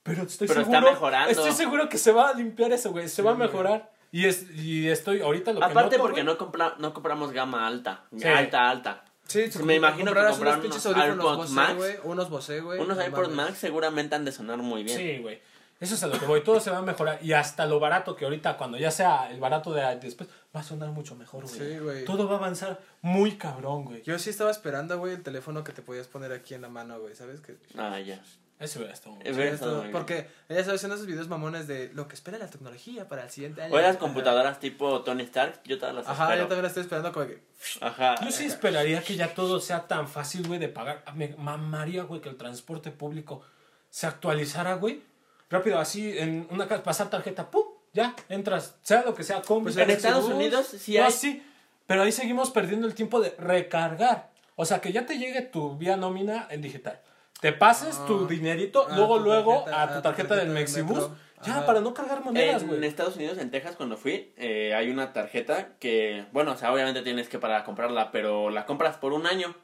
Pero 0.04 0.24
estoy 0.24 0.48
Pero 0.48 0.62
está 0.62 0.74
seguro. 0.74 0.92
mejorando. 0.92 1.32
Estoy 1.32 1.52
seguro 1.54 1.90
que 1.90 1.98
se 1.98 2.12
va 2.12 2.30
a 2.30 2.34
limpiar 2.34 2.72
eso, 2.74 2.92
güey. 2.92 3.08
Se 3.08 3.16
Sí, 3.18 3.22
va 3.22 3.32
a 3.32 3.36
mejorar. 3.36 3.92
Y, 4.12 4.26
es, 4.26 4.46
y 4.56 4.88
estoy, 4.88 5.22
ahorita 5.22 5.52
lo 5.54 5.60
que 5.60 5.66
Aparte 5.66 5.98
noto, 5.98 6.04
porque 6.08 6.22
güey, 6.24 6.34
no, 6.34 6.38
compra, 6.38 6.76
no 6.80 6.94
compramos 6.94 7.32
gama 7.32 7.68
alta, 7.68 8.06
Sí. 8.18 8.26
alta, 8.28 8.70
alta. 8.70 9.04
Sí, 9.28 9.46
Me 9.64 9.76
imagino 9.76 10.14
que 10.14 10.20
compraron 10.26 10.66
unos 10.66 10.86
AirPods 10.86 11.38
Bose, 11.38 11.54
Max. 11.54 11.76
güey. 11.76 11.96
Unos 12.04 12.30
Bose, 12.30 12.62
güey. 12.62 12.80
Unos 12.80 12.98
mames. 12.98 13.30
Max 13.32 13.58
seguramente 13.58 14.16
han 14.16 14.24
de 14.24 14.32
sonar 14.32 14.58
muy 14.60 14.84
bien. 14.84 14.98
Sí, 14.98 15.18
güey. 15.22 15.40
Eso 15.82 15.96
es 15.96 16.04
a 16.04 16.08
lo 16.08 16.18
que 16.18 16.26
voy. 16.26 16.42
Todo 16.42 16.62
se 16.62 16.72
va 16.72 16.78
a 16.78 16.82
mejorar. 16.82 17.20
Y 17.22 17.34
hasta 17.34 17.66
lo 17.66 17.80
barato 17.82 18.16
que 18.16 18.24
ahorita, 18.24 18.56
cuando 18.58 18.78
ya 18.78 18.90
sea 18.90 19.30
el 19.30 19.40
barato 19.42 19.74
de 19.74 19.98
después, 19.98 20.30
va 20.58 20.62
a 20.62 20.64
sonar 20.64 20.90
mucho 20.90 21.16
mejor, 21.16 21.44
güey. 21.44 21.60
Sí, 21.60 21.80
güey. 21.80 22.06
Todo 22.06 22.28
va 22.28 22.36
a 22.36 22.38
avanzar 22.40 22.80
muy 23.02 23.38
cabrón, 23.38 23.86
güey. 23.86 24.02
Yo 24.02 24.18
sí 24.18 24.32
estaba 24.32 24.50
esperando, 24.50 24.98
güey, 24.98 25.14
el 25.14 25.24
teléfono 25.24 25.64
que 25.64 25.72
te 25.72 25.84
podías 25.84 26.08
poner 26.08 26.32
aquí 26.32 26.56
en 26.56 26.64
la 26.64 26.70
mano, 26.70 27.00
güey. 27.00 27.16
¿Sabes? 27.16 27.42
Que... 27.42 27.58
Ah, 27.78 28.00
ya. 28.00 28.22
Eso 28.60 28.80
hubiera 28.80 28.94
estado 28.96 29.84
muy 29.84 29.92
porque 29.92 30.28
ya 30.50 30.64
sabes, 30.64 30.84
en 30.84 30.92
esos 30.92 31.06
videos 31.06 31.28
mamones 31.28 31.68
de 31.68 31.92
lo 31.94 32.08
que 32.08 32.16
espera 32.16 32.40
la 32.40 32.48
tecnología 32.48 33.08
para 33.08 33.24
el 33.24 33.30
siguiente 33.30 33.62
año. 33.62 33.76
O 33.76 33.80
las 33.80 33.98
computadoras 33.98 34.60
tipo 34.60 35.02
Tony 35.04 35.22
Stark, 35.24 35.62
yo 35.64 35.78
todas 35.78 35.94
las 35.94 36.08
Ajá, 36.08 36.24
espero. 36.24 36.42
yo 36.42 36.48
también 36.48 36.64
la 36.64 36.68
estoy 36.70 36.82
esperando 36.82 37.12
como 37.14 37.28
que... 37.28 37.44
Ajá. 37.82 38.16
Yo 38.26 38.32
sí 38.32 38.46
esperaría 38.46 39.04
que 39.04 39.16
ya 39.16 39.36
todo 39.36 39.60
sea 39.60 39.88
tan 39.88 40.08
fácil, 40.08 40.48
güey, 40.48 40.60
de 40.60 40.70
pagar. 40.70 41.04
Me 41.14 41.36
mamaría, 41.38 42.02
güey, 42.02 42.20
que 42.20 42.30
el 42.30 42.38
transporte 42.38 42.90
público 42.90 43.44
se 43.92 44.08
actualizara, 44.08 44.74
güey. 44.74 45.04
Rápido, 45.52 45.78
así, 45.78 46.18
en 46.18 46.48
una 46.50 46.68
casa, 46.68 46.82
pasar 46.82 47.12
tarjeta, 47.12 47.52
¡pum! 47.52 47.77
Ya, 47.98 48.16
entras, 48.30 48.76
sea 48.84 49.02
lo 49.04 49.16
que 49.16 49.24
sea, 49.24 49.42
combi, 49.42 49.72
Pues 49.74 49.78
en 49.78 49.90
Estados 49.90 50.26
bus, 50.26 50.34
Unidos 50.34 50.68
sí 50.68 50.98
no, 51.00 51.06
hay- 51.06 51.12
sí, 51.12 51.44
pero 51.88 52.04
ahí 52.04 52.12
seguimos 52.12 52.52
perdiendo 52.52 52.86
el 52.86 52.94
tiempo 52.94 53.20
de 53.20 53.32
recargar. 53.40 54.30
O 54.56 54.66
sea, 54.66 54.82
que 54.82 54.92
ya 54.92 55.06
te 55.08 55.18
llegue 55.18 55.42
tu 55.42 55.78
vía 55.78 55.98
nómina 55.98 56.48
en 56.52 56.62
digital. 56.62 57.02
Te 57.42 57.54
pases 57.54 57.98
Ah, 58.00 58.06
tu 58.06 58.28
dinerito, 58.28 58.88
a 58.88 58.96
luego, 58.96 59.18
tu 59.18 59.24
luego 59.24 59.64
tarjeta- 59.66 59.82
a 59.84 59.94
tu 59.96 60.02
tarjeta 60.04 60.36
del 60.36 60.46
del 60.46 60.54
Mexibus. 60.54 60.98
metro. 60.98 61.16
Ya, 61.44 61.58
Ajá. 61.58 61.66
para 61.66 61.82
no 61.82 61.94
cargar 61.96 62.24
monedas, 62.24 62.62
En 62.64 62.68
güey. 62.68 62.86
Estados 62.86 63.16
Unidos, 63.16 63.38
en 63.40 63.50
Texas, 63.52 63.76
cuando 63.76 63.98
fui, 63.98 64.32
eh, 64.38 64.74
hay 64.76 64.90
una 64.92 65.12
tarjeta 65.14 65.70
que, 65.80 66.26
bueno, 66.34 66.52
o 66.52 66.58
sea, 66.58 66.72
obviamente 66.74 67.02
tienes 67.04 67.30
que 67.30 67.40
para 67.40 67.64
comprarla, 67.64 68.12
pero 68.12 68.50
la 68.52 68.66
compras 68.68 68.98
por 68.98 69.14
un 69.14 69.26
año 69.28 69.56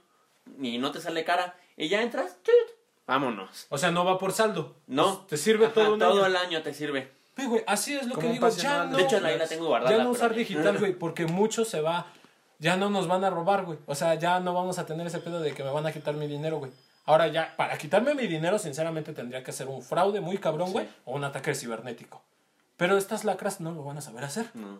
y 0.61 0.77
no 0.79 0.91
te 0.91 1.01
sale 1.01 1.23
cara. 1.23 1.55
Y 1.77 1.87
ya 1.89 2.01
entras, 2.01 2.37
¡chut! 2.43 2.77
vámonos. 3.05 3.65
O 3.69 3.77
sea, 3.77 3.91
no 3.91 4.05
va 4.05 4.17
por 4.17 4.31
saldo. 4.31 4.75
No. 4.87 5.17
Pues, 5.17 5.27
te 5.27 5.37
sirve 5.37 5.65
Ajá, 5.65 5.73
todo 5.75 5.93
un 5.93 5.99
todo 5.99 6.11
año. 6.23 6.25
el 6.27 6.35
año 6.35 6.61
te 6.63 6.73
sirve. 6.73 7.11
Güey, 7.35 7.63
así 7.67 7.95
es 7.95 8.05
lo 8.07 8.15
que 8.17 8.29
digo. 8.29 8.47
Ya 8.49 8.85
no, 8.85 8.97
De 8.97 9.03
hecho, 9.03 9.19
la 9.19 9.29
ahí 9.29 9.37
la 9.37 9.47
tengo 9.47 9.65
guardada. 9.67 9.97
ya 9.97 10.03
no 10.03 10.11
usar 10.11 10.29
pero- 10.29 10.39
digital, 10.39 10.77
güey, 10.77 10.93
porque 10.93 11.25
mucho 11.25 11.65
se 11.65 11.81
va. 11.81 12.07
Ya 12.59 12.77
no 12.77 12.89
nos 12.89 13.07
van 13.07 13.23
a 13.23 13.29
robar, 13.29 13.65
güey. 13.65 13.79
O 13.87 13.95
sea, 13.95 14.13
ya 14.15 14.39
no 14.39 14.53
vamos 14.53 14.79
a 14.79 14.85
tener 14.85 15.05
ese 15.07 15.19
pedo 15.19 15.39
de 15.41 15.53
que 15.53 15.63
me 15.63 15.71
van 15.71 15.85
a 15.85 15.91
quitar 15.91 16.13
mi 16.15 16.27
dinero, 16.27 16.57
güey. 16.59 16.71
Ahora 17.05 17.27
ya, 17.27 17.53
para 17.57 17.77
quitarme 17.77 18.15
mi 18.15 18.27
dinero, 18.27 18.57
sinceramente 18.59 19.11
tendría 19.11 19.43
que 19.43 19.51
ser 19.51 19.67
un 19.67 19.81
fraude 19.81 20.21
muy 20.21 20.37
cabrón, 20.37 20.71
güey, 20.71 20.85
Sí. 20.85 20.91
o 21.05 21.15
un 21.15 21.23
ataque 21.25 21.53
cibernético. 21.55 22.21
Pero 22.77 22.97
estas 22.97 23.25
lacras 23.25 23.59
no 23.59 23.71
lo 23.73 23.83
van 23.83 23.97
a 23.97 24.01
saber 24.01 24.23
hacer. 24.23 24.49
No. 24.53 24.79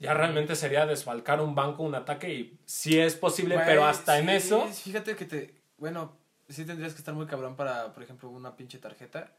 Ya 0.00 0.14
realmente 0.14 0.56
sería 0.56 0.86
desfalcar 0.86 1.40
un 1.40 1.54
banco, 1.54 1.82
un 1.84 1.94
ataque, 1.94 2.32
y 2.32 2.58
sí 2.64 2.98
es 2.98 3.14
posible, 3.14 3.54
Güey, 3.56 3.66
pero 3.66 3.84
hasta 3.84 4.18
en 4.18 4.28
eso. 4.30 4.66
Fíjate 4.66 5.14
que 5.16 5.24
te... 5.24 5.54
Bueno, 5.76 6.12
sí 6.48 6.64
tendrías 6.64 6.92
que 6.94 6.98
estar 6.98 7.14
muy 7.14 7.26
cabrón 7.26 7.54
para, 7.56 7.92
por 7.92 8.02
ejemplo, 8.02 8.28
una 8.30 8.56
pinche 8.56 8.78
tarjeta. 8.78 9.30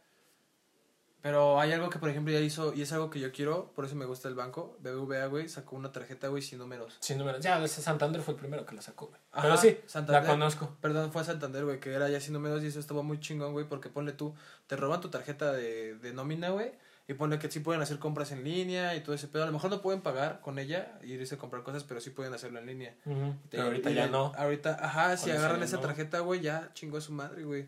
Pero 1.21 1.59
hay 1.59 1.73
algo 1.73 1.89
que, 1.89 1.99
por 1.99 2.07
ejemplo, 2.09 2.31
ya 2.33 2.39
hizo, 2.39 2.73
y 2.73 2.81
es 2.81 2.93
algo 2.93 3.09
que 3.09 3.19
yo 3.19 3.31
quiero, 3.33 3.73
por 3.75 3.83
eso 3.83 3.93
me 3.95 4.05
gusta 4.05 4.29
el 4.29 4.35
banco. 4.35 4.77
BBVA, 4.79 5.25
güey, 5.25 5.49
sacó 5.49 5.75
una 5.75 5.91
tarjeta, 5.91 6.29
güey, 6.29 6.41
sin 6.41 6.59
números. 6.59 6.95
Sin 7.01 7.17
números. 7.17 7.41
Ya, 7.43 7.61
ese 7.61 7.81
Santander 7.81 8.21
fue 8.21 8.35
el 8.35 8.39
primero 8.39 8.65
que 8.65 8.73
la 8.73 8.81
sacó, 8.81 9.07
güey. 9.07 9.19
Ajá, 9.33 9.41
Pero 9.43 9.57
sí, 9.57 9.77
Santander. 9.85 10.23
la 10.23 10.29
conozco. 10.29 10.77
Perdón, 10.81 11.11
fue 11.11 11.21
a 11.21 11.25
Santander, 11.25 11.65
güey, 11.65 11.79
que 11.81 11.91
era 11.91 12.07
ya 12.09 12.21
sin 12.21 12.33
números 12.33 12.63
y 12.63 12.67
eso 12.67 12.79
estaba 12.79 13.01
muy 13.01 13.19
chingón, 13.19 13.51
güey, 13.51 13.65
porque 13.67 13.89
ponle 13.89 14.13
tú, 14.13 14.33
te 14.67 14.77
roban 14.77 15.01
tu 15.01 15.09
tarjeta 15.09 15.51
de, 15.51 15.95
de 15.95 16.13
nómina, 16.13 16.51
güey, 16.51 16.71
y 17.09 17.15
ponle 17.15 17.37
que 17.37 17.51
sí 17.51 17.59
pueden 17.59 17.81
hacer 17.81 17.99
compras 17.99 18.31
en 18.31 18.45
línea 18.45 18.95
y 18.95 19.01
todo 19.01 19.13
ese 19.13 19.27
pedo. 19.27 19.43
A 19.43 19.47
lo 19.47 19.51
mejor 19.51 19.71
no 19.71 19.81
pueden 19.81 19.99
pagar 20.01 20.39
con 20.39 20.57
ella 20.57 20.99
y 21.03 21.13
irse 21.15 21.35
a 21.35 21.37
comprar 21.37 21.63
cosas, 21.63 21.83
pero 21.83 21.99
sí 21.99 22.11
pueden 22.11 22.33
hacerlo 22.33 22.59
en 22.59 22.65
línea. 22.67 22.95
Te- 23.03 23.13
Pero 23.49 23.63
ahorita 23.63 23.91
y 23.91 23.95
ya 23.95 24.07
no. 24.07 24.31
Ahorita, 24.37 24.77
ajá, 24.79 25.17
si 25.17 25.31
agarran 25.31 25.63
esa 25.63 25.77
no. 25.77 25.81
tarjeta, 25.81 26.19
güey, 26.21 26.39
ya 26.39 26.69
chingó 26.75 26.97
a 26.97 27.01
su 27.01 27.11
madre, 27.11 27.43
güey. 27.43 27.67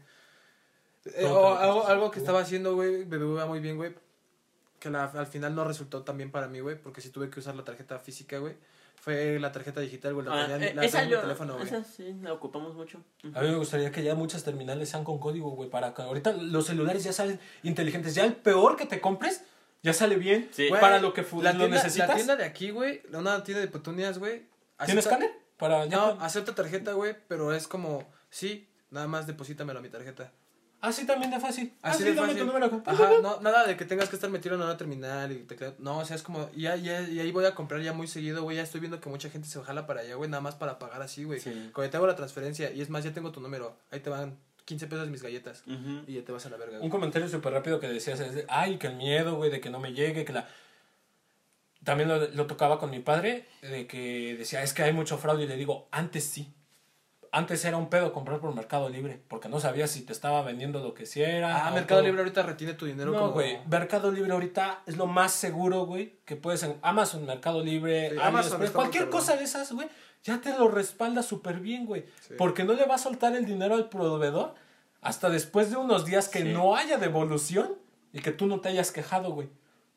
Eh, 1.06 1.24
No, 1.24 1.34
o 1.34 1.56
algo, 1.58 1.88
algo 1.88 2.12
que 2.12 2.20
estaba 2.20 2.41
haciendo, 2.41 2.76
güey, 2.76 3.04
BBVA 3.06 3.45
muy 3.45 3.60
bien, 3.60 3.78
güey, 3.78 3.93
que 4.80 4.89
la- 4.89 5.06
al 5.06 5.28
final 5.28 5.56
no 5.56 5.64
resultó 5.64 6.04
tan 6.04 6.18
bien 6.18 6.32
para 6.32 6.47
mí, 6.47 6.60
güey, 6.60 6.76
porque 6.80 7.02
sí 7.02 7.10
tuve 7.10 7.30
que 7.30 7.39
usar 7.39 7.56
la 7.56 7.64
tarjeta 7.64 7.97
física, 7.99 8.38
güey. 8.38 8.56
Fue 8.95 9.39
la 9.39 9.52
tarjeta 9.52 9.82
digital, 9.82 10.14
güey, 10.14 10.28
la 10.28 10.32
Ah, 10.34 10.41
tenía 10.47 10.56
en- 10.58 10.64
eh, 10.64 10.74
la 10.76 10.86
esa 10.86 10.99
tengo 10.99 11.04
en 11.04 11.10
mi 11.10 11.16
yo, 11.16 11.22
teléfono, 11.22 11.54
güey. 11.56 11.66
esa 11.66 11.84
sí, 11.84 12.16
la 12.22 12.34
ocupamos 12.34 12.76
mucho. 12.76 12.99
A 13.34 13.41
mí 13.41 13.47
me 13.49 13.56
gustaría 13.56 13.91
que 13.91 14.04
ya 14.04 14.14
muchas 14.14 14.43
terminales 14.43 14.89
sean 14.89 15.04
con 15.04 15.18
código, 15.18 15.49
güey, 15.52 15.72
para 15.72 15.93
que 15.95 16.04
ahorita 16.04 16.34
los 16.34 16.68
celulares 16.68 17.04
ya 17.04 17.12
salen 17.14 17.39
inteligentes. 17.64 18.14
Ya 18.14 18.26
el 18.26 18.36
peor 18.36 18.76
que 18.76 18.86
te 18.86 19.02
compres 19.02 19.43
ya 19.82 19.93
sale 19.93 20.18
bien 20.18 20.49
Sí. 20.52 20.70
Güey, 20.70 20.80
para 20.80 20.99
lo 20.99 21.14
que 21.14 21.24
la 21.24 21.54
lo 21.54 21.58
tienda, 21.60 21.68
necesitas. 21.78 22.10
La 22.10 22.16
tienda 22.16 22.36
de 22.36 22.43
aquí, 22.45 22.70
güey, 22.70 23.02
una 23.12 23.43
tienda 23.43 23.62
de 23.62 23.68
petunias, 23.70 24.20
güey. 24.20 24.45
¿Tienes 24.86 25.08
acepta- 25.08 25.16
escáner? 25.26 25.32
Para 25.58 25.86
ya 25.88 25.97
No, 25.97 26.06
acepta 26.22 26.54
tarjeta, 26.54 26.93
güey, 26.93 27.16
pero 27.28 27.54
es 27.54 27.68
como, 27.68 28.08
sí, 28.30 28.68
nada 28.91 29.08
más 29.08 29.26
deposítamelo 29.26 29.80
a 29.80 29.82
mi 29.82 29.89
tarjeta. 29.89 30.32
Así 30.82 31.06
también 31.06 31.30
de 31.30 31.40
fácil. 31.40 31.74
Así 31.84 31.96
Así 31.98 32.04
de 32.06 32.16
dame 32.16 32.30
fácil. 32.30 32.42
tu 32.42 32.48
número. 32.48 32.82
Ajá, 32.86 33.10
no, 33.22 33.40
nada 33.42 33.68
de 33.68 33.78
que 33.78 33.86
tengas 33.86 34.10
que 34.10 34.16
estar 34.16 34.30
metido 34.32 34.56
en 34.56 34.62
una 34.64 34.78
terminal 34.78 35.32
y 35.32 35.44
te 35.44 35.56
quedas- 35.56 35.76
No, 35.80 36.00
o 36.00 36.06
sea, 36.06 36.16
es 36.16 36.24
como, 36.24 36.50
ya, 36.54 36.76
ya, 36.76 37.02
y 37.02 37.20
ahí 37.20 37.32
voy 37.32 37.46
a 37.46 37.54
comprar 37.54 37.82
ya 37.82 37.94
muy 37.94 38.08
seguido, 38.08 38.42
güey, 38.42 38.58
ya 38.58 38.64
estoy 38.64 38.80
viendo 38.82 39.00
que 39.00 39.08
mucha 39.08 39.30
gente 39.30 39.48
se 39.48 39.62
jala 39.62 39.86
para 39.86 40.02
allá, 40.02 40.16
güey, 40.16 40.30
nada 40.30 40.42
más 40.42 40.56
para 40.56 40.80
pagar 40.80 41.02
así, 41.04 41.24
güey. 41.24 41.40
Sí. 41.40 41.70
Cuando 41.74 41.92
te 41.92 41.98
hago 41.98 42.08
la 42.08 42.16
transferencia, 42.16 42.72
y 42.72 42.82
es 42.82 42.90
más, 42.90 43.04
ya 43.04 43.14
tengo 43.14 43.32
tu 43.32 43.40
número, 43.42 43.78
ahí 43.92 44.00
te 44.00 44.10
van 44.10 44.40
15 44.66 44.88
pesos 44.88 45.08
mis 45.10 45.22
galletas, 45.22 45.64
Ujú. 45.68 46.02
y 46.08 46.16
ya 46.16 46.24
te 46.26 46.32
vas 46.32 46.46
a 46.48 46.50
la 46.50 46.58
verga, 46.58 46.80
Un 46.82 46.90
comentario 46.90 47.30
súper 47.30 47.54
rápido 47.54 47.80
que 47.80 47.88
decías 47.88 48.20
es 48.20 48.34
de, 48.34 48.46
ay, 48.50 48.78
que 48.78 48.88
el 48.88 48.96
miedo, 48.96 49.36
güey, 49.36 49.52
de 49.52 49.62
que 49.62 49.70
no 49.70 49.80
me 49.80 49.94
llegue, 49.94 50.26
que 50.26 50.34
la... 50.34 50.48
También 51.84 52.10
lo, 52.10 52.28
lo 52.28 52.46
tocaba 52.48 52.78
con 52.80 52.90
mi 52.92 53.00
padre, 53.00 53.46
de 53.62 53.88
que 53.88 54.36
decía, 54.38 54.62
es 54.62 54.74
que 54.74 54.84
hay 54.84 54.94
mucho 54.94 55.18
fraude, 55.18 55.44
y 55.44 55.48
le 55.48 55.58
digo, 55.58 55.88
antes 55.92 56.24
sí. 56.26 56.52
Antes 57.34 57.64
era 57.64 57.78
un 57.78 57.90
pedo 57.90 58.12
comprar 58.12 58.40
por 58.42 58.54
Mercado 58.54 58.90
Libre, 58.90 59.22
porque 59.30 59.48
no 59.48 59.60
sabías 59.62 59.90
si 59.90 60.02
te 60.02 60.12
estaba 60.12 60.42
vendiendo 60.42 60.82
lo 60.84 60.94
que 60.94 61.06
sí 61.06 61.22
era. 61.24 61.66
Ah, 61.68 61.72
Mercado 61.72 62.02
todo. 62.02 62.08
Libre 62.08 62.22
ahorita 62.24 62.44
retiene 62.44 62.74
tu 62.74 62.86
dinero 62.86 63.12
No, 63.14 63.20
como... 63.20 63.32
güey. 63.32 63.58
Mercado 63.70 64.12
Libre 64.12 64.34
ahorita 64.34 64.84
es 64.86 64.98
lo 64.98 65.08
más 65.08 65.32
seguro, 65.32 65.86
güey, 65.86 66.18
que 66.26 66.36
puedes 66.36 66.62
en 66.64 66.76
Amazon, 66.82 67.26
Mercado 67.26 67.64
Libre, 67.64 68.10
Sí, 68.12 68.18
Amazon 68.22 68.62
cualquier 68.74 69.10
cosa 69.10 69.38
de 69.38 69.46
esas, 69.46 69.72
güey, 69.72 69.88
ya 70.24 70.42
te 70.42 70.50
lo 70.58 70.68
respalda 70.68 71.24
súper 71.24 71.62
bien, 71.62 71.86
güey. 71.86 72.06
Sí. 72.20 72.34
Porque 72.38 72.66
no 72.66 72.74
le 72.74 72.86
va 72.86 72.96
a 72.96 73.00
soltar 73.00 73.34
el 73.36 73.46
dinero 73.46 73.76
al 73.76 73.88
proveedor 73.88 74.54
hasta 75.02 75.30
después 75.30 75.72
de 75.72 75.78
unos 75.78 76.06
días 76.06 76.28
que 76.28 76.40
Sí. 76.40 76.50
no 76.50 76.76
haya 76.76 76.98
devolución 76.98 77.76
y 78.12 78.20
que 78.20 78.32
tú 78.32 78.46
no 78.46 78.60
te 78.60 78.68
hayas 78.70 78.92
quejado, 78.92 79.32
güey. 79.32 79.48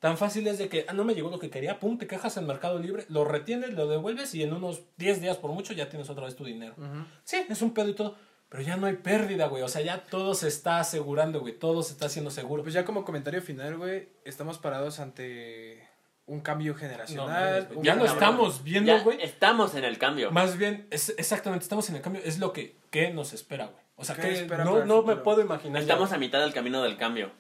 Tan 0.04 0.18
fácil 0.18 0.46
es 0.48 0.58
de 0.58 0.68
que, 0.68 0.84
ah, 0.86 0.92
no 0.92 1.02
me 1.02 1.14
llegó 1.14 1.30
lo 1.30 1.38
que 1.38 1.48
quería, 1.48 1.80
pum, 1.80 1.96
te 1.96 2.06
quejas 2.06 2.36
en 2.36 2.46
Mercado 2.46 2.78
Libre, 2.78 3.06
lo 3.08 3.24
retienes, 3.24 3.72
lo 3.72 3.86
devuelves 3.86 4.34
y 4.34 4.42
en 4.42 4.52
unos 4.52 4.82
10 4.98 5.22
días 5.22 5.38
por 5.38 5.52
mucho 5.52 5.72
ya 5.72 5.88
tienes 5.88 6.10
otra 6.10 6.26
vez 6.26 6.36
tu 6.36 6.44
dinero. 6.44 6.74
Sí, 7.22 7.42
es 7.48 7.62
un 7.62 7.72
pedo 7.72 7.88
y 7.88 7.94
todo, 7.94 8.14
pero 8.50 8.62
ya 8.62 8.76
no 8.76 8.86
hay 8.86 8.96
pérdida, 8.96 9.46
güey. 9.46 9.62
O 9.62 9.68
sea, 9.68 9.80
ya 9.80 10.04
todo 10.04 10.34
se 10.34 10.48
está 10.48 10.78
asegurando, 10.78 11.40
güey. 11.40 11.58
Todo 11.58 11.82
se 11.82 11.94
está 11.94 12.04
haciendo 12.04 12.30
seguro. 12.30 12.62
Pues 12.62 12.74
ya 12.74 12.84
como 12.84 13.02
comentario 13.02 13.40
final, 13.40 13.78
güey, 13.78 14.10
estamos 14.26 14.58
parados 14.58 15.00
ante 15.00 15.88
un 16.26 16.42
cambio 16.42 16.74
No, 16.74 16.78
generacional. 16.80 17.62
mames, 17.62 17.78
un 17.78 17.82
ya 17.82 17.94
lo 17.94 18.04
estamos 18.04 18.62
viendo, 18.62 18.94
Ya 18.94 19.02
güey. 19.02 19.22
estamos 19.22 19.74
en 19.74 19.84
el 19.84 19.96
cambio. 19.96 20.30
Más 20.32 20.58
bien, 20.58 20.86
es, 20.90 21.14
exactamente, 21.16 21.62
estamos 21.62 21.88
en 21.88 21.96
el 21.96 22.02
cambio. 22.02 22.20
Es 22.26 22.38
lo 22.40 22.52
que, 22.52 22.76
¿qué 22.90 23.10
nos 23.10 23.32
espera, 23.32 23.68
güey. 23.68 23.82
O 23.96 24.04
sea, 24.04 24.16
¿Qué 24.16 24.20
que 24.20 24.32
espera 24.34 24.64
no, 24.64 24.84
no 24.84 25.02
me 25.02 25.16
puedo 25.16 25.40
imaginar. 25.40 25.80
Estamos 25.80 26.12
a 26.12 26.18
mitad 26.18 26.40
del 26.40 26.52
camino 26.52 26.82
del 26.82 26.98
cambio. 26.98 27.32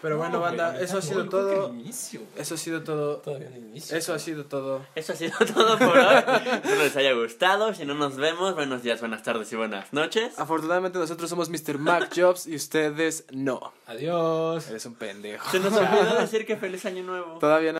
Pero 0.00 0.16
bueno, 0.18 0.34
No, 0.34 0.38
güey, 0.40 0.56
banda, 0.56 0.80
eso 0.80 0.98
ha 0.98 1.02
sido 1.02 1.28
todo. 1.28 1.68
inicio. 1.70 2.20
Eso 2.36 2.54
ha 2.54 2.58
sido 2.58 2.82
todo. 2.82 3.16
Todavía 3.16 3.50
no 3.50 3.56
inicio. 3.56 3.96
Eso 3.96 4.14
ha 4.14 4.18
sido 4.18 4.44
todo. 4.44 4.86
Eso 4.94 5.12
ha 5.12 5.16
sido 5.16 5.32
todo 5.54 5.78
por 5.78 5.96
hoy. 5.98 6.14
Espero 6.16 6.82
les 6.82 6.96
haya 6.96 7.12
gustado. 7.14 7.74
Si 7.74 7.84
no 7.84 7.94
nos 7.94 8.16
vemos, 8.16 8.54
buenos 8.54 8.82
días, 8.82 9.00
buenas 9.00 9.22
tardes 9.22 9.52
y 9.52 9.56
buenas 9.56 9.92
noches. 9.92 10.38
Afortunadamente 10.38 10.98
nosotros 10.98 11.28
somos 11.28 11.48
Mr. 11.50 11.78
Mac 11.78 12.12
Jobs 12.16 12.46
y 12.46 12.54
ustedes 12.54 13.24
no. 13.32 13.72
Adiós. 13.86 14.68
Eres 14.68 14.86
un 14.86 14.94
pendejo. 14.94 15.50
Se 15.50 15.58
nos 15.60 15.72
olvidó 15.72 16.14
decir 16.20 16.46
que 16.46 16.56
feliz 16.56 16.84
año 16.86 17.02
nuevo. 17.02 17.38
Todavía 17.38 17.72
no. 17.72 17.77